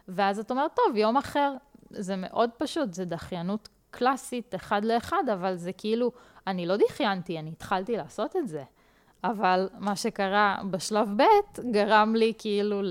ואז 0.07 0.39
את 0.39 0.51
אומרת, 0.51 0.71
טוב, 0.75 0.95
יום 0.95 1.17
אחר. 1.17 1.53
זה 1.89 2.15
מאוד 2.15 2.49
פשוט, 2.57 2.93
זה 2.93 3.05
דחיינות 3.05 3.69
קלאסית, 3.91 4.55
אחד 4.55 4.85
לאחד, 4.85 5.23
אבל 5.33 5.55
זה 5.55 5.73
כאילו, 5.73 6.11
אני 6.47 6.65
לא 6.65 6.75
דחיינתי, 6.77 7.39
אני 7.39 7.49
התחלתי 7.49 7.97
לעשות 7.97 8.35
את 8.35 8.47
זה. 8.47 8.63
אבל 9.23 9.69
מה 9.79 9.95
שקרה 9.95 10.57
בשלב 10.71 11.09
ב' 11.17 11.59
גרם 11.71 12.15
לי 12.15 12.33
כאילו 12.37 12.81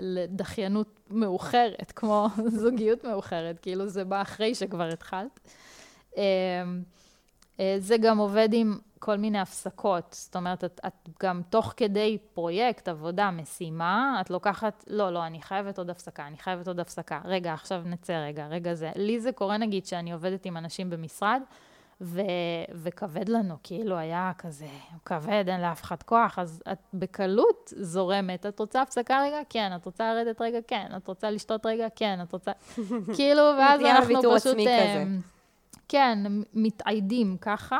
לדחיינות 0.00 1.00
מאוחרת, 1.10 1.92
כמו 1.96 2.28
זוגיות 2.60 3.04
מאוחרת, 3.04 3.58
כאילו 3.58 3.86
זה 3.88 4.04
בא 4.04 4.22
אחרי 4.22 4.54
שכבר 4.54 4.88
התחלת. 4.88 5.40
אמ, 6.16 6.22
אה, 7.60 7.76
זה 7.78 7.96
גם 7.96 8.18
עובד 8.18 8.48
עם 8.52 8.78
כל 8.98 9.16
מיני 9.16 9.38
הפסקות, 9.38 10.16
זאת 10.18 10.36
אומרת, 10.36 10.64
את, 10.64 10.80
את 10.86 11.08
גם 11.22 11.42
תוך 11.50 11.74
כדי 11.76 12.18
פרויקט, 12.34 12.88
עבודה, 12.88 13.30
משימה, 13.30 14.18
את 14.20 14.30
לוקחת, 14.30 14.84
לא, 14.86 15.10
לא, 15.10 15.26
אני 15.26 15.42
חייבת 15.42 15.78
עוד 15.78 15.90
הפסקה, 15.90 16.26
אני 16.26 16.38
חייבת 16.38 16.68
עוד 16.68 16.80
הפסקה. 16.80 17.20
רגע, 17.24 17.52
עכשיו 17.52 17.82
נצא 17.84 18.12
רגע, 18.12 18.46
רגע 18.46 18.74
זה. 18.74 18.90
לי 18.96 19.20
זה 19.20 19.32
קורה, 19.32 19.56
נגיד, 19.56 19.86
שאני 19.86 20.12
עובדת 20.12 20.46
עם 20.46 20.56
אנשים 20.56 20.90
במשרד, 20.90 21.42
ו- 22.00 22.20
וכבד 22.74 23.28
לנו, 23.28 23.56
כאילו 23.62 23.96
היה 23.96 24.32
כזה, 24.38 24.66
כבד, 25.04 25.44
אין 25.48 25.60
לאף 25.60 25.82
אחד 25.82 26.02
כוח, 26.02 26.38
אז 26.38 26.62
את 26.72 26.78
בקלות 26.94 27.72
זורמת. 27.76 28.46
את 28.46 28.58
רוצה 28.60 28.82
הפסקה 28.82 29.22
רגע? 29.22 29.38
כן. 29.48 29.72
את 29.76 29.84
רוצה 29.84 30.14
לרדת 30.14 30.40
רגע? 30.40 30.58
כן. 30.68 30.86
את 30.96 31.08
רוצה 31.08 31.30
לשתות 31.30 31.66
רגע? 31.66 31.86
כן. 31.96 32.18
את 32.22 32.32
רוצה... 32.32 32.52
כאילו, 33.16 33.42
ואז 33.58 33.80
אנחנו 33.80 34.22
פשוט... 34.36 34.56
אה, 34.66 35.04
כן, 35.88 36.18
מתאיידים 36.54 37.36
ככה. 37.40 37.78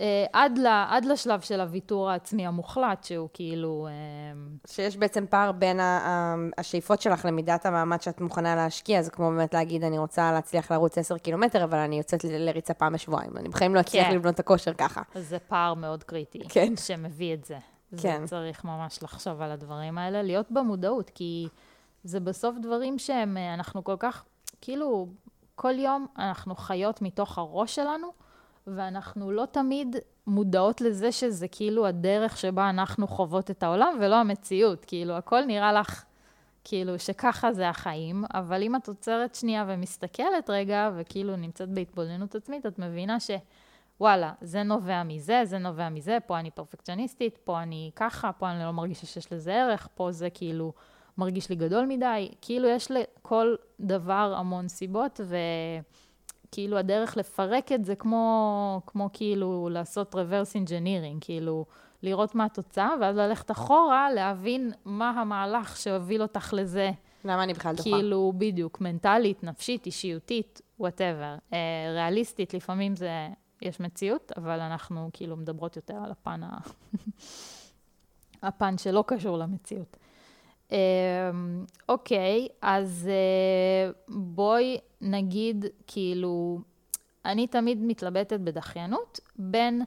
אה, 0.00 0.24
עד, 0.32 0.58
ל, 0.58 0.66
עד 0.88 1.04
לשלב 1.04 1.40
של 1.40 1.60
הוויתור 1.60 2.10
העצמי 2.10 2.46
המוחלט, 2.46 3.04
שהוא 3.04 3.28
כאילו... 3.32 3.88
אה, 3.90 3.92
שיש 4.66 4.96
בעצם 4.96 5.24
פער 5.30 5.52
בין 5.52 5.80
השאיפות 6.58 7.02
שלך 7.02 7.24
למידת 7.24 7.66
המאמץ 7.66 8.04
שאת 8.04 8.20
מוכנה 8.20 8.56
להשקיע, 8.56 9.02
זה 9.02 9.10
כמו 9.10 9.30
באמת 9.30 9.54
להגיד, 9.54 9.84
אני 9.84 9.98
רוצה 9.98 10.32
להצליח 10.32 10.72
לרוץ 10.72 10.98
10 10.98 11.18
קילומטר, 11.18 11.64
אבל 11.64 11.78
אני 11.78 11.98
יוצאת 11.98 12.24
לריצה 12.24 12.74
פעם 12.74 12.92
בשבועיים. 12.92 13.36
אני 13.36 13.48
בחיים 13.48 13.74
לא 13.74 13.80
אצליח 13.80 14.06
כן. 14.06 14.14
לבנות 14.14 14.34
את 14.34 14.40
הכושר 14.40 14.74
ככה. 14.74 15.02
זה 15.14 15.38
פער 15.38 15.74
מאוד 15.74 16.04
קריטי, 16.04 16.48
כן. 16.48 16.76
שמביא 16.76 17.34
את 17.34 17.44
זה. 17.44 17.58
כן. 17.96 18.20
זה 18.20 18.26
צריך 18.26 18.64
ממש 18.64 19.02
לחשוב 19.02 19.42
על 19.42 19.50
הדברים 19.50 19.98
האלה, 19.98 20.22
להיות 20.22 20.46
במודעות, 20.50 21.10
כי... 21.14 21.48
זה 22.06 22.20
בסוף 22.20 22.56
דברים 22.62 22.98
שהם, 22.98 23.36
אה, 23.36 23.54
אנחנו 23.54 23.84
כל 23.84 23.96
כך, 23.98 24.24
כאילו, 24.60 25.08
כל 25.54 25.78
יום 25.78 26.06
אנחנו 26.18 26.54
חיות 26.56 27.02
מתוך 27.02 27.38
הראש 27.38 27.74
שלנו, 27.74 28.08
ואנחנו 28.66 29.30
לא 29.30 29.44
תמיד 29.50 29.96
מודעות 30.26 30.80
לזה 30.80 31.12
שזה 31.12 31.48
כאילו 31.48 31.86
הדרך 31.86 32.36
שבה 32.36 32.70
אנחנו 32.70 33.06
חוות 33.06 33.50
את 33.50 33.62
העולם, 33.62 33.98
ולא 34.00 34.14
המציאות. 34.14 34.84
כאילו, 34.84 35.12
הכל 35.12 35.44
נראה 35.44 35.72
לך 35.72 36.04
כאילו 36.64 36.98
שככה 36.98 37.52
זה 37.52 37.68
החיים, 37.68 38.24
אבל 38.34 38.62
אם 38.62 38.76
את 38.76 38.88
עוצרת 38.88 39.34
שנייה 39.34 39.64
ומסתכלת 39.68 40.50
רגע, 40.50 40.90
וכאילו 40.96 41.36
נמצאת 41.36 41.68
בהתבוננות 41.68 42.34
עצמית, 42.34 42.66
את 42.66 42.78
מבינה 42.78 43.20
ש... 43.20 43.30
וואלה, 44.00 44.32
זה 44.40 44.62
נובע 44.62 45.02
מזה, 45.02 45.40
זה 45.44 45.58
נובע 45.58 45.88
מזה, 45.88 46.18
פה 46.26 46.38
אני 46.38 46.50
פרפקציוניסטית, 46.50 47.38
פה 47.44 47.62
אני 47.62 47.90
ככה, 47.96 48.32
פה 48.32 48.50
אני 48.50 48.64
לא 48.64 48.70
מרגישה 48.70 49.06
שיש 49.06 49.32
לזה 49.32 49.54
ערך, 49.54 49.88
פה 49.94 50.12
זה 50.12 50.30
כאילו 50.30 50.72
מרגיש 51.18 51.50
לי 51.50 51.56
גדול 51.56 51.86
מדי. 51.86 52.28
כאילו 52.40 52.68
יש 52.68 52.90
לכל 52.90 53.54
דבר 53.80 54.34
המון 54.36 54.68
סיבות, 54.68 55.20
וכאילו 56.46 56.78
הדרך 56.78 57.16
לפרק 57.16 57.72
את 57.72 57.84
זה 57.84 57.94
כמו, 57.96 58.80
כמו 58.86 59.10
כאילו 59.12 59.68
לעשות 59.72 60.14
reverse 60.14 60.66
engineering, 60.66 61.18
כאילו 61.20 61.66
לראות 62.02 62.34
מה 62.34 62.44
התוצאה, 62.44 62.90
ואז 63.00 63.16
ללכת 63.16 63.50
אחורה, 63.50 64.10
להבין 64.12 64.72
מה 64.84 65.10
המהלך 65.10 65.76
שהוביל 65.76 66.22
אותך 66.22 66.54
לזה. 66.56 66.90
למה 67.24 67.42
אני 67.42 67.52
בכלל 67.52 67.74
דוחה? 67.74 67.90
כאילו, 67.90 68.32
בדיוק, 68.38 68.80
מנטלית, 68.80 69.44
נפשית, 69.44 69.86
אישיותית, 69.86 70.60
וואטאבר. 70.78 71.36
אה, 71.52 71.58
ריאליסטית, 71.94 72.54
לפעמים 72.54 72.96
זה 72.96 73.28
יש 73.62 73.80
מציאות, 73.80 74.32
אבל 74.36 74.60
אנחנו 74.60 75.10
כאילו 75.12 75.36
מדברות 75.36 75.76
יותר 75.76 75.96
על 76.04 76.10
הפן, 76.10 76.40
ה... 76.42 76.58
הפן 78.48 78.78
שלא 78.78 79.04
קשור 79.06 79.38
למציאות. 79.38 79.96
אמ, 80.70 80.76
אוקיי, 81.88 82.48
אז 82.62 83.08
אה, 83.10 83.92
בואי 84.08 84.78
נגיד, 85.00 85.64
כאילו, 85.86 86.60
אני 87.24 87.46
תמיד 87.46 87.78
מתלבטת 87.82 88.40
בדחיינות 88.40 89.20
בין 89.36 89.82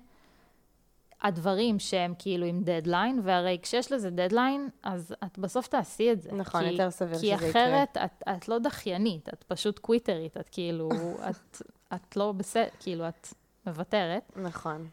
הדברים 1.22 1.80
שהם 1.80 2.14
כאילו 2.20 2.46
עם 2.46 2.64
דדליין, 2.64 3.22
והרי 3.24 3.60
כשיש 3.62 3.92
לזה 3.92 4.10
דדליין, 4.10 4.70
אז 4.84 5.16
את 5.26 5.38
בסוף 5.40 5.68
תעשי 5.68 6.12
את 6.12 6.22
זה. 6.22 6.32
נכון, 6.32 6.62
כי, 6.62 6.70
יותר 6.70 6.92
סביר 6.92 7.18
שזה 7.18 7.28
יקרה. 7.28 7.40
כי 7.40 7.50
אחרת 7.50 7.98
את, 8.06 8.24
את 8.30 8.48
לא 8.48 8.60
דחיינית, 8.60 9.30
את 9.30 9.44
פשוט 9.48 9.80
קוויטרית, 9.80 10.38
את 10.38 10.50
כאילו, 10.50 10.90
את, 11.30 11.62
את 11.96 12.18
לא 12.18 12.32
בסדר, 12.32 12.68
כאילו, 12.80 13.08
את 13.08 13.28
מוותרת. 13.66 14.32
נכון. 14.36 14.88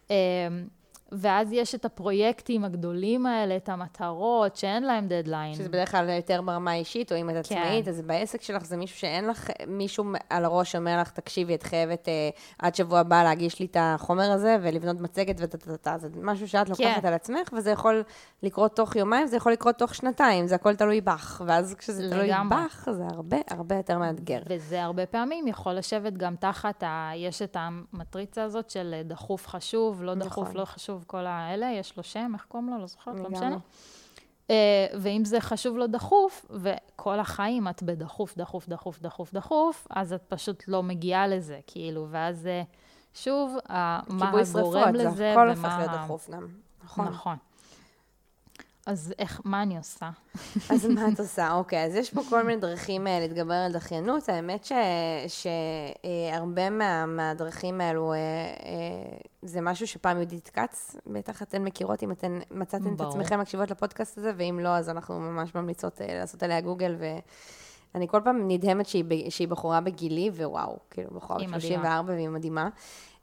ואז 1.12 1.52
יש 1.52 1.74
את 1.74 1.84
הפרויקטים 1.84 2.64
הגדולים 2.64 3.26
האלה, 3.26 3.56
את 3.56 3.68
המטרות, 3.68 4.56
שאין 4.56 4.82
להם 4.82 5.06
דדליין. 5.08 5.54
שזה 5.54 5.68
בדרך 5.68 5.90
כלל 5.90 6.08
יותר 6.08 6.42
ברמה 6.42 6.74
אישית, 6.74 7.12
או 7.12 7.16
אם 7.16 7.30
את 7.30 7.34
כן. 7.34 7.40
עצמאית, 7.40 7.88
אז 7.88 8.00
בעסק 8.00 8.42
שלך 8.42 8.64
זה 8.64 8.76
מישהו 8.76 8.98
שאין 8.98 9.26
לך, 9.26 9.50
מישהו 9.66 10.04
על 10.30 10.44
הראש 10.44 10.76
אומר 10.76 11.00
לך, 11.00 11.10
תקשיבי, 11.10 11.54
את 11.54 11.62
חייבת 11.62 12.08
אה, 12.08 12.30
עד 12.58 12.74
שבוע 12.74 12.98
הבא 12.98 13.22
להגיש 13.22 13.60
לי 13.60 13.66
את 13.66 13.76
החומר 13.80 14.30
הזה, 14.30 14.56
ולבנות 14.62 15.00
מצגת 15.00 15.36
וטטטטה. 15.38 15.98
זה 15.98 16.08
משהו 16.22 16.48
שאת 16.48 16.68
לוקחת 16.68 17.00
כן. 17.02 17.08
על 17.08 17.14
עצמך, 17.14 17.48
וזה 17.56 17.70
יכול 17.70 18.04
לקרות 18.42 18.76
תוך 18.76 18.96
יומיים, 18.96 19.26
זה 19.26 19.36
יכול 19.36 19.52
לקרות 19.52 19.76
תוך 19.76 19.94
שנתיים, 19.94 20.46
זה 20.46 20.54
הכל 20.54 20.74
תלוי 20.74 21.00
בך. 21.00 21.42
ואז 21.46 21.74
כשזה 21.74 22.10
תלוי 22.10 22.30
בך, 22.50 22.88
זה 22.90 23.04
הרבה 23.10 23.36
הרבה 23.50 23.76
יותר 23.76 23.98
מאתגר. 23.98 24.40
וזה 24.48 24.82
הרבה 24.82 25.06
פעמים 25.06 25.46
יכול 25.46 25.72
לשבת 25.72 26.12
גם 26.12 26.36
תחת, 26.36 26.82
ה... 26.82 27.10
יש 27.16 27.42
את 27.42 27.56
המטריצה 27.60 28.42
הזאת 28.42 28.70
של 28.70 28.94
דחוף 29.04 29.48
חשוב, 29.48 30.02
לא 30.02 30.14
דחוף, 30.14 30.48
נכון. 30.48 30.60
לא 30.60 30.64
חשוב. 30.64 30.95
חשוב 30.96 31.04
כל 31.06 31.26
האלה, 31.26 31.66
יש 31.66 31.96
לו 31.96 32.02
שם, 32.02 32.32
איך 32.34 32.44
קוראים 32.48 32.68
לו? 32.70 32.78
לא 32.78 32.86
זוכרת, 32.86 33.20
לא 33.20 33.30
משנה. 33.30 33.56
Uh, 34.46 34.50
ואם 35.00 35.24
זה 35.24 35.40
חשוב 35.40 35.76
לו 35.76 35.86
דחוף, 35.86 36.46
וכל 36.50 37.20
החיים 37.20 37.68
את 37.68 37.82
בדחוף, 37.82 38.36
דחוף, 38.36 38.68
דחוף, 38.68 39.00
דחוף, 39.00 39.32
דחוף, 39.32 39.86
אז 39.90 40.12
את 40.12 40.22
פשוט 40.28 40.64
לא 40.68 40.82
מגיעה 40.82 41.26
לזה, 41.26 41.60
כאילו, 41.66 42.06
ואז 42.10 42.46
uh, 42.46 43.18
שוב, 43.18 43.56
מה 43.68 44.30
הגורם 44.30 44.94
לזה, 44.94 45.10
זה 45.10 45.32
הכל 45.32 45.48
הופך 45.48 45.74
להיות 45.78 45.90
דחוף 45.92 46.30
גם. 46.30 46.46
נכון. 46.84 47.08
נכון. 47.08 47.36
אז 48.86 49.14
איך, 49.18 49.40
מה 49.44 49.62
אני 49.62 49.76
עושה? 49.76 50.10
אז 50.70 50.86
מה 50.86 51.08
את 51.12 51.20
עושה? 51.20 51.52
אוקיי, 51.52 51.84
אז 51.84 51.94
יש 51.94 52.10
פה 52.10 52.20
כל 52.28 52.42
מיני 52.42 52.60
דרכים 52.60 53.06
uh, 53.06 53.10
להתגבר 53.10 53.54
על 53.54 53.72
דחיינות. 53.72 54.28
האמת 54.28 54.68
שהרבה 55.28 56.70
מה, 56.70 57.06
מהדרכים 57.06 57.80
האלו, 57.80 58.12
uh, 58.12 58.16
uh, 58.60 58.66
זה 59.42 59.60
משהו 59.60 59.86
שפעם 59.86 60.16
יהודית 60.16 60.48
כץ, 60.48 60.96
בטח 61.06 61.42
אתן 61.42 61.64
מכירות, 61.64 62.02
אם 62.02 62.12
אתן 62.12 62.38
מצאתן 62.50 62.94
את 62.94 63.00
עצמכם 63.00 63.40
מקשיבות 63.40 63.70
לפודקאסט 63.70 64.18
הזה, 64.18 64.32
ואם 64.36 64.60
לא, 64.62 64.68
אז 64.68 64.88
אנחנו 64.88 65.20
ממש 65.20 65.54
ממליצות 65.54 66.00
לעשות 66.08 66.42
עליה 66.42 66.60
גוגל, 66.60 66.96
ואני 67.94 68.08
כל 68.08 68.20
פעם 68.24 68.48
נדהמת 68.48 68.86
שהיא, 68.86 69.30
שהיא 69.30 69.48
בחורה 69.48 69.80
בגילי, 69.80 70.30
ווואו, 70.30 70.78
כאילו, 70.90 71.10
בחורה 71.14 71.38
בת 71.38 71.48
34 71.48 72.12
והיא 72.12 72.28
מדהימה. 72.28 72.68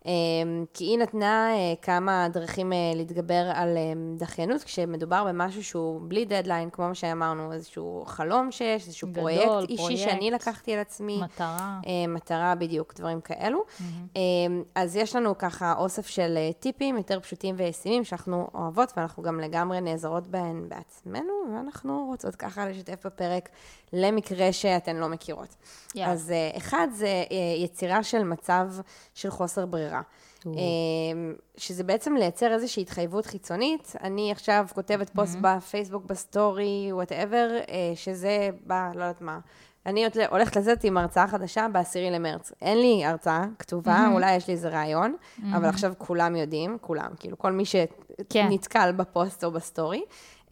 אמ, 0.06 0.66
כי 0.74 0.84
היא 0.84 0.98
נתנה 0.98 1.56
אה, 1.56 1.74
כמה 1.82 2.28
דרכים 2.34 2.74
אה, 2.74 2.78
להתגבר 2.96 3.52
על 3.54 3.78
אמ, 3.78 4.16
דחיינות, 4.18 4.64
כשמדובר 4.64 5.24
במשהו 5.28 5.64
שהוא 5.64 6.02
בלי 6.08 6.26
דדליין, 6.26 6.70
כמו 6.70 6.88
מה 6.88 6.96
שאמרנו, 6.96 7.54
איזשהו 7.54 8.04
חלום 8.08 8.52
שיש, 8.52 8.88
איזשהו 8.88 9.08
גדול, 9.08 9.22
פרויקט, 9.22 9.46
פרויקט 9.46 9.70
אישי 9.70 9.98
שאני 9.98 10.32
לקחתי 10.32 10.74
על 10.74 10.80
עצמי. 10.80 11.22
מטרה. 11.24 11.80
אה, 11.88 12.08
מטרה, 12.08 12.56
בדיוק, 12.56 12.94
דברים 12.94 13.22
כאלו. 13.22 13.60
Mm-hmm. 13.60 13.84
אז 14.76 14.96
יש 14.96 15.16
לנו 15.16 15.38
ככה 15.38 15.74
אוסף 15.78 16.08
של 16.08 16.38
טיפים 16.60 16.98
יותר 16.98 17.20
פשוטים 17.20 17.56
וישימים 17.58 18.04
שאנחנו 18.04 18.48
אוהבות, 18.54 18.94
ואנחנו 18.98 19.24
גם 19.24 19.40
לגמרי 19.40 19.82
נעזרות 19.82 20.28
בהן 20.28 20.70
בעצמנו, 20.70 21.34
ואנחנו 21.56 22.06
רוצות 22.10 22.36
ככה 22.36 22.70
לשתף 22.70 23.06
בפרק 23.06 23.50
למקרה 23.94 24.54
שאתן 24.54 24.96
לא 24.96 25.10
מכירות. 25.10 25.56
Yeah. 25.88 26.00
אז 26.02 26.34
אחד 26.58 26.88
זה 26.94 27.24
יצירה 27.64 28.04
של 28.04 28.24
מצב 28.24 28.68
של 29.14 29.30
חוסר 29.30 29.66
ברירה. 29.66 29.93
ברירה. 29.94 30.02
אמ, 30.46 31.34
שזה 31.58 31.84
בעצם 31.84 32.16
לייצר 32.16 32.54
איזושהי 32.54 32.82
התחייבות 32.82 33.26
חיצונית. 33.26 33.96
אני 34.04 34.32
עכשיו 34.32 34.66
כותבת 34.74 35.10
פוסט 35.10 35.38
בפייסבוק, 35.42 36.06
בסטורי, 36.06 36.90
whatever, 36.92 37.58
אה, 37.70 37.92
שזה 37.96 38.50
בא, 38.66 38.92
לא 38.96 39.04
יודעת 39.04 39.22
מה. 39.22 39.40
אני 39.86 40.06
הולכת 40.30 40.56
לצאת 40.56 40.84
עם 40.84 40.98
הרצאה 40.98 41.28
חדשה 41.28 41.68
ב-10 41.72 42.00
למרץ. 42.12 42.52
אין 42.62 42.78
לי 42.78 43.06
הרצאה 43.06 43.46
כתובה, 43.60 44.08
אולי 44.14 44.36
יש 44.36 44.48
לי 44.48 44.54
איזה 44.54 44.70
רעיון, 44.70 45.16
אבל 45.54 45.66
עכשיו 45.66 45.94
כולם 45.98 46.36
יודעים, 46.36 46.78
כולם, 46.82 47.10
כאילו 47.20 47.38
כל 47.38 47.52
מי 47.52 47.64
כן. 48.30 48.48
שנתקל 48.50 48.92
בפוסט 48.92 49.44
או 49.44 49.52
בסטורי. 49.52 50.02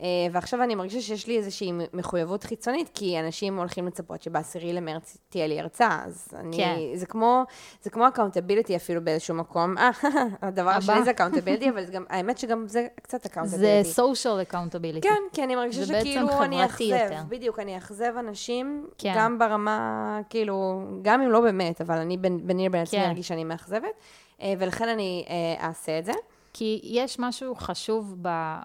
אה, 0.01 0.07
ועכשיו 0.31 0.63
אני 0.63 0.75
מרגישה 0.75 1.01
שיש 1.01 1.27
לי 1.27 1.37
איזושהי 1.37 1.71
מחויבות 1.93 2.43
חיצונית, 2.43 2.89
כי 2.93 3.19
אנשים 3.19 3.57
הולכים 3.57 3.87
לצפות 3.87 4.21
שבעשירי 4.21 4.73
למרץ 4.73 5.17
תהיה 5.29 5.47
לי 5.47 5.59
הרצאה, 5.59 6.01
אז 6.05 6.27
אני, 6.35 6.57
כן. 6.57 6.75
זה 6.95 7.05
כמו, 7.05 7.43
זה 7.81 7.89
כמו 7.89 8.07
accountability 8.07 8.75
אפילו 8.75 9.03
באיזשהו 9.03 9.35
מקום. 9.35 9.77
אה, 9.77 9.89
הדבר 10.41 10.69
השני 10.69 11.03
זה 11.03 11.11
accountability, 11.11 11.69
אבל 11.69 11.85
גם, 11.85 12.05
האמת 12.09 12.37
שגם 12.37 12.67
זה 12.67 12.87
קצת 13.01 13.25
accountability. 13.25 13.83
זה 13.83 13.93
social 13.93 14.41
accountability. 14.41 15.07
כן, 15.07 15.21
כי 15.33 15.43
אני 15.43 15.55
מרגישה 15.55 15.85
שכאילו 15.85 16.43
אני 16.43 16.63
אאכזב, 16.63 17.09
בדיוק, 17.29 17.59
אני 17.59 17.75
אאכזב 17.75 18.13
אנשים, 18.19 18.87
כן. 18.97 19.13
גם 19.15 19.39
ברמה, 19.39 20.19
כאילו, 20.29 20.81
גם 21.01 21.21
אם 21.21 21.29
לא 21.29 21.41
באמת, 21.41 21.81
אבל 21.81 21.97
אני 21.97 22.17
ביני 22.17 22.65
לבין 22.65 22.81
עצמי 22.81 22.99
כן. 22.99 23.07
ארגיש 23.07 23.27
שאני 23.27 23.43
מאכזבת, 23.43 23.93
אה, 24.41 24.53
ולכן 24.59 24.89
אני 24.89 25.25
אעשה 25.61 25.99
את 25.99 26.05
זה. 26.05 26.13
כי 26.53 26.79
יש 26.83 27.19
משהו 27.19 27.55
חשוב 27.55 28.15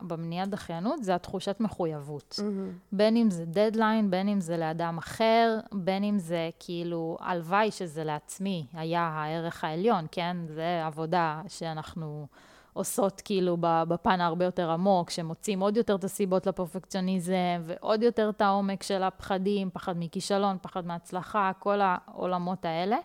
במניעת 0.03 0.49
דחיינות, 0.49 1.05
זה 1.05 1.14
התחושת 1.14 1.57
מחויבות. 1.61 2.39
Mm-hmm. 2.39 2.93
בין 2.93 3.16
אם 3.16 3.30
זה 3.30 3.45
דדליין, 3.45 4.11
בין 4.11 4.28
אם 4.28 4.41
זה 4.41 4.57
לאדם 4.57 4.99
אחר, 4.99 5.59
בין 5.72 6.05
אם 6.05 6.18
זה 6.18 6.51
כאילו, 6.59 7.16
הלוואי 7.20 7.70
שזה 7.70 8.05
לעצמי 8.05 8.66
היה 8.72 9.03
הערך 9.03 9.64
העליון, 9.64 10.07
כן? 10.12 10.37
זה 10.47 10.82
עבודה 10.87 11.43
שאנחנו 11.49 12.26
עושות 12.72 13.20
כאילו 13.24 13.57
בפן 13.61 14.20
ההרבה 14.20 14.45
יותר 14.45 14.70
עמוק, 14.70 15.11
שמוצאים 15.11 15.61
עוד 15.61 15.76
יותר 15.76 15.95
את 15.95 16.05
הסיבות 16.05 16.47
לפרפקציוניזם, 16.47 17.62
ועוד 17.62 18.03
יותר 18.03 18.30
את 18.30 18.41
העומק 18.41 18.82
של 18.82 19.03
הפחדים, 19.03 19.70
פחד 19.70 19.95
מכישלון, 19.99 20.57
פחד 20.62 20.87
מהצלחה, 20.87 21.51
כל 21.59 21.80
העולמות 21.82 22.64
האלה. 22.64 22.97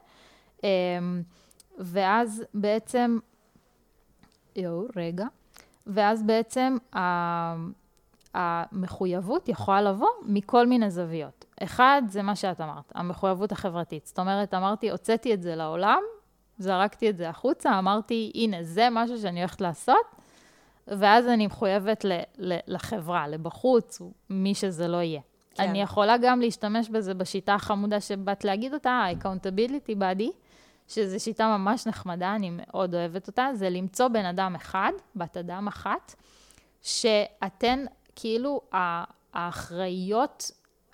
אמ, 0.64 0.70
ואז 1.80 2.44
בעצם 2.54 3.18
יואו, 4.56 4.86
רגע. 4.96 5.26
ואז 5.88 6.24
בעצם 6.24 6.78
המחויבות 8.34 9.50
יכולה 9.50 9.82
לבוא 9.82 10.08
מכל 10.26 10.68
מיני 10.68 10.92
זוויות. 10.92 11.46
אחד, 11.64 12.02
זה 12.08 12.22
מה 12.22 12.36
שאת 12.36 12.62
אמרת, 12.62 12.92
המחויבות 12.96 13.52
החברתית. 13.52 14.06
זאת 14.06 14.20
אומרת, 14.20 14.54
אמרתי, 14.54 14.92
הוצאתי 14.92 15.34
את 15.34 15.42
זה 15.42 15.56
לעולם, 15.56 16.02
זרקתי 16.58 17.10
את 17.10 17.18
זה 17.18 17.30
החוצה, 17.30 17.80
אמרתי, 17.80 18.32
הנה, 18.36 18.64
זה 18.64 18.88
משהו 18.92 19.18
שאני 19.18 19.40
הולכת 19.40 19.62
לעשות, 19.62 20.16
ואז 20.88 21.28
אני 21.28 21.48
מחויבת 21.48 22.06
ל- 22.06 22.22
ל- 22.38 22.60
לחברה, 22.68 23.28
לבחוץ, 23.28 24.02
מי 24.30 24.56
שזה 24.56 24.88
לא 24.88 24.98
יהיה. 24.98 25.22
כן. 25.56 25.64
אני 25.64 25.82
יכולה 25.82 26.16
גם 26.22 26.42
להשתמש 26.42 26.90
בזה 26.90 27.14
בשיטה 27.14 27.54
החמודה 27.54 28.02
שבאת 28.02 28.46
להגיד 28.46 28.74
אותה, 28.74 29.06
accountability 29.12 29.96
body, 30.00 30.30
שזו 30.94 31.20
שיטה 31.20 31.58
ממש 31.58 31.88
נחמדה, 31.88 32.36
אני 32.36 32.50
מאוד 32.54 32.96
אוהבת 32.96 33.28
אותה, 33.28 33.48
זה 33.54 33.70
למצוא 33.70 34.08
בן 34.08 34.26
אדם 34.26 34.56
אחד, 34.56 34.92
בת 35.16 35.38
אדם 35.38 35.68
אחת, 35.68 36.16
שאתן 36.82 37.86
כאילו 38.16 38.62
האחראיות 39.34 40.52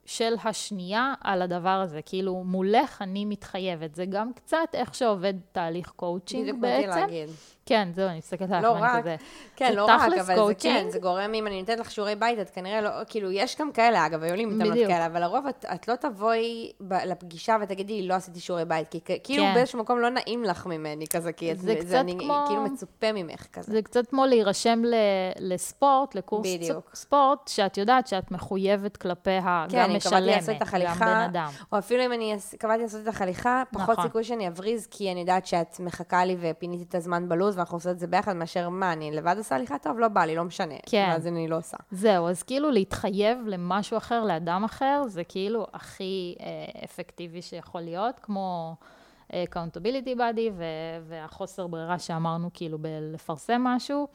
של 0.07 0.33
השנייה 0.43 1.13
על 1.21 1.41
הדבר 1.41 1.69
הזה. 1.69 1.99
כאילו, 2.05 2.43
מולך 2.45 3.01
אני 3.01 3.25
מתחייבת. 3.25 3.95
זה 3.95 4.05
גם 4.05 4.33
קצת 4.33 4.57
איך 4.73 4.95
שעובד 4.95 5.33
תהליך 5.51 5.89
קואוצ'ינג 5.95 6.41
בדיוק 6.43 6.57
בעצם. 6.59 6.87
באתי 6.89 7.01
להגיד. 7.01 7.29
כן, 7.65 7.89
זהו, 7.95 8.07
אני 8.07 8.17
מסתכלת 8.17 8.51
עליך 8.51 8.63
לא 8.63 8.75
רק, 8.79 8.99
כזה. 9.01 9.15
כן, 9.55 9.67
זה 9.69 9.75
לא 9.75 9.85
רק, 9.85 10.01
אבל 10.07 10.21
זה 10.23 10.33
קואוצ'ינג. 10.35 10.77
כן, 10.83 10.89
זה 10.89 10.99
גורם, 10.99 11.33
אם 11.33 11.47
אני 11.47 11.59
נותנת 11.59 11.79
לך 11.79 11.91
שיעורי 11.91 12.15
בית, 12.15 12.39
את 12.39 12.49
כנראה 12.49 12.81
לא, 12.81 12.89
כאילו, 13.07 13.31
יש 13.31 13.57
גם 13.59 13.71
כאלה, 13.71 14.05
אגב, 14.05 14.23
היו 14.23 14.35
לי 14.35 14.45
מתאמנות 14.45 14.71
בדיוק. 14.71 14.87
כאלה, 14.91 15.05
אבל 15.05 15.21
לרוב 15.21 15.45
את, 15.47 15.65
את 15.73 15.87
לא 15.87 15.95
תבואי 15.95 16.71
ב, 16.81 16.93
לפגישה 16.93 17.57
ותגידי, 17.61 18.07
לא 18.07 18.13
עשיתי 18.13 18.39
שיעורי 18.39 18.65
בית, 18.65 18.87
כי 18.89 18.99
כאילו 19.23 19.43
כן. 19.43 19.53
באיזשהו 19.53 19.79
מקום 19.79 19.99
לא 19.99 20.09
נעים 20.09 20.43
לך 20.43 20.65
ממני 20.65 21.07
כזה, 21.07 21.31
כי 21.33 21.51
את, 21.51 21.59
זה 21.59 21.65
זה 21.67 21.75
קצת 21.85 21.95
אני, 21.95 22.15
כמו- 22.19 22.43
כאילו 22.47 22.61
מצופה 22.61 23.11
ממך 23.13 23.47
כזה. 23.53 23.71
זה 23.71 23.81
קצת 23.81 24.07
כמו 24.09 24.25
להירשם 24.25 24.81
ל, 24.85 24.93
לספורט, 25.39 26.15
לקורס 26.15 26.47
בדיוק. 26.55 26.91
ספורט, 26.95 27.47
שאת 27.47 27.77
יודעת 27.77 28.07
שאת 28.07 28.31
מחויבת 28.31 28.97
כלפיה, 28.97 29.65
כן, 29.69 29.77
גם 29.83 29.95
אם 30.05 30.09
קבעתי 30.09 30.25
לעשות 30.25 30.55
בן 30.99 31.05
אדם. 31.07 31.51
או 31.71 31.77
אפילו 31.77 32.05
אם 32.05 32.13
אני 32.13 32.35
קבעתי 32.59 32.81
לעשות 32.81 33.07
איתך 33.07 33.21
הליכה, 33.21 33.63
פחות 33.71 33.89
נכון. 33.89 34.05
סיכוי 34.05 34.23
שאני 34.23 34.47
אבריז, 34.47 34.87
כי 34.91 35.11
אני 35.11 35.19
יודעת 35.19 35.45
שאת 35.45 35.79
מחכה 35.79 36.25
לי 36.25 36.37
ופיניתי 36.39 36.83
את 36.83 36.95
הזמן 36.95 37.29
בלוז, 37.29 37.57
ואנחנו 37.57 37.77
עושות 37.77 37.91
את 37.91 37.99
זה 37.99 38.07
ביחד, 38.07 38.33
מאשר 38.33 38.69
מה, 38.69 38.93
אני 38.93 39.11
לבד 39.11 39.35
עושה 39.37 39.55
הליכה 39.55 39.77
טוב? 39.77 39.99
לא 39.99 40.07
בא 40.07 40.25
לי, 40.25 40.35
לא 40.35 40.43
משנה. 40.43 40.75
כן. 40.85 41.07
ואז 41.11 41.27
אני 41.27 41.47
לא 41.47 41.57
עושה. 41.57 41.77
זהו, 41.91 42.27
אז 42.27 42.43
כאילו 42.43 42.71
להתחייב 42.71 43.37
למשהו 43.47 43.97
אחר, 43.97 44.23
לאדם 44.23 44.63
אחר, 44.63 45.03
זה 45.07 45.23
כאילו 45.23 45.67
הכי 45.73 46.35
אה, 46.39 46.45
אפקטיבי 46.85 47.41
שיכול 47.41 47.81
להיות, 47.81 48.19
כמו 48.19 48.75
אה, 49.33 49.43
accountability 49.51 50.17
body 50.17 50.51
והחוסר 51.07 51.67
ברירה 51.67 51.99
שאמרנו 51.99 52.49
כאילו 52.53 52.77
בלפרסם 52.79 53.61
משהו. 53.63 54.07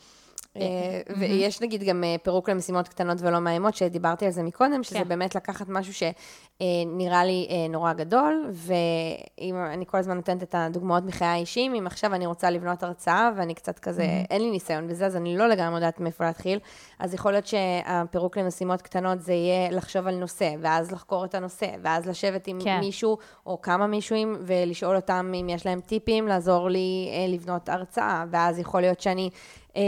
אה, 0.56 1.00
ויש 1.18 1.60
נגיד 1.60 1.84
גם 1.84 2.04
אה, 2.04 2.16
פירוק 2.22 2.48
למשימות 2.48 2.88
קטנות 2.88 3.18
ולא 3.20 3.38
מאיימות, 3.38 3.74
שדיברתי 3.74 4.24
על 4.24 4.30
זה 4.30 4.42
מקודם, 4.42 4.82
שזה 4.82 4.98
כן. 4.98 5.08
באמת 5.08 5.34
לקחת 5.34 5.66
משהו 5.68 5.94
שנראה 5.94 7.24
לי 7.24 7.46
אה, 7.50 7.68
נורא 7.68 7.92
גדול, 7.92 8.50
ואם 8.52 9.56
אני 9.72 9.86
כל 9.86 9.98
הזמן 9.98 10.16
נותנת 10.16 10.42
את 10.42 10.54
הדוגמאות 10.58 11.04
מחיי 11.04 11.28
האישיים, 11.28 11.74
אם 11.74 11.86
עכשיו 11.86 12.14
אני 12.14 12.26
רוצה 12.26 12.50
לבנות 12.50 12.82
הרצאה 12.82 13.30
ואני 13.36 13.54
קצת 13.54 13.78
כזה, 13.78 14.02
אין 14.30 14.42
לי 14.42 14.50
ניסיון 14.50 14.88
בזה, 14.88 15.06
אז 15.06 15.16
אני 15.16 15.36
לא 15.36 15.48
לגמרי 15.48 15.74
יודעת 15.74 16.00
מאיפה 16.00 16.24
להתחיל, 16.24 16.58
אז 16.98 17.14
יכול 17.14 17.32
להיות 17.32 17.46
שהפירוק 17.46 18.38
למשימות 18.38 18.82
קטנות 18.82 19.22
זה 19.22 19.32
יהיה 19.32 19.70
לחשוב 19.70 20.06
על 20.06 20.14
נושא, 20.14 20.54
ואז 20.60 20.92
לחקור 20.92 21.24
את 21.24 21.34
הנושא, 21.34 21.66
ואז 21.82 22.06
לשבת 22.06 22.46
עם 22.46 22.58
כן. 22.64 22.78
מישהו 22.80 23.18
או 23.46 23.62
כמה 23.62 23.86
מישהים 23.86 24.36
ולשאול 24.40 24.96
אותם 24.96 25.32
אם 25.40 25.48
יש 25.48 25.66
להם 25.66 25.80
טיפים, 25.80 26.28
לעזור 26.28 26.68
לי 26.68 27.10
לבנות 27.28 27.68
הרצאה, 27.68 28.24
ואז 28.30 28.58
יכול 28.58 28.80
להיות 28.80 29.00
שאני... 29.00 29.30
אה, 29.76 29.82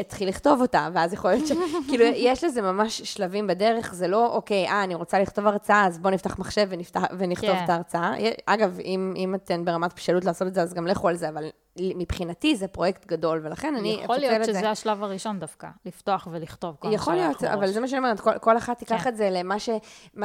התחיל 0.00 0.28
לכתוב 0.28 0.60
אותה, 0.60 0.88
ואז 0.94 1.12
יכול 1.12 1.30
להיות 1.30 1.46
ש... 1.46 1.52
כאילו, 1.88 2.04
יש 2.04 2.44
לזה 2.44 2.62
ממש 2.62 3.02
שלבים 3.02 3.46
בדרך, 3.46 3.94
זה 3.94 4.08
לא, 4.08 4.26
אוקיי, 4.26 4.68
אה, 4.68 4.84
אני 4.84 4.94
רוצה 4.94 5.18
לכתוב 5.18 5.46
הרצאה, 5.46 5.86
אז 5.86 5.98
בואו 5.98 6.14
נפתח 6.14 6.38
מחשב 6.38 6.66
ונפתח, 6.70 7.02
ונכתוב 7.18 7.50
כן. 7.50 7.64
את 7.64 7.70
ההרצאה. 7.70 8.12
אגב, 8.46 8.78
אם, 8.84 9.14
אם 9.16 9.34
אתן 9.34 9.64
ברמת 9.64 9.94
בשלות 9.94 10.24
לעשות 10.24 10.48
את 10.48 10.54
זה, 10.54 10.62
אז 10.62 10.74
גם 10.74 10.86
לכו 10.86 11.08
על 11.08 11.16
זה, 11.16 11.28
אבל 11.28 11.44
מבחינתי 11.78 12.56
זה 12.56 12.68
פרויקט 12.68 13.06
גדול, 13.06 13.40
ולכן 13.44 13.74
אני 13.76 14.00
יכול 14.02 14.16
אפצל 14.16 14.26
להיות 14.26 14.48
את 14.48 14.54
זה. 14.54 14.58
שזה 14.60 14.70
השלב 14.70 15.02
הראשון 15.02 15.38
דווקא, 15.38 15.68
לפתוח 15.86 16.28
ולכתוב 16.30 16.76
יכול 16.92 17.14
להיות, 17.14 17.44
אבל 17.44 17.60
בראש. 17.60 17.70
זה 17.70 17.80
מה 17.80 17.88
שאני 17.88 17.98
אומרת, 17.98 18.20
כל, 18.20 18.38
כל 18.38 18.56
אחת 18.56 18.78
תיקח 18.78 19.02
כן. 19.02 19.08
את 19.08 19.16
זה 19.16 19.28
למה 19.30 19.58
ש, 19.58 19.70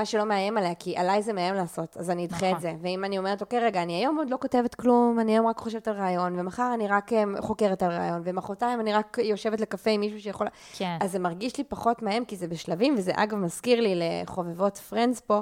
שלא 0.03 0.25
מאיים 0.25 0.57
עליה, 0.57 0.75
כי 0.75 0.97
עליי 0.97 1.21
זה 1.21 1.33
מאיים 1.33 1.55
לעשות, 1.55 1.97
אז 1.97 2.09
אני 2.09 2.25
אדחה 2.25 2.37
נכון. 2.37 2.55
את 2.55 2.61
זה. 2.61 2.73
ואם 2.81 3.05
אני 3.05 3.17
אומרת, 3.17 3.41
אוקיי, 3.41 3.59
רגע, 3.59 3.83
אני 3.83 3.93
היום 3.93 4.17
עוד 4.17 4.29
לא 4.29 4.37
כותבת 4.41 4.75
כלום, 4.75 5.19
אני 5.19 5.31
היום 5.31 5.47
רק 5.47 5.57
חושבת 5.57 5.87
על 5.87 5.95
רעיון, 5.95 6.39
ומחר 6.39 6.71
אני 6.73 6.87
רק 6.87 7.13
אה, 7.13 7.23
חוקרת 7.39 7.83
על 7.83 7.91
רעיון, 7.91 8.21
ומחרתיים 8.23 8.79
אני 8.79 8.93
רק 8.93 9.17
יושבת 9.23 9.59
לקפה 9.59 9.89
עם 9.89 10.01
מישהו 10.01 10.21
שיכול... 10.21 10.47
כן. 10.77 10.97
אז 11.01 11.11
זה 11.11 11.19
מרגיש 11.19 11.57
לי 11.57 11.63
פחות 11.63 12.01
מאיים, 12.01 12.25
כי 12.25 12.35
זה 12.35 12.47
בשלבים, 12.47 12.95
וזה 12.97 13.11
אגב 13.15 13.37
מזכיר 13.37 13.81
לי 13.81 13.95
לחובבות 13.95 14.77
פרנדס 14.77 15.19
פה, 15.19 15.41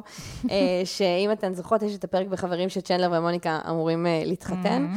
אה, 0.50 0.82
שאם 0.96 1.32
אתן 1.32 1.54
זוכרות, 1.54 1.82
יש 1.82 1.96
את 1.96 2.04
הפרק 2.04 2.28
בחברים 2.28 2.70
שצ'נדלר 2.70 3.10
ומוניקה 3.12 3.60
אמורים 3.70 4.06
אה, 4.06 4.22
להתחתן, 4.26 4.94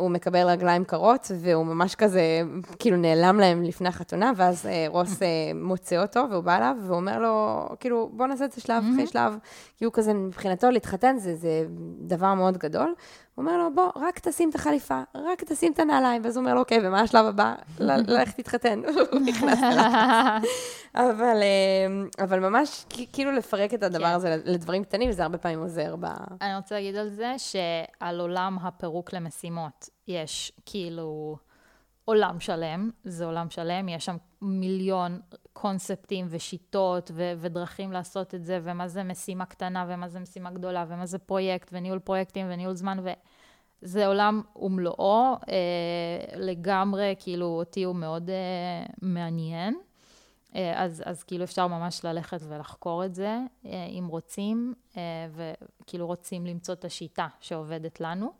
והוא 0.00 0.10
מקבל 0.10 0.46
רגליים 0.46 0.84
קרות, 0.84 1.30
והוא 1.40 1.66
ממש 1.66 1.94
כזה, 1.94 2.42
כאילו 2.78 2.96
נעלם 2.96 3.40
להם 3.40 3.62
לפני 3.62 3.88
החתונה, 3.88 4.32
ואז 4.36 4.66
אה, 4.66 4.86
רוס 4.88 5.22
אה, 5.22 5.28
מוצא 5.54 6.02
אותו, 6.02 6.24
והוא 6.30 6.44
בא 6.44 6.56
אליו, 6.56 6.76
והוא 6.82 6.96
אומר 6.96 7.18
לו, 7.18 7.66
כאילו, 7.80 8.10
בוא 8.12 8.26
נעשה 8.26 8.44
את 8.44 8.52
זה 8.52 8.60
שלב 8.60 8.84
אחרי 8.92 9.06
שלב, 9.06 9.36
כי 9.76 9.84
הוא 9.84 9.92
כזה, 9.92 10.14
מבחינתו 10.14 10.70
להתחתן 10.70 11.16
זה, 11.18 11.36
זה 11.36 11.64
דבר 12.00 12.34
מאוד 12.34 12.58
גדול. 12.58 12.94
הוא 13.34 13.44
אומר 13.44 13.58
לו, 13.58 13.74
בוא, 13.74 13.90
רק 13.96 14.18
תשים 14.18 14.50
את 14.50 14.54
החליפה, 14.54 15.02
רק 15.14 15.44
תשים 15.44 15.72
את 15.72 15.78
הנעליים, 15.78 16.24
ואז 16.24 16.36
הוא 16.36 16.42
אומר 16.42 16.54
לו, 16.54 16.60
אוקיי, 16.60 16.78
ומה 16.88 17.00
השלב 17.00 17.26
הבא? 17.26 17.54
ללכת 17.78 18.38
להתחתן. 18.38 18.82
הוא 19.12 19.20
נכנס 19.20 19.58
אליו. 19.62 20.40
אבל, 20.94 21.36
אה, 21.42 22.24
אבל 22.24 22.40
ממש 22.40 22.84
כאילו 23.12 23.32
לפרק 23.32 23.74
את 23.74 23.82
הדבר 23.82 24.06
כן. 24.06 24.14
הזה 24.14 24.36
לדברים 24.44 24.84
קטנים, 24.84 25.10
וזה 25.10 25.22
הרבה 25.22 25.38
פעמים 25.38 25.60
עוזר 25.60 25.96
ב... 25.96 26.04
אני 26.40 26.56
רוצה 26.56 26.74
להגיד 26.74 26.96
על 26.96 27.08
זה 27.08 27.34
שעל 27.38 28.20
עולם 28.20 28.58
הפירוק 28.62 29.12
למשימות 29.12 29.88
יש 30.08 30.52
כאילו 30.66 31.36
עולם 32.04 32.40
שלם, 32.40 32.90
זה 33.04 33.24
עולם 33.24 33.50
שלם, 33.50 33.88
יש 33.88 34.04
שם 34.04 34.16
מיליון 34.42 35.20
קונספטים 35.60 36.26
ושיטות 36.30 37.10
ו- 37.14 37.32
ודרכים 37.38 37.92
לעשות 37.92 38.34
את 38.34 38.44
זה, 38.44 38.60
ומה 38.62 38.88
זה 38.88 39.02
משימה 39.02 39.44
קטנה 39.44 39.86
ומה 39.88 40.08
זה 40.08 40.20
משימה 40.20 40.50
גדולה, 40.50 40.84
ומה 40.88 41.06
זה 41.06 41.18
פרויקט 41.18 41.68
וניהול 41.72 41.98
פרויקטים 41.98 42.46
וניהול 42.50 42.74
זמן, 42.74 42.98
וזה 43.82 44.06
עולם 44.06 44.42
ומלואו, 44.56 45.34
אה, 45.48 46.36
לגמרי, 46.36 47.14
כאילו 47.18 47.46
אותי 47.46 47.82
הוא 47.82 47.96
מאוד 47.96 48.30
אה, 48.30 48.86
מעניין. 49.02 49.78
אה, 50.54 50.84
אז, 50.84 51.02
אז 51.06 51.22
כאילו 51.22 51.44
אפשר 51.44 51.66
ממש 51.66 52.04
ללכת 52.04 52.40
ולחקור 52.48 53.04
את 53.04 53.14
זה, 53.14 53.38
אה, 53.66 53.86
אם 53.98 54.06
רוצים, 54.06 54.74
אה, 54.96 55.02
וכאילו 55.82 56.06
רוצים 56.06 56.46
למצוא 56.46 56.74
את 56.74 56.84
השיטה 56.84 57.26
שעובדת 57.40 58.00
לנו. 58.00 58.32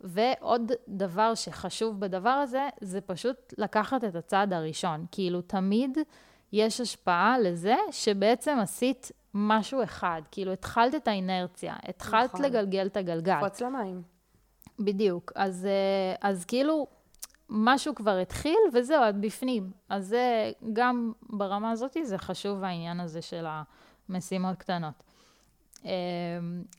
ועוד 0.00 0.72
דבר 0.88 1.34
שחשוב 1.34 2.00
בדבר 2.00 2.30
הזה, 2.30 2.68
זה 2.80 3.00
פשוט 3.00 3.54
לקחת 3.58 4.04
את 4.04 4.14
הצעד 4.14 4.52
הראשון. 4.52 5.06
כאילו, 5.12 5.40
תמיד 5.40 5.98
יש 6.52 6.80
השפעה 6.80 7.38
לזה 7.38 7.76
שבעצם 7.90 8.58
עשית 8.58 9.12
משהו 9.34 9.82
אחד. 9.82 10.22
כאילו, 10.30 10.52
התחלת 10.52 10.94
את 10.94 11.08
האינרציה, 11.08 11.76
התחלת 11.82 12.34
נכון. 12.34 12.44
לגלגל 12.44 12.86
את 12.86 12.96
הגלגל. 12.96 13.40
קפוץ 13.40 13.60
למים. 13.60 14.02
בדיוק. 14.78 15.32
אז, 15.34 15.66
אה, 15.66 16.14
אז 16.30 16.44
כאילו, 16.44 16.86
משהו 17.48 17.94
כבר 17.94 18.18
התחיל, 18.18 18.58
וזהו, 18.72 19.08
את 19.08 19.16
בפנים. 19.16 19.70
אז 19.88 20.06
זה, 20.06 20.52
גם 20.72 21.12
ברמה 21.22 21.70
הזאת, 21.70 21.96
זה 22.02 22.18
חשוב 22.18 22.64
העניין 22.64 23.00
הזה 23.00 23.22
של 23.22 23.46
המשימות 24.08 24.56
קטנות. 24.56 25.02
אה, 25.84 25.90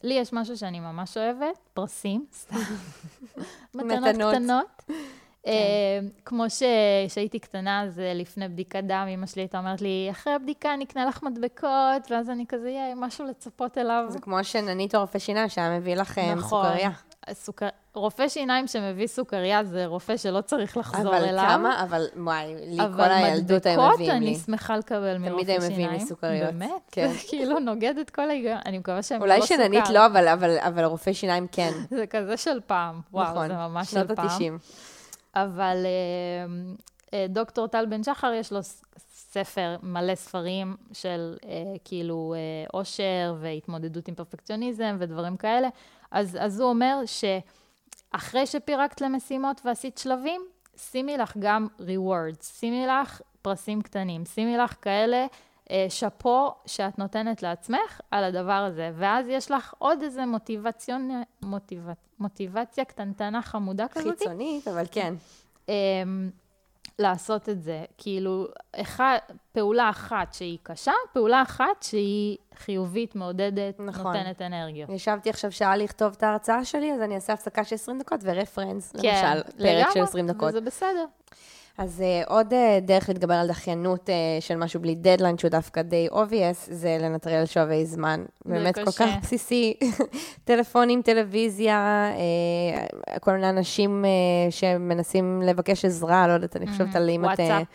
לי 0.03 0.13
יש 0.13 0.33
משהו 0.33 0.57
שאני 0.57 0.79
ממש 0.79 1.17
אוהבת, 1.17 1.57
פרסים, 1.73 2.25
סתם. 2.33 2.55
מתנות 3.75 4.03
מתנות. 4.03 4.35
קטנות. 4.35 4.83
אה, 5.47 5.53
כמו 6.25 6.49
ש- 6.49 6.63
שהייתי 7.07 7.39
קטנה, 7.39 7.81
אז 7.83 7.99
אה, 7.99 8.13
לפני 8.13 8.47
בדיקת 8.47 8.83
דם, 8.83 9.07
אמא 9.13 9.25
שלי 9.25 9.41
הייתה 9.41 9.57
אומרת 9.57 9.81
לי, 9.81 10.07
אחרי 10.11 10.33
הבדיקה 10.33 10.73
אני 10.73 10.83
אקנה 10.85 11.05
לך 11.05 11.23
מדבקות, 11.23 12.11
ואז 12.11 12.29
אני 12.29 12.45
כזה, 12.49 12.69
יהיה 12.69 12.95
משהו 12.95 13.25
לצפות 13.25 13.77
אליו. 13.77 14.05
זה 14.09 14.19
כמו 14.19 14.43
שננית 14.43 14.95
או 14.95 14.99
רופא 15.01 15.19
שיניים 15.19 15.49
שהיה 15.49 15.77
מביא 15.79 15.95
לך 15.95 16.17
אה, 16.17 16.35
נכון. 16.35 16.65
סוכריה. 16.65 16.89
סוכר... 17.33 17.67
רופא 17.93 18.27
שיניים 18.27 18.67
שמביא 18.67 19.07
סוכריה 19.07 19.63
זה 19.63 19.85
רופא 19.85 20.17
שלא 20.17 20.41
צריך 20.41 20.77
לחזור 20.77 21.15
אבל 21.17 21.25
אליו. 21.25 21.45
כמה, 21.47 21.83
אבל 21.83 22.05
וואי, 22.17 22.55
לי 22.67 22.77
כל 22.77 22.83
אבל 22.83 23.11
הילדות 23.11 23.65
היו 23.65 23.75
מדבקות 23.77 23.93
מביאים 23.95 24.11
אני 24.11 24.25
לי. 24.25 24.35
שמחה 24.35 24.77
לקבל 24.77 25.17
מרופא 25.17 25.43
תמיד 25.43 25.47
שיניים. 25.47 25.61
הם 25.65 25.71
מביאים 25.73 25.91
לי 25.91 25.99
סוכריות. 25.99 26.53
באמת? 26.53 26.71
כן. 26.91 27.07
זה 27.11 27.17
כאילו 27.29 27.59
נוגד 27.59 27.93
את 28.01 28.09
כל 28.09 28.29
ההיגיון. 28.29 28.57
אני 28.65 28.77
מקווה 28.77 29.03
שהם 29.03 29.19
לא 29.19 29.25
אולי 29.25 29.41
סוכר. 29.41 29.55
שננית 29.55 29.89
לא, 29.89 30.05
אבל- 30.05 30.27
אבל 30.27 30.57
אבל 30.59 30.83
רופא 30.83 31.13
שיניים 31.13 31.47
כן. 31.51 31.71
זה 31.97 32.07
כזה 32.07 32.37
של 32.37 32.59
פעם. 32.67 33.01
וואו, 33.13 33.31
נכון. 33.31 33.47
זה 33.47 33.53
ממש 33.53 33.91
של 33.91 34.15
פעם. 34.15 34.27
ה-90. 34.27 34.96
אבל 35.43 35.85
אה, 35.85 36.53
אה, 37.13 37.25
דוקטור 37.29 37.67
טל 37.67 37.85
בן 37.85 38.03
שחר, 38.03 38.33
יש 38.33 38.51
לו 38.51 38.59
ספר, 39.09 39.75
מלא 39.83 40.15
ספרים 40.15 40.75
של 40.93 41.35
אה, 41.45 41.49
כאילו 41.85 42.33
אה, 42.37 42.79
אושר 42.79 43.35
והתמודדות 43.39 44.07
עם 44.07 44.15
פרפקציוניזם 44.15 44.97
ודברים 44.99 45.37
כאלה. 45.37 45.67
אז, 46.11 46.37
אז 46.41 46.59
הוא 46.59 46.69
אומר 46.69 46.99
שאחרי 47.05 48.45
שפירקת 48.45 49.01
למשימות 49.01 49.61
ועשית 49.65 49.97
שלבים, 49.97 50.41
שימי 50.77 51.17
לך 51.17 51.37
גם 51.39 51.67
rewards, 51.79 52.43
שימי 52.43 52.87
לך 52.87 53.21
פרסים 53.41 53.81
קטנים, 53.81 54.25
שימי 54.25 54.57
לך 54.57 54.75
כאלה 54.81 55.17
אה, 55.17 55.27
שאפו 55.89 56.51
שאת 56.65 56.99
נותנת 56.99 57.43
לעצמך 57.43 58.01
על 58.11 58.23
הדבר 58.23 58.51
הזה, 58.51 58.91
ואז 58.95 59.27
יש 59.29 59.51
לך 59.51 59.73
עוד 59.77 60.01
איזה 60.01 60.25
מוטיבציון, 60.25 61.23
מוטיבצ... 61.41 61.97
מוטיבציה 62.19 62.85
קטנטנה 62.85 63.41
חמודה 63.41 63.87
כזאת. 63.87 64.19
חיצונית, 64.19 64.67
אבל 64.67 64.83
כן. 64.91 65.13
אמ, 65.69 66.29
לעשות 66.99 67.49
את 67.49 67.61
זה. 67.61 67.83
כאילו, 67.97 68.47
אחד, 68.75 69.17
פעולה 69.51 69.89
אחת 69.89 70.33
שהיא 70.33 70.57
קשה, 70.63 70.91
פעולה 71.13 71.41
אחת 71.41 71.83
שהיא 71.83 72.37
חיובית, 72.55 73.15
מעודדת, 73.15 73.79
נכון. 73.79 74.17
נותנת 74.17 74.41
אנרגיות. 74.41 74.89
ישבתי 74.89 75.29
עכשיו 75.29 75.51
שעה 75.51 75.77
לכתוב 75.77 76.13
את 76.17 76.23
ההרצאה 76.23 76.65
שלי, 76.65 76.93
אז 76.93 77.01
אני 77.01 77.15
אעשה 77.15 77.33
הפסקה 77.33 77.63
של 77.63 77.75
20 77.75 77.99
דקות 77.99 78.19
וראה 78.23 78.45
פרנדס, 78.45 78.95
כן, 79.01 79.33
למשל, 79.35 79.43
פרק 79.57 79.93
של 79.93 80.03
20 80.03 80.27
דקות. 80.27 80.49
וזה 80.49 80.61
בסדר. 80.61 81.05
אז 81.77 82.03
אה, 82.03 82.29
עוד 82.29 82.53
אה, 82.53 82.55
דרך 82.81 83.09
להתגבר 83.09 83.33
על 83.33 83.47
דחיינות 83.47 84.09
אה, 84.09 84.11
של 84.43 84.55
משהו 84.55 84.79
בלי 84.79 84.95
דדליין, 84.95 85.37
שהוא 85.37 85.51
דווקא 85.51 85.81
די 85.81 86.07
obvious, 86.11 86.71
זה 86.71 86.97
לנטרל 87.01 87.45
שואבי 87.45 87.85
זמן. 87.85 88.23
באמת. 88.45 88.75
כל 88.75 88.91
כך 88.91 89.09
בסיסי. 89.21 89.73
טלפונים, 90.45 91.01
טלוויזיה, 91.01 92.11
אה, 92.15 93.19
כל 93.19 93.31
מיני 93.31 93.49
אנשים 93.49 94.05
אה, 94.05 94.51
שמנסים 94.51 95.41
לבקש 95.41 95.85
עזרה, 95.85 96.27
לא 96.27 96.33
יודעת, 96.33 96.55
אני 96.55 96.67
חושבת 96.67 96.95
על 96.95 97.09
אם 97.09 97.21
את... 97.21 97.25
וואטסאפ. 97.25 97.67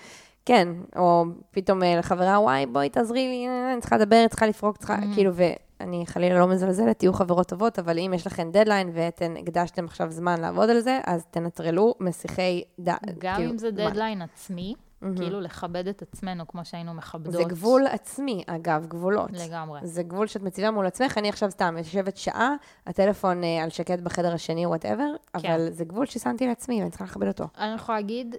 כן, 0.44 0.68
או 0.96 1.24
פתאום 1.50 1.82
אה, 1.82 1.96
לחברה, 1.98 2.40
וואי, 2.40 2.66
בואי 2.66 2.88
תעזרי 2.88 3.28
לי, 3.28 3.48
אה, 3.48 3.72
אני 3.72 3.80
צריכה 3.80 3.96
לדבר, 3.96 4.24
צריכה 4.30 4.46
לפרוק, 4.46 4.76
צריכה, 4.76 4.96
כאילו, 5.14 5.32
ואני 5.34 6.04
חלילה 6.06 6.38
לא 6.38 6.48
מזלזלת, 6.48 6.98
תהיו 6.98 7.12
חברות 7.12 7.48
טובות, 7.48 7.78
אבל 7.78 7.98
אם 7.98 8.12
יש 8.14 8.26
לכם 8.26 8.50
דדליין 8.52 8.90
ואתם 8.94 9.34
הקדשתם 9.42 9.84
עכשיו 9.84 10.10
זמן 10.10 10.40
לעבוד 10.40 10.70
על 10.70 10.80
זה, 10.80 11.00
אז 11.06 11.24
תנטרלו 11.30 11.94
מסיחי 12.00 12.62
דעת. 12.78 13.18
גם 13.18 13.36
כאילו, 13.36 13.50
אם 13.50 13.58
זה. 13.58 13.70
דדליין 13.70 14.22
עצמי, 14.22 14.74
כאילו 15.16 15.40
לכבד 15.40 15.88
את 15.88 16.02
עצמנו 16.02 16.48
כמו 16.48 16.64
שהיינו 16.64 16.94
מכבדות. 16.94 17.32
זה 17.32 17.44
גבול 17.44 17.86
עצמי, 17.86 18.44
אגב, 18.46 18.86
גבולות. 18.88 19.30
לגמרי. 19.32 19.80
זה 19.82 20.02
גבול 20.02 20.26
שאת 20.26 20.42
מציבה 20.42 20.70
מול 20.70 20.86
עצמך, 20.86 21.18
אני 21.18 21.28
עכשיו 21.28 21.50
סתם 21.50 21.74
יושבת 21.78 22.16
שעה, 22.16 22.54
הטלפון 22.86 23.44
אה, 23.44 23.62
על 23.62 23.70
שקט 23.70 23.98
בחדר 23.98 24.34
השני, 24.34 24.66
וואטאבר, 24.66 25.08
אבל 25.34 25.70
זה 25.70 25.84
גבול 25.84 26.06
ששמתי 26.06 26.46
לעצמי, 26.46 26.78
ואני 26.78 26.90
צריכה 26.90 27.04
לכבד 27.04 27.28
אותו. 27.28 27.44
אני 27.58 27.74
יכולה 27.74 27.98
להגיד 27.98 28.34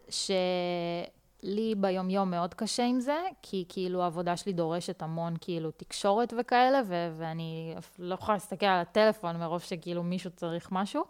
שלי 1.43 1.75
ביומיום 1.75 2.31
מאוד 2.31 2.53
קשה 2.53 2.85
עם 2.85 2.99
זה, 2.99 3.17
כי 3.41 3.65
כאילו 3.69 4.03
העבודה 4.03 4.37
שלי 4.37 4.53
דורשת 4.53 5.01
המון 5.01 5.33
כאילו 5.41 5.71
תקשורת 5.71 6.33
וכאלה, 6.39 6.81
ו- 6.87 7.13
ואני 7.17 7.75
לא 7.99 8.13
יכולה 8.13 8.35
להסתכל 8.35 8.65
על 8.65 8.81
הטלפון 8.81 9.37
מרוב 9.37 9.61
שכאילו 9.61 10.03
מישהו 10.03 10.31
צריך 10.31 10.71
משהו. 10.71 11.03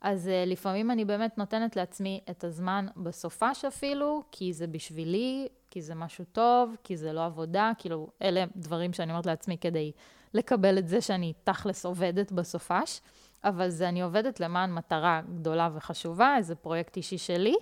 אז 0.00 0.26
uh, 0.26 0.48
לפעמים 0.48 0.90
אני 0.90 1.04
באמת 1.04 1.38
נותנת 1.38 1.76
לעצמי 1.76 2.20
את 2.30 2.44
הזמן 2.44 2.86
בסופש 2.96 3.64
אפילו, 3.64 4.22
כי 4.32 4.52
זה 4.52 4.66
בשבילי, 4.66 5.48
כי 5.70 5.82
זה 5.82 5.94
משהו 5.94 6.24
טוב, 6.32 6.76
כי 6.84 6.96
זה 6.96 7.12
לא 7.12 7.24
עבודה, 7.24 7.72
כאילו, 7.78 8.08
אלה 8.22 8.44
דברים 8.56 8.92
שאני 8.92 9.12
אומרת 9.12 9.26
לעצמי 9.26 9.58
כדי 9.58 9.92
לקבל 10.34 10.78
את 10.78 10.88
זה 10.88 11.00
שאני 11.00 11.32
תכלס 11.44 11.86
עובדת 11.86 12.32
בסופש, 12.32 13.00
אבל 13.44 13.68
זה 13.68 13.88
אני 13.88 14.02
עובדת 14.02 14.40
למען 14.40 14.72
מטרה 14.72 15.20
גדולה 15.34 15.68
וחשובה, 15.74 16.36
איזה 16.36 16.54
פרויקט 16.54 16.96
אישי 16.96 17.18
שלי, 17.18 17.56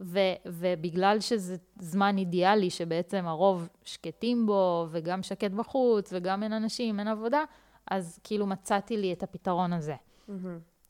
ו, 0.00 0.18
ובגלל 0.46 1.20
שזה 1.20 1.56
זמן 1.78 2.18
אידיאלי 2.18 2.70
שבעצם 2.70 3.26
הרוב 3.26 3.68
שקטים 3.84 4.46
בו, 4.46 4.86
וגם 4.90 5.22
שקט 5.22 5.50
בחוץ, 5.50 6.10
וגם 6.12 6.42
אין 6.42 6.52
אנשים, 6.52 6.98
אין 6.98 7.08
עבודה, 7.08 7.44
אז 7.90 8.20
כאילו 8.24 8.46
מצאתי 8.46 8.96
לי 8.96 9.12
את 9.12 9.22
הפתרון 9.22 9.72
הזה. 9.72 9.94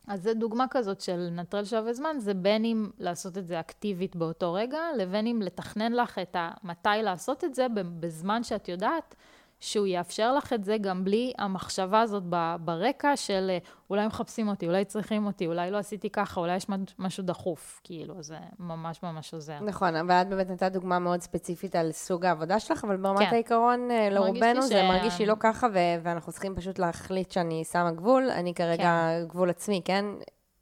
אז 0.07 0.23
זו 0.23 0.35
דוגמה 0.35 0.65
כזאת 0.71 1.01
של 1.01 1.17
לנטרל 1.17 1.65
שווה 1.65 1.93
זמן, 1.93 2.17
זה 2.19 2.35
בין 2.35 2.65
אם 2.65 2.91
לעשות 2.99 3.39
את 3.39 3.47
זה 3.47 3.61
אקטיבית 3.61 4.17
באותו 4.17 4.53
רגע, 4.53 4.81
לבין 4.97 5.27
אם 5.27 5.43
לתכנן 5.43 5.93
לך 5.93 6.19
את 6.19 6.37
ה... 6.37 6.51
מתי 6.65 6.89
לעשות 7.03 7.45
את 7.45 7.55
זה 7.55 7.67
בזמן 8.01 8.43
שאת 8.43 8.69
יודעת 8.69 9.15
שהוא 9.61 9.87
יאפשר 9.87 10.35
לך 10.35 10.53
את 10.53 10.65
זה 10.65 10.77
גם 10.81 11.05
בלי 11.05 11.33
המחשבה 11.39 12.01
הזאת 12.01 12.23
ברקע 12.61 13.17
של 13.17 13.47
אה, 13.51 13.59
אולי 13.91 14.07
מחפשים 14.07 14.49
אותי, 14.49 14.67
אולי 14.67 14.85
צריכים 14.85 15.27
אותי, 15.27 15.47
אולי 15.47 15.71
לא 15.71 15.79
עשיתי 15.79 16.11
ככה, 16.11 16.41
אולי 16.41 16.57
יש 16.57 16.67
משהו 16.99 17.25
דחוף, 17.25 17.81
כאילו, 17.85 18.23
זה 18.23 18.37
ממש 18.59 19.03
ממש 19.03 19.35
עוזר. 19.35 19.61
נכון, 19.61 19.97
אבל 19.97 20.15
את 20.15 20.29
באמת 20.29 20.51
נתת 20.51 20.73
דוגמה 20.73 20.99
מאוד 20.99 21.21
ספציפית 21.21 21.77
על 21.77 21.93
סוג 21.93 22.25
העבודה 22.25 22.61
שלך, 22.61 22.85
אבל 22.85 22.97
ברמת 22.97 23.19
כן. 23.19 23.35
העיקרון, 23.35 23.91
אה, 23.91 24.11
לרובנו 24.11 24.63
ש- 24.63 24.69
זה 24.69 24.83
מרגיש 24.83 25.19
לי 25.19 25.27
לא 25.27 25.35
ככה, 25.41 25.67
ו- 25.75 26.03
ואנחנו 26.03 26.33
צריכים 26.33 26.55
פשוט 26.57 26.79
להחליט 26.79 27.31
שאני 27.31 27.65
שמה 27.65 27.91
גבול. 27.91 28.31
אני 28.31 28.55
כרגע 28.55 29.09
גבול 29.27 29.51
עצמי, 29.51 29.83
כן? 29.85 30.05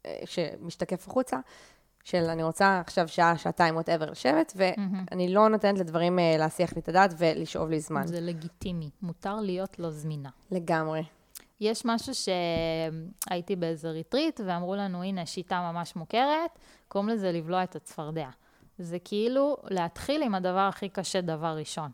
אה, 0.05 0.19
שמשתקף 0.25 1.07
החוצה, 1.07 1.37
של 2.07 2.23
אני 2.29 2.43
רוצה 2.43 2.79
עכשיו 2.79 3.07
שעה, 3.07 3.37
שעתיים, 3.37 3.77
whatever, 3.77 4.11
לשבת, 4.11 4.53
ואני 4.55 5.33
לא 5.33 5.47
נותנת 5.49 5.79
לדברים 5.79 6.19
אה, 6.19 6.35
להסיח 6.37 6.75
לי 6.75 6.81
את 6.81 6.89
הדעת 6.89 7.13
ולשאוב 7.17 7.69
לי 7.69 7.79
זמן. 7.79 8.07
זה 8.07 8.21
לגיטימי, 8.21 8.89
מותר 9.01 9.35
להיות 9.35 9.79
לא 9.79 9.89
זמינה. 9.89 10.29
לגמרי. 10.51 11.03
יש 11.59 11.85
משהו 11.85 12.13
שהייתי 12.15 13.55
באיזה 13.55 13.89
ריטריט, 13.89 14.41
ואמרו 14.45 14.75
לנו, 14.75 15.03
הנה, 15.03 15.25
שיטה 15.25 15.71
ממש 15.71 15.95
מוכרת, 15.95 16.59
קוראים 16.87 17.09
לזה 17.09 17.31
לבלוע 17.31 17.63
את 17.63 17.75
הצפרדע. 17.75 18.29
זה 18.77 18.97
כאילו 18.99 19.57
להתחיל 19.63 20.23
עם 20.23 20.35
הדבר 20.35 20.59
הכי 20.59 20.89
קשה, 20.89 21.21
דבר 21.21 21.57
ראשון. 21.57 21.91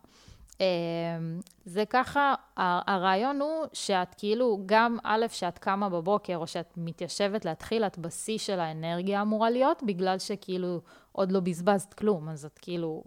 אמ, 0.59 1.39
זה 1.65 1.83
ככה, 1.89 2.33
הרעיון 2.57 3.41
הוא 3.41 3.65
שאת 3.73 4.15
כאילו, 4.17 4.59
גם 4.65 4.97
א', 5.03 5.25
שאת 5.29 5.57
קמה 5.57 5.89
בבוקר, 5.89 6.37
או 6.37 6.47
שאת 6.47 6.73
מתיישבת 6.77 7.45
להתחיל, 7.45 7.83
את 7.83 7.97
בשיא 7.97 8.37
של 8.37 8.59
האנרגיה 8.59 9.21
אמורה 9.21 9.49
להיות, 9.49 9.83
בגלל 9.83 10.19
שכאילו 10.19 10.81
עוד 11.11 11.31
לא 11.31 11.39
בזבזת 11.39 11.93
כלום, 11.93 12.29
אז 12.29 12.45
את 12.45 12.59
כאילו 12.61 13.03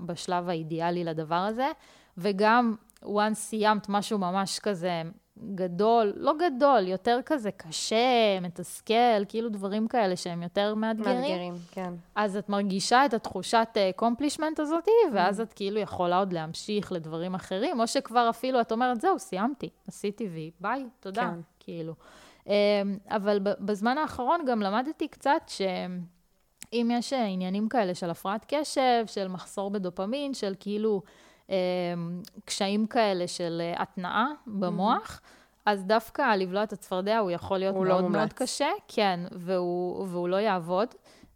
בשלב 0.00 0.48
האידיאלי 0.48 1.04
לדבר 1.04 1.34
הזה, 1.34 1.70
וגם 2.18 2.74
once 3.04 3.34
סיימת 3.34 3.88
משהו 3.88 4.18
ממש 4.18 4.58
כזה 4.58 5.02
גדול, 5.54 6.12
לא 6.16 6.32
גדול, 6.38 6.88
יותר 6.88 7.20
כזה 7.26 7.50
קשה, 7.50 8.40
מתסכל, 8.40 9.24
כאילו 9.28 9.48
דברים 9.48 9.88
כאלה 9.88 10.16
שהם 10.16 10.42
יותר 10.42 10.74
מאתגרים. 10.74 11.20
מאתגרים, 11.20 11.54
כן. 11.70 11.94
אז 12.14 12.36
את 12.36 12.48
מרגישה 12.48 13.06
את 13.06 13.14
התחושת 13.14 13.68
accomplishment 13.96 14.60
הזאת, 14.60 14.88
ואז 15.12 15.40
את 15.40 15.52
כאילו 15.52 15.78
יכולה 15.80 16.18
עוד 16.18 16.32
להמשיך 16.32 16.92
לדברים 16.92 17.34
אחרים, 17.34 17.80
או 17.80 17.86
שכבר 17.86 18.30
אפילו 18.30 18.60
את 18.60 18.72
אומרת, 18.72 19.00
זהו, 19.00 19.18
סיימתי, 19.18 19.68
עשיתי 19.88 20.28
וי, 20.28 20.50
ביי, 20.60 20.86
תודה, 21.00 21.22
כן. 21.22 21.40
כאילו. 21.60 21.94
אמ, 22.46 22.52
אבל 23.08 23.38
בזמן 23.42 23.98
האחרון 23.98 24.40
גם 24.46 24.62
למדתי 24.62 25.08
קצת 25.08 25.42
שאם 25.46 26.90
יש 26.92 27.12
אה, 27.12 27.24
עניינים 27.24 27.68
כאלה 27.68 27.94
של 27.94 28.10
הפרעת 28.10 28.46
קשב, 28.48 29.04
של 29.06 29.28
מחסור 29.28 29.70
בדופמין, 29.70 30.34
של 30.34 30.54
כאילו 30.60 31.02
קשיים 32.44 32.86
כאלה 32.86 33.28
של 33.28 33.62
אה, 33.64 33.82
התנעה 33.82 34.26
במוח, 34.46 35.20
אז 35.66 35.84
דווקא 35.84 36.34
לבלוע 36.36 36.62
את 36.62 36.72
הצפרדע 36.72 37.18
הוא 37.18 37.30
יכול 37.30 37.58
להיות 37.58 37.76
הוא 37.76 37.84
לא 37.84 37.90
מאוד 37.92 38.02
מאוד 38.02 38.12
מומלץ. 38.12 38.32
קשה, 38.32 38.68
כן, 38.88 39.20
והוא, 39.32 40.06
והוא 40.08 40.28
לא 40.28 40.36
יעבוד, 40.36 40.88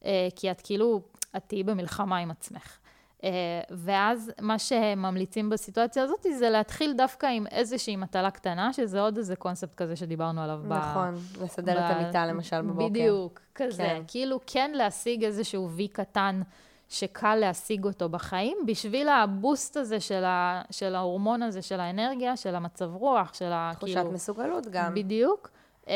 אה, 0.04 0.28
כי 0.36 0.50
את 0.50 0.60
כאילו, 0.60 1.00
את 1.36 1.42
תהיי 1.46 1.62
במלחמה 1.62 2.16
עם 2.18 2.30
עצמך. 2.30 2.78
אה, 3.24 3.30
ואז 3.70 4.32
מה 4.40 4.58
שממליצים 4.58 5.50
בסיטואציה 5.50 6.02
הזאת 6.02 6.26
זה 6.38 6.50
להתחיל 6.50 6.92
דווקא 6.92 7.26
עם 7.26 7.46
איזושהי 7.46 7.96
מטלה 7.96 8.30
קטנה, 8.30 8.72
שזה 8.72 9.00
עוד 9.00 9.16
איזה 9.16 9.36
קונספט 9.36 9.74
כזה 9.74 9.96
שדיברנו 9.96 10.40
עליו. 10.42 10.60
ב- 10.68 10.72
נכון, 10.72 11.14
לסדר 11.42 11.72
את 11.72 11.78
ב- 11.78 11.96
המיטה 11.96 12.26
למשל 12.26 12.62
בבוקר. 12.62 12.88
בדיוק, 12.88 13.40
כזה. 13.54 13.82
כן. 13.82 14.02
כאילו 14.06 14.40
כן 14.46 14.70
להשיג 14.74 15.24
איזשהו 15.24 15.70
וי 15.70 15.88
קטן 15.88 16.42
שקל 16.90 17.34
להשיג 17.34 17.84
אותו 17.84 18.08
בחיים, 18.08 18.58
בשביל 18.66 19.08
הבוסט 19.08 19.76
הזה 19.76 20.00
של, 20.00 20.24
ה, 20.24 20.62
של 20.70 20.94
ההורמון 20.94 21.42
הזה, 21.42 21.62
של 21.62 21.80
האנרגיה, 21.80 22.36
של 22.36 22.54
המצב 22.54 22.94
רוח, 22.94 23.34
של 23.34 23.52
ה... 23.52 23.72
תחושת 23.74 23.94
כאילו, 23.94 24.12
מסוגלות 24.12 24.66
גם. 24.70 24.94
בדיוק. 24.94 25.50
אה, 25.88 25.94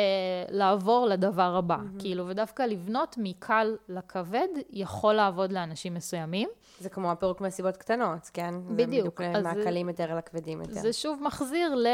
לעבור 0.49 1.07
לדבר 1.07 1.57
הבא. 1.57 1.77
Mm-hmm. 1.77 2.01
כאילו, 2.01 2.29
ודווקא 2.29 2.63
לבנות 2.63 3.17
מקל 3.19 3.77
לכבד 3.89 4.49
יכול 4.71 5.15
לעבוד 5.15 5.53
לאנשים 5.53 5.95
מסוימים. 5.95 6.49
זה 6.81 6.89
כמו 6.89 7.11
הפירוק 7.11 7.41
מסיבות 7.41 7.77
קטנות, 7.77 8.31
כן? 8.33 8.55
זה 8.69 8.75
בדיוק. 8.75 9.21
בדיוק 9.21 9.37
זה- 9.37 9.43
מהקלים 9.43 9.89
יותר 9.89 10.13
אל 10.13 10.19
הכבדים 10.19 10.61
יותר. 10.61 10.73
זה 10.73 10.93
שוב 10.93 11.23
מחזיר 11.23 11.75
ל... 11.75 11.87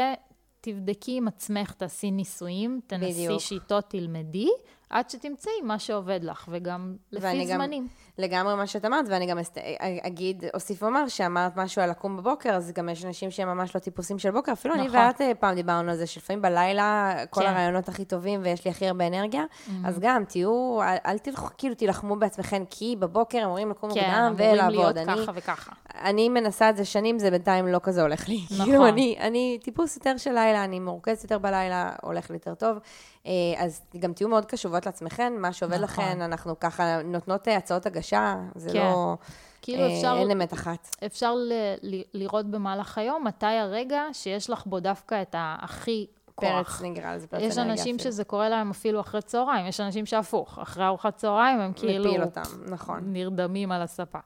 תבדקי 0.63 1.17
עם 1.17 1.27
עצמך, 1.27 1.73
תעשי 1.73 2.11
ניסויים, 2.11 2.79
תנסי 2.87 3.11
בדיוק. 3.25 3.41
שיטות, 3.41 3.85
תלמדי, 3.89 4.49
עד 4.91 5.09
שתמצאי 5.09 5.51
מה 5.63 5.79
שעובד 5.79 6.19
לך, 6.23 6.45
וגם 6.51 6.95
לפי 7.11 7.45
גם- 7.45 7.57
זמנים. 7.57 7.87
לגמרי 8.17 8.55
מה 8.55 8.67
שאת 8.67 8.85
אמרת, 8.85 9.05
ואני 9.09 9.25
גם 9.25 9.37
אסת- 9.39 9.57
אגיד, 10.01 10.43
אוסיף 10.53 10.83
ואומר, 10.83 11.07
שאמרת 11.07 11.57
משהו 11.57 11.81
על 11.81 11.89
לקום 11.89 12.17
בבוקר, 12.17 12.49
אז 12.49 12.71
גם 12.71 12.89
יש 12.89 13.05
אנשים 13.05 13.31
שהם 13.31 13.47
ממש 13.47 13.75
לא 13.75 13.79
טיפוסים 13.79 14.19
של 14.19 14.31
בוקר. 14.31 14.51
אפילו 14.53 14.73
אני 14.75 14.87
נכון. 14.87 14.99
ואת 14.99 15.21
אה, 15.21 15.31
פעם 15.39 15.55
דיברנו 15.55 15.91
על 15.91 15.97
זה, 15.97 16.07
שלפעמים 16.07 16.41
בלילה 16.41 17.13
כל 17.29 17.41
כן. 17.41 17.47
הרעיונות 17.47 17.89
הכי 17.89 18.05
טובים 18.05 18.39
ויש 18.43 18.65
לי 18.65 18.71
הכי 18.71 18.87
הרבה 18.87 19.07
אנרגיה, 19.07 19.43
אז 19.85 19.99
גם 19.99 20.23
תהיו, 20.25 20.79
אל- 20.81 20.97
אל 21.05 21.17
תלכו, 21.17 21.47
כאילו 21.57 21.75
תילחמו 21.75 22.15
בעצמכם, 22.15 22.63
כי 22.69 22.95
בבוקר 22.99 23.41
אמורים 23.45 23.69
לקום 23.69 23.93
כן, 23.93 23.99
מוקדם 23.99 24.13
אמורים 24.41 24.55
להיות 24.55 24.71
ולעבוד. 24.95 24.97
אני- 24.97 25.23
ככה 25.23 25.31
וככה. 25.35 25.71
אני 26.01 26.29
מנסה 26.29 26.69
את 26.69 26.77
זה 26.77 26.85
שנים, 26.85 27.19
זה 27.19 27.31
בינתיים 27.31 27.67
לא 27.67 27.79
כזה 27.83 28.01
הולך 28.01 28.29
לי. 28.29 28.39
נכון. 28.51 28.65
כאילו, 28.65 28.87
אני, 28.87 29.15
אני 29.19 29.59
טיפוס 29.63 29.95
יותר 29.95 30.17
של 30.17 30.31
לילה, 30.31 30.63
אני 30.63 30.79
מרוכזת 30.79 31.23
יותר 31.23 31.37
בלילה, 31.37 31.91
הולך 32.01 32.29
לי 32.29 32.35
יותר 32.35 32.55
טוב. 32.55 32.77
אה, 33.25 33.31
אז 33.57 33.81
גם 33.99 34.13
תהיו 34.13 34.29
מאוד 34.29 34.45
קשובות 34.45 34.85
לעצמכן, 34.85 35.33
מה 35.37 35.53
שעובד 35.53 35.81
נכון. 35.81 36.05
לכן, 36.05 36.21
אנחנו 36.21 36.59
ככה 36.59 37.01
נותנות 37.01 37.47
אה, 37.47 37.57
הצעות 37.57 37.85
הגשה, 37.85 38.35
זה 38.55 38.69
כן. 38.69 38.79
לא... 38.79 39.17
כאילו 39.61 39.83
אה, 39.83 39.95
אפשר, 39.95 40.15
אין 40.19 40.31
אמת 40.31 40.53
אחת. 40.53 40.95
אפשר 41.05 41.35
ל, 41.35 41.53
ל, 41.81 42.01
לראות 42.13 42.45
במהלך 42.45 42.97
היום 42.97 43.27
מתי 43.27 43.45
הרגע 43.45 44.01
שיש 44.13 44.49
לך 44.49 44.65
בו 44.65 44.79
דווקא 44.79 45.21
את 45.21 45.35
הכי 45.37 46.07
כוח. 46.35 46.79
פרץ 46.79 46.81
נקרא 46.81 47.15
לזה, 47.15 47.27
פרץ 47.27 47.41
יש 47.41 47.57
אנשים 47.57 47.95
אפילו. 47.95 48.11
שזה 48.11 48.23
קורה 48.23 48.49
להם 48.49 48.69
אפילו 48.69 48.99
אחרי 48.99 49.21
צהריים, 49.21 49.65
יש 49.65 49.79
אנשים 49.79 50.05
שהפוך, 50.05 50.59
אחרי 50.59 50.85
ארוחת 50.85 51.15
צהריים 51.15 51.59
הם 51.59 51.73
כאילו 51.73 52.09
מפיל 52.09 52.23
אותם, 52.23 52.41
נכון. 52.69 52.99
נרדמים 53.03 53.71
על 53.71 53.81
הספה. 53.81 54.19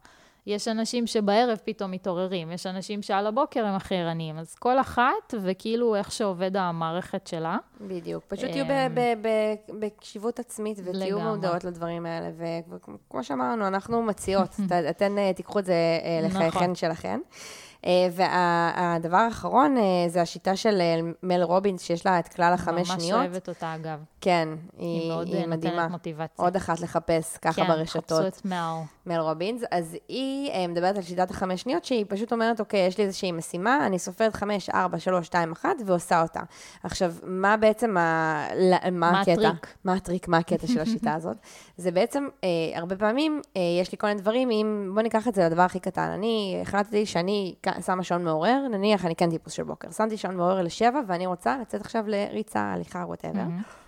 יש 0.48 0.68
אנשים 0.68 1.08
שבערב 1.08 1.58
פתאום 1.64 1.92
מתעוררים, 1.92 2.52
יש 2.52 2.66
אנשים 2.66 3.02
שעל 3.02 3.28
הבוקר 3.28 3.66
הם 3.66 3.76
הכי 3.76 3.96
ערניים, 3.96 4.38
אז 4.38 4.56
כל 4.56 4.80
אחת, 4.80 5.34
וכאילו 5.42 5.96
איך 5.96 6.12
שעובד 6.12 6.58
המערכת 6.58 7.28
שלה. 7.28 7.58
בדיוק. 7.82 8.24
פשוט 8.28 8.50
תהיו 8.50 8.66
אמ, 8.66 9.22
בקשיבות 9.80 10.40
עצמית 10.40 10.78
ותהיו 10.84 11.20
מודעות 11.20 11.64
לדברים 11.64 12.06
האלה. 12.06 12.30
וכמו 12.70 13.24
שאמרנו, 13.24 13.68
אנחנו 13.68 14.02
מציעות, 14.02 14.56
אתן 14.90 15.18
אה, 15.18 15.34
תיקחו 15.34 15.60
את 15.60 15.66
זה 15.66 15.74
אה, 15.74 16.28
לחייכן 16.28 16.58
נכון. 16.60 16.76
שלכן. 16.76 17.20
אה, 17.86 18.08
והדבר 18.12 19.18
האחרון 19.18 19.78
אה, 19.78 19.84
זה 20.08 20.22
השיטה 20.22 20.56
של 20.56 20.82
אה, 20.82 21.00
מל 21.24 21.42
רובינס, 21.44 21.82
שיש 21.82 22.06
לה 22.06 22.20
את 22.20 22.28
כלל 22.28 22.54
החמש 22.54 22.88
שניות. 22.88 23.02
ממש 23.02 23.12
אוהבת 23.12 23.50
אותה, 23.50 23.76
אגב. 23.76 24.00
כן, 24.22 24.50
היא, 24.78 25.02
היא 25.02 25.10
מאוד 25.12 25.28
היא 25.28 25.48
מדהימה. 25.48 25.76
נותנת 25.76 25.92
מוטיבציה. 25.92 26.46
עוד 26.46 26.56
אחת 26.56 26.80
לחפש 26.80 27.38
ככה 27.38 27.62
כן, 27.62 27.68
ברשתות. 27.68 28.04
כן, 28.04 28.16
חפשו 28.16 28.28
את 28.28 28.46
מל. 28.46 28.82
מל 29.06 29.20
רובינס. 29.20 29.62
אז 29.72 29.98
היא 30.08 30.68
מדברת 30.68 30.96
על 30.96 31.02
שיטת 31.02 31.32
החמש 31.32 31.62
שניות, 31.62 31.86
שהיא 31.86 32.06
פשוט 32.10 32.34
אומרת, 32.34 32.60
אוקיי, 32.60 32.88
יש 32.88 32.98
לי 32.98 33.04
איזושהי 33.04 33.32
משימה, 33.32 33.86
אני 33.86 34.00
סופרת 34.00 34.36
חמש, 34.36 34.70
ארבע, 34.70 35.00
שלוש, 35.00 35.26
שתיים, 35.26 35.52
אחת, 35.52 35.76
ועושה 35.86 36.22
אותה. 36.22 36.42
עכשיו, 36.84 37.14
מה 37.24 37.58
בעצם 37.58 37.98
ה... 37.98 38.48
מה, 38.92 39.12
מה 39.12 39.22
הקטע? 39.22 39.32
הטריק? 39.32 39.74
מה 39.84 39.94
הטריק, 39.94 40.28
מה 40.28 40.38
הקטע 40.38 40.68
של 40.68 40.80
השיטה 40.80 41.14
הזאת? 41.20 41.38
זה 41.78 41.92
בעצם, 41.92 42.28
אה, 42.44 42.50
הרבה 42.76 42.96
פעמים 42.96 43.42
אה, 43.58 43.62
יש 43.82 43.92
לי 43.92 43.98
כל 43.98 44.08
מיני 44.08 44.22
דברים, 44.22 44.50
אם, 44.52 44.92
בוא 44.94 45.02
ניקח 45.02 45.28
את 45.28 45.36
זה 45.36 45.46
לדבר 45.46 45.62
הכי 45.62 45.80
קטן. 45.80 46.10
אני 46.10 46.60
החלטתי 46.62 47.06
שאני 47.06 47.56
שמה 47.82 48.04
שעון 48.04 48.24
מעורר, 48.24 48.68
נניח 48.72 49.06
אני 49.06 49.16
כן 49.16 49.30
טיפוס 49.30 49.54
של 49.54 49.64
בוקר. 49.64 49.92
שמתי 49.92 50.18
שעון 50.18 50.36
מעורר 50.36 50.62
לשבע, 50.62 51.00
ואני 51.08 51.26
רוצה 51.26 51.58
לצאת 51.62 51.82
עכשיו 51.82 52.04
לריצה, 52.08 52.62
הליכה, 52.62 53.00
whatever. 53.08 53.40
אמ-המ. 53.42 53.85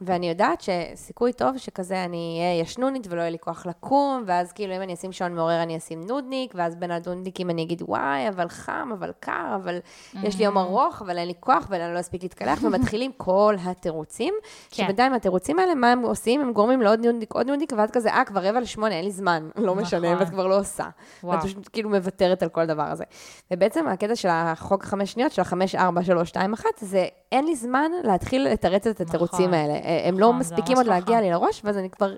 ואני 0.00 0.28
יודעת 0.28 0.60
שסיכוי 0.60 1.32
טוב 1.32 1.58
שכזה 1.58 2.04
אני 2.04 2.38
אהיה 2.40 2.60
ישנונית 2.60 3.06
ולא 3.10 3.20
יהיה 3.20 3.30
לי 3.30 3.38
כוח 3.38 3.66
לקום, 3.66 4.24
ואז 4.26 4.52
כאילו 4.52 4.76
אם 4.76 4.82
אני 4.82 4.94
אשים 4.94 5.12
שעון 5.12 5.34
מעורר 5.34 5.62
אני 5.62 5.76
אשים 5.76 6.06
נודניק, 6.06 6.52
ואז 6.54 6.76
בין 6.76 6.90
הנודניקים 6.90 7.50
אני 7.50 7.62
אגיד 7.62 7.82
וואי, 7.82 8.28
אבל 8.28 8.48
חם, 8.48 8.90
אבל 8.98 9.12
קר, 9.20 9.56
אבל 9.56 9.78
אמ-המ. 9.78 10.18
יש 10.22 10.38
לי 10.38 10.44
יום 10.44 10.58
ארוך, 10.58 11.02
אבל 11.02 11.18
אין 11.18 11.28
לי 11.28 11.34
כוח 11.40 11.66
ואני 11.70 11.94
לא 11.94 12.00
אספיק 12.00 12.22
להתקלח, 12.22 12.58
ומתחילים 12.64 13.12
כל 13.16 13.56
התירוצים, 13.64 14.34
כן. 14.70 14.82
שבינתיים 14.82 15.12
התירוצים 15.12 15.58
האלה, 15.58 15.74
מה 15.74 15.92
הם 15.92 16.02
עושים? 16.02 16.40
הם 16.40 16.52
גורמים 16.52 16.82
לעוד 16.82 17.06
נודניק, 17.06 17.32
עוד 17.32 17.46
נודניק, 17.46 17.72
ואז 17.76 17.90
כזה, 17.90 18.10
אה, 18.10 18.24
כבר 18.24 18.40
רבע 18.44 18.60
לשמונה, 18.60 18.94
אין 18.94 19.04
לי 19.04 19.10
זמן, 19.10 19.48
לא 19.56 19.74
משנה, 19.74 20.12
נכון. 20.12 20.22
ואת 20.22 20.30
כבר 20.30 20.46
לא 20.46 20.58
עושה. 20.58 20.84
ואת 21.24 21.42
פשוט 21.42 21.68
כאילו 21.72 21.90
מוותרת 21.90 22.42
על 22.42 22.48
כל 22.48 22.60
הדבר 22.60 22.82
הזה. 22.82 23.04
ובעצם 23.50 23.88
הקטע 23.88 24.16
של 24.16 24.28
החוק 24.32 24.84
החמש 24.84 25.12
שניות, 25.12 25.32
של 25.32 25.42
החמש, 25.42 25.74
ארבע, 25.74 26.04
שלוש, 26.04 26.28
שתיים, 26.28 26.52
אחת, 26.52 26.78
זה 26.80 27.06
אין 27.32 27.44
לי 27.44 27.56
זמן 27.56 27.90
להתחיל 28.04 28.48
לתרץ 28.48 28.86
את 28.86 29.00
התירוצים 29.00 29.50
נכון. 29.50 29.54
האלה. 29.54 29.74
הם 30.04 30.18
לא 30.18 30.26
נכון, 30.26 30.38
מספיקים 30.38 30.76
עוד 30.76 30.86
להגיע 30.86 31.20
לי 31.20 31.30
לראש, 31.30 31.60
ואז 31.64 31.78
אני 31.78 31.90
כבר 31.90 32.14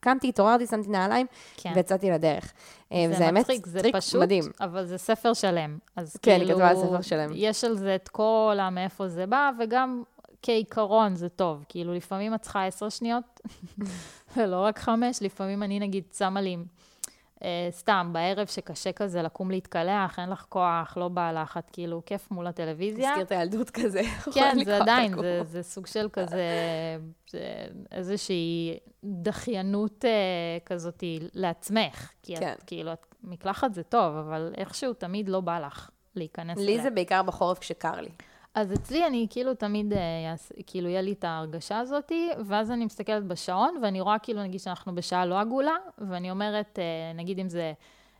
קמתי, 0.00 0.28
התעוררתי, 0.28 0.66
שמתי 0.66 0.88
נעליים, 0.88 1.26
כן. 1.56 1.72
ויצאתי 1.76 2.10
לדרך. 2.10 2.52
אה, 2.92 3.06
זה 3.18 3.32
מצחיק, 3.32 3.66
זה 3.66 3.80
פשוט, 3.92 4.22
מדהים. 4.22 4.44
אבל 4.60 4.86
זה 4.86 4.98
ספר 4.98 5.34
שלם. 5.34 5.78
אז 5.96 6.16
כן, 6.22 6.38
כאילו, 6.38 6.54
כתבה 6.54 6.68
על 6.68 6.76
ספר 6.76 7.02
שלם. 7.02 7.30
יש 7.34 7.64
על 7.64 7.76
זה 7.76 7.94
את 7.94 8.08
כל 8.08 8.58
המאיפה 8.60 9.08
זה 9.08 9.26
בא, 9.26 9.50
וגם 9.58 10.02
כעיקרון 10.42 11.16
זה 11.16 11.28
טוב. 11.28 11.64
כאילו, 11.68 11.94
לפעמים 11.94 12.34
את 12.34 12.42
צריכה 12.42 12.66
עשר 12.66 12.88
שניות, 12.88 13.40
ולא 14.36 14.60
רק 14.60 14.78
חמש, 14.78 15.22
לפעמים 15.22 15.62
אני 15.62 15.80
נגיד 15.80 16.04
שמה 16.18 16.40
לי 16.40 16.56
אה, 16.56 16.62
סתם, 17.70 18.10
בערב 18.12 18.46
שקשה 18.46 18.92
כזה 18.92 19.22
לקום 19.22 19.50
להתקלח, 19.50 20.18
אין 20.18 20.30
לך 20.30 20.46
כוח, 20.48 20.96
לא 20.96 21.08
בא 21.08 21.32
לך, 21.32 21.56
את 21.56 21.70
כאילו 21.70 22.02
כיף 22.06 22.30
מול 22.30 22.46
הטלוויזיה. 22.46 23.10
הזכיר 23.10 23.24
את 23.24 23.32
הילדות 23.32 23.70
כזה. 23.70 24.02
כן, 24.34 24.56
זה 24.64 24.76
עדיין, 24.76 25.20
זה, 25.20 25.40
זה 25.44 25.62
סוג 25.62 25.86
של 25.86 26.08
כזה, 26.12 26.44
זה 27.30 27.66
איזושהי 27.92 28.78
דחיינות 29.04 30.04
אה, 30.04 30.10
כזאת 30.66 31.04
לעצמך. 31.34 32.12
כי 32.22 32.36
כן. 32.36 32.52
את 32.52 32.62
כאילו, 32.62 32.92
את, 32.92 33.14
מקלחת 33.24 33.74
זה 33.74 33.82
טוב, 33.82 34.16
אבל 34.16 34.52
איכשהו 34.56 34.92
תמיד 34.92 35.28
לא 35.28 35.40
בא 35.40 35.58
לך 35.58 35.90
להיכנס 36.16 36.58
לי 36.58 36.82
זה 36.82 36.90
בעיקר 36.90 37.22
בחורף 37.22 37.58
כשקר 37.58 38.00
לי. 38.00 38.10
אז 38.56 38.72
אצלי 38.72 39.06
אני 39.06 39.26
כאילו 39.30 39.54
תמיד, 39.54 39.92
אה, 39.92 40.34
כאילו 40.66 40.88
יהיה 40.88 41.02
לי 41.02 41.12
את 41.12 41.24
ההרגשה 41.24 41.78
הזאת, 41.78 42.12
ואז 42.46 42.70
אני 42.70 42.84
מסתכלת 42.84 43.24
בשעון, 43.24 43.78
ואני 43.82 44.00
רואה 44.00 44.18
כאילו, 44.18 44.42
נגיד 44.42 44.60
שאנחנו 44.60 44.94
בשעה 44.94 45.26
לא 45.26 45.40
עגולה, 45.40 45.76
ואני 45.98 46.30
אומרת, 46.30 46.78
אה, 46.78 47.12
נגיד 47.14 47.38
אם 47.38 47.48
זה 47.48 47.72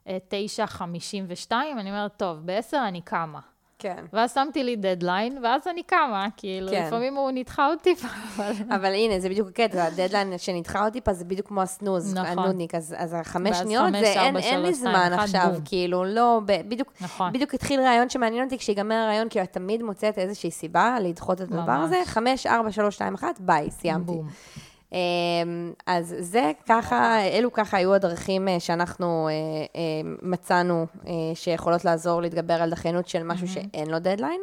9.52, 0.07 1.53
אה, 1.53 1.81
אני 1.81 1.91
אומרת, 1.91 2.13
טוב, 2.17 2.39
ב-10 2.45 2.77
אני 2.89 3.01
קמה. 3.01 3.41
כן. 3.79 4.05
ואז 4.13 4.35
שמתי 4.35 4.65
לי 4.65 4.77
דדליין, 4.77 5.39
ואז 5.43 5.67
אני 5.67 5.83
קמה, 5.83 6.27
כאילו, 6.37 6.71
כן. 6.71 6.87
לפעמים 6.87 7.17
הוא 7.17 7.31
נדחה 7.31 7.69
אותי 7.71 7.95
טיפה, 7.95 8.09
אבל... 8.37 8.53
אבל 8.69 8.95
הנה, 8.95 9.21
זה 9.21 9.29
בדיוק 9.29 9.49
הקטע, 9.49 9.85
הדדליין 9.85 10.39
שנדחה 10.39 10.85
אותי 10.85 11.01
טיפה 11.01 11.13
זה 11.13 11.25
בדיוק 11.25 11.49
כמו 11.49 11.63
ה 11.63 11.69
snooze, 11.69 12.15
נכון. 12.15 12.39
הנודניק, 12.39 12.75
אז, 12.75 12.95
אז 12.99 13.15
החמש 13.21 13.57
שניות, 13.57 13.93
זה 13.93 14.07
אין, 14.07 14.37
אין 14.37 14.63
לי 14.63 14.75
זמן 14.75 15.11
עכשיו, 15.13 15.51
בום. 15.53 15.61
כאילו, 15.65 16.05
לא, 16.05 16.41
בדיוק, 16.47 16.93
נכון. 17.01 17.33
בדיוק 17.33 17.55
התחיל 17.55 17.81
רעיון 17.81 18.09
שמעניין 18.09 18.45
אותי, 18.45 18.59
כשיגמר 18.59 18.95
הרעיון, 18.95 19.29
כאילו, 19.29 19.45
את 19.45 19.53
תמיד 19.53 19.83
מוצאת 19.83 20.19
איזושהי 20.19 20.51
סיבה 20.51 20.97
לדחות 21.01 21.43
את 21.43 21.53
הדבר 21.53 21.73
הזה, 21.73 22.03
חמש, 22.05 22.47
ארבע, 22.47 22.73
שלוש, 22.73 22.95
שתיים, 22.95 23.15
אחת, 23.15 23.41
ביי, 23.41 23.71
סיימתי. 23.71 24.13
בום. 24.13 24.29
אמ, 24.93 25.73
אז 25.87 26.15
זה 26.21 26.53
ככה, 26.69 27.23
אלו 27.23 27.53
ככה 27.53 27.77
היו 27.77 27.95
הדרכים 27.95 28.49
אה, 28.49 28.61
שאנחנו 28.61 29.29
אה, 29.29 29.33
אה, 29.77 30.11
מצאנו 30.23 30.87
שיכולות 31.35 31.85
לעזור 31.85 32.23
להתגבר 32.23 32.55
על 32.55 32.71
דחיינות 32.71 33.09
של 33.09 33.23
משהו 33.23 33.49
שאין 33.49 33.91
לו 33.91 33.99
דדליין. 33.99 34.41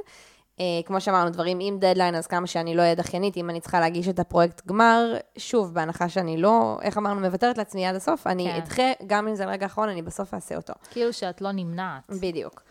כמו 0.86 1.02
שאמרנו, 1.02 1.30
דברים 1.30 1.58
עם 1.62 1.80
דדליין, 1.80 2.16
אז 2.16 2.28
כמה 2.28 2.48
שאני 2.48 2.76
לא 2.76 2.82
אהיה 2.82 2.96
דחיינית, 2.96 3.38
אם 3.38 3.50
אני 3.50 3.60
צריכה 3.60 3.80
להגיש 3.80 4.08
את 4.08 4.20
הפרויקט 4.20 4.68
גמר, 4.68 5.16
שוב, 5.38 5.74
בהנחה 5.74 6.10
שאני 6.10 6.38
לא, 6.38 6.78
איך 6.82 6.98
אמרנו, 6.98 7.20
מוותרת 7.22 7.58
לעצמי 7.58 7.86
עד 7.86 7.96
הסוף, 7.96 8.28
אני 8.28 8.44
כן. 8.44 8.56
אדחה, 8.56 8.84
גם 9.08 9.28
אם 9.28 9.36
זה 9.36 9.46
רגע 9.46 9.66
האחרון, 9.66 9.90
אני 9.90 10.02
בסוף 10.02 10.34
אעשה 10.34 10.56
אותו. 10.56 10.74
כאילו 10.92 11.14
שאת 11.14 11.42
לא 11.42 11.52
נמנעת. 11.52 12.04
בדיוק. 12.10 12.62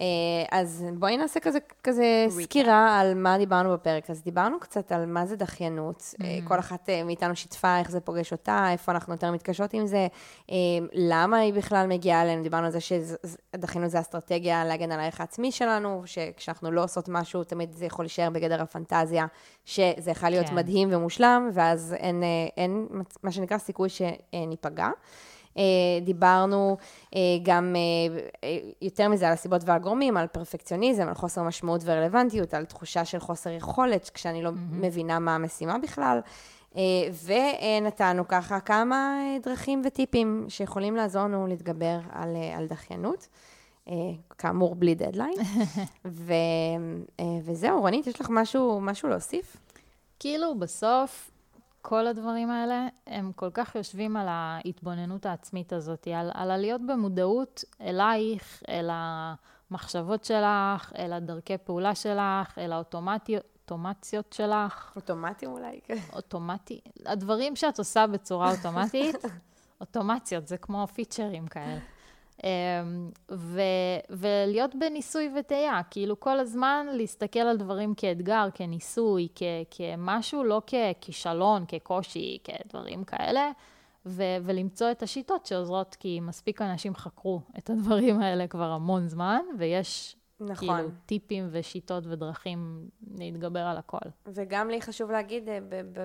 אה, 0.00 0.06
אז 0.50 0.84
בואי 0.98 1.16
נעשה 1.16 1.40
כזה, 1.40 1.58
כזה 1.82 2.26
סקירה 2.28 3.00
על 3.00 3.14
מה 3.14 3.38
דיברנו 3.38 3.72
בפרק. 3.72 4.10
אז 4.10 4.22
דיברנו 4.22 4.60
קצת 4.60 4.92
על 4.92 5.06
מה 5.06 5.26
זה 5.26 5.36
דחיינות. 5.36 6.02
אמ-המ. 6.02 6.48
כל 6.48 6.58
אחת 6.58 6.88
אה, 6.88 7.04
מאיתנו 7.04 7.36
שיתפה 7.36 7.78
איך 7.78 7.90
זה 7.90 8.00
פוגש 8.00 8.32
אותה, 8.32 8.68
איפה 8.72 8.92
אנחנו 8.92 9.12
יותר 9.12 9.30
מתקשות 9.30 9.74
עם 9.74 9.86
זה, 9.86 10.06
למה 10.92 11.38
היא 11.38 11.54
בכלל 11.54 11.86
מגיעה 11.86 12.22
אלינו. 12.22 12.42
דיברנו 12.42 12.66
על 12.66 12.72
זה 12.72 12.78
שדחיינות 12.80 13.90
זה 13.90 14.00
אסטרטגיה 14.00 14.64
להגן 14.64 14.92
על 14.92 15.00
הערך 15.00 15.20
העצמי 15.20 15.52
שלנו, 15.52 16.02
שכשאנחנו 16.06 16.70
לא 16.70 16.84
עושות 16.84 17.08
משהו, 17.08 17.44
תמיד 17.44 17.72
זה 17.72 17.84
יכול 17.84 18.04
להישאר 18.04 18.30
בגדר 18.30 18.62
הפנטזיה, 18.62 19.26
שזה 19.64 20.10
יכול 20.10 20.28
להיות 20.28 20.48
כן. 20.48 20.54
מדהים 20.54 20.88
ומושלם, 20.92 21.50
ואז 21.52 21.94
אין, 21.98 22.22
אין 22.56 22.88
מה 23.22 23.32
שנקרא 23.32 23.58
סיכוי 23.58 23.88
שניפגע. 23.88 24.88
אה, 25.58 25.62
דיברנו 26.02 26.76
אה, 27.14 27.20
גם 27.42 27.76
אה, 28.44 28.58
יותר 28.82 29.08
מזה 29.08 29.26
על 29.26 29.32
הסיבות 29.32 29.62
והגורמים, 29.64 30.16
על 30.16 30.26
פרפקציוניזם, 30.26 31.08
על 31.08 31.14
חוסר 31.14 31.42
משמעות 31.42 31.80
ורלוונטיות, 31.84 32.54
על 32.54 32.64
תחושה 32.64 33.04
של 33.04 33.18
חוסר 33.18 33.50
יכולת, 33.50 34.10
כשאני 34.14 34.42
לא 34.42 34.48
mm-hmm. 34.48 34.74
מבינה 34.74 35.18
מה 35.18 35.34
המשימה 35.34 35.78
בכלל. 35.78 36.20
ונתנו 37.24 38.28
ככה 38.28 38.60
כמה 38.60 39.20
דרכים 39.42 39.82
וטיפים 39.84 40.46
שיכולים 40.48 40.96
לעזור 40.96 41.22
לנו 41.22 41.46
להתגבר 41.46 41.98
על, 42.12 42.36
על 42.56 42.66
דחיינות. 42.66 43.28
כאמור, 44.38 44.74
בלי 44.74 44.94
דדליין. 44.94 45.34
ו, 46.04 46.32
וזהו, 47.44 47.80
רונית, 47.80 48.06
יש 48.06 48.20
לך 48.20 48.26
משהו, 48.30 48.80
משהו 48.80 49.08
להוסיף? 49.08 49.56
כאילו, 50.18 50.58
בסוף, 50.58 51.30
כל 51.86 52.06
הדברים 52.06 52.50
האלה, 52.50 52.86
הם 53.06 53.32
כל 53.32 53.50
כך 53.54 53.74
יושבים 53.74 54.16
על 54.16 54.26
ההתבוננות 54.28 55.26
העצמית 55.26 55.72
הזאת, 55.72 56.08
על, 56.14 56.30
על 56.34 56.50
עליות 56.50 56.80
במודעות 56.86 57.64
אלייך, 57.80 58.62
אל 58.68 58.90
המחשבות 58.92 60.24
שלך, 60.24 60.92
אל 60.98 61.12
הדרכי 61.12 61.58
פעולה 61.58 61.94
שלך, 61.94 62.58
אל 62.58 62.72
האוטומציות 62.72 64.32
שלך. 64.32 64.92
אוטומטיים 64.96 65.52
אולי, 65.52 65.80
כן. 65.84 65.98
אוטומטי. 66.12 66.80
הדברים 67.06 67.56
שאת 67.56 67.78
עושה 67.78 68.06
בצורה 68.06 68.50
אוטומטית, 68.50 69.16
אוטומציות, 69.80 70.48
זה 70.48 70.56
כמו 70.56 70.86
פיצ'רים 70.86 71.46
כאלה. 71.46 71.78
אמ, 72.44 73.10
ו, 73.30 73.60
ולהיות 74.10 74.74
בניסוי 74.74 75.32
וטעייה, 75.38 75.80
כאילו 75.90 76.20
כל 76.20 76.38
הזמן 76.38 76.86
להסתכל 76.92 77.38
על 77.40 77.56
דברים 77.56 77.94
כאתגר, 77.94 78.48
כניסוי, 78.54 79.28
כ, 79.34 79.42
כמשהו, 79.70 80.44
לא 80.44 80.62
ככישלון, 80.66 81.64
כקושי, 81.68 82.38
כדברים 82.44 83.04
כאלה, 83.04 83.50
ו, 84.06 84.22
ולמצוא 84.42 84.90
את 84.90 85.02
השיטות 85.02 85.46
שעוזרות, 85.46 85.96
כי 86.00 86.20
מספיק 86.20 86.62
אנשים 86.62 86.94
חקרו 86.94 87.40
את 87.58 87.70
הדברים 87.70 88.20
האלה 88.20 88.46
כבר 88.46 88.70
המון 88.70 89.08
זמן, 89.08 89.40
ויש 89.58 90.16
נכון. 90.40 90.76
כאילו, 90.76 90.88
טיפים 91.06 91.48
ושיטות 91.50 92.06
ודרכים 92.06 92.88
להתגבר 93.18 93.60
על 93.60 93.76
הכל. 93.76 93.98
וגם 94.26 94.70
לי 94.70 94.82
חשוב 94.82 95.10
להגיד, 95.10 95.48
אה, 95.48 95.58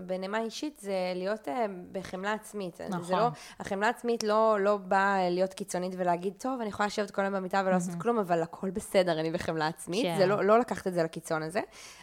בנימה 0.05 0.39
אישית, 0.41 0.79
זה 0.79 0.93
להיות 1.15 1.47
אה, 1.47 1.65
בחמלה 1.91 2.33
עצמית. 2.33 2.81
נכון. 2.81 3.03
זה 3.03 3.15
לא, 3.15 3.27
החמלה 3.59 3.87
העצמית 3.87 4.23
לא, 4.23 4.57
לא 4.59 4.77
באה 4.77 5.29
להיות 5.29 5.53
קיצונית 5.53 5.93
ולהגיד, 5.97 6.33
טוב, 6.37 6.59
אני 6.61 6.69
יכולה 6.69 6.87
לשבת 6.87 7.11
כל 7.11 7.21
היום 7.21 7.33
במיטה 7.33 7.61
ולא 7.61 7.71
לעשות 7.71 7.95
כלום, 8.01 8.19
אבל 8.19 8.41
הכל 8.41 8.69
בסדר, 8.69 9.19
אני 9.19 9.31
בחמלה 9.31 9.67
עצמית. 9.67 10.05
כן. 10.05 10.17
זה 10.17 10.25
לא, 10.25 10.43
לא 10.43 10.59
לקחת 10.59 10.87
את 10.87 10.93
זה 10.93 11.03
לקיצון 11.03 11.43
הזה. 11.43 11.61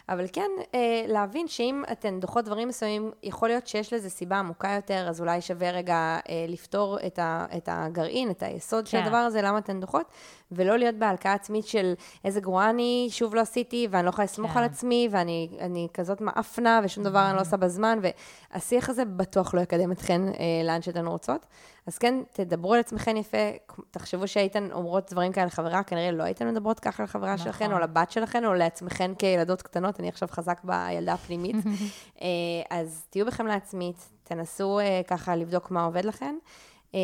אבל 0.09 0.25
כן, 0.33 0.49
אה, 0.73 1.05
להבין 1.07 1.47
שאם 1.47 1.83
אתן 1.91 2.19
דוחות 2.19 2.45
דברים 2.45 2.67
מסוימים, 2.67 3.11
יכול 3.23 3.49
להיות 3.49 3.67
שיש 3.67 3.93
לזה 3.93 4.09
סיבה 4.09 4.39
עמוקה 4.39 4.71
יותר, 4.75 5.09
אז 5.09 5.21
אולי 5.21 5.41
שווה 5.41 5.71
רגע 5.71 6.19
אה, 6.29 6.45
לפתור 6.47 6.97
את, 7.05 7.19
ה, 7.19 7.45
את 7.57 7.69
הגרעין, 7.71 8.31
את 8.31 8.43
היסוד 8.43 8.87
של 8.87 8.97
כן. 8.97 9.03
הדבר 9.03 9.17
הזה, 9.17 9.41
למה 9.41 9.57
אתן 9.57 9.79
דוחות, 9.79 10.11
ולא 10.51 10.77
להיות 10.77 10.95
בהלקאה 10.95 11.33
עצמית 11.33 11.67
של 11.67 11.93
איזה 12.25 12.39
גרועה 12.39 12.69
אני, 12.69 13.07
שוב 13.11 13.35
לא 13.35 13.41
עשיתי, 13.41 13.87
ואני 13.91 14.05
לא 14.05 14.09
יכולה 14.09 14.25
לסמוך 14.25 14.51
כן. 14.51 14.59
על 14.59 14.65
עצמי, 14.65 15.09
ואני 15.11 15.49
אני 15.59 15.87
כזאת 15.93 16.21
מאפנה, 16.21 16.81
ושום 16.83 17.03
דבר 17.03 17.27
אני 17.27 17.35
לא 17.35 17.41
עושה 17.41 17.57
בזמן, 17.57 17.99
והשיח 18.01 18.89
הזה 18.89 19.05
בטוח 19.05 19.53
לא 19.53 19.61
יקדם 19.61 19.91
אתכן 19.91 20.21
אה, 20.27 20.33
לאן 20.63 20.81
שאתן 20.81 21.07
רוצות. 21.07 21.45
אז 21.87 21.97
כן, 21.97 22.15
תדברו 22.33 22.73
על 22.73 22.79
עצמכן 22.79 23.17
יפה, 23.17 23.37
תחשבו 23.91 24.27
שהייתן 24.27 24.71
אומרות 24.71 25.11
דברים 25.11 25.31
כאלה 25.31 25.45
לחברה, 25.45 25.83
כנראה 25.83 26.11
לא 26.11 26.23
הייתן 26.23 26.47
מדברות 26.47 26.79
ככה 26.79 27.03
לחברה 27.03 27.33
נכון. 27.33 27.45
שלכן, 27.45 27.73
או 27.73 27.79
לבת 27.79 28.11
שלכן, 28.11 28.45
או 28.45 28.53
לעצמכן 28.53 29.11
כילדות 29.19 29.61
קטנות, 29.61 29.99
אני 29.99 30.09
עכשיו 30.09 30.27
חזק 30.31 30.61
בילדה 30.63 31.13
הפנימית. 31.13 31.55
אה, 32.21 32.27
אז 32.69 33.05
תהיו 33.09 33.25
בחמלה 33.25 33.55
עצמית, 33.55 34.09
תנסו 34.23 34.79
אה, 34.79 35.01
ככה 35.07 35.35
לבדוק 35.35 35.71
מה 35.71 35.83
עובד 35.83 36.05
לכן. 36.05 36.35
אה, 36.95 36.99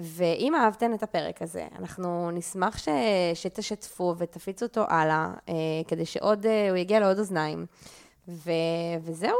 ואם 0.00 0.54
אהבתן 0.54 0.94
את 0.94 1.02
הפרק 1.02 1.42
הזה, 1.42 1.66
אנחנו 1.78 2.30
נשמח 2.30 2.78
ש... 2.78 2.88
שתשתפו 3.34 4.14
ותפיצו 4.18 4.66
אותו 4.66 4.84
הלאה, 4.88 5.30
אה, 5.48 5.54
כדי 5.88 6.06
שעוד, 6.06 6.46
אה, 6.46 6.70
הוא 6.70 6.76
יגיע 6.76 7.00
לעוד 7.00 7.18
אוזניים. 7.18 7.66
ו... 8.28 8.50
וזהו, 9.02 9.36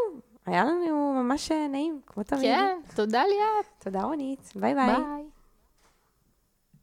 היה 0.47 0.65
לנו 0.65 1.23
ממש 1.23 1.53
נעים, 1.53 2.01
כמו 2.07 2.23
תמיד. 2.23 2.43
כן, 2.43 2.77
תודה 2.95 3.23
ליאת. 3.23 3.85
תודה 3.85 4.03
רונית, 4.03 4.53
ביי 4.55 4.75
ביי. 4.75 4.87
ביי. 4.87 5.25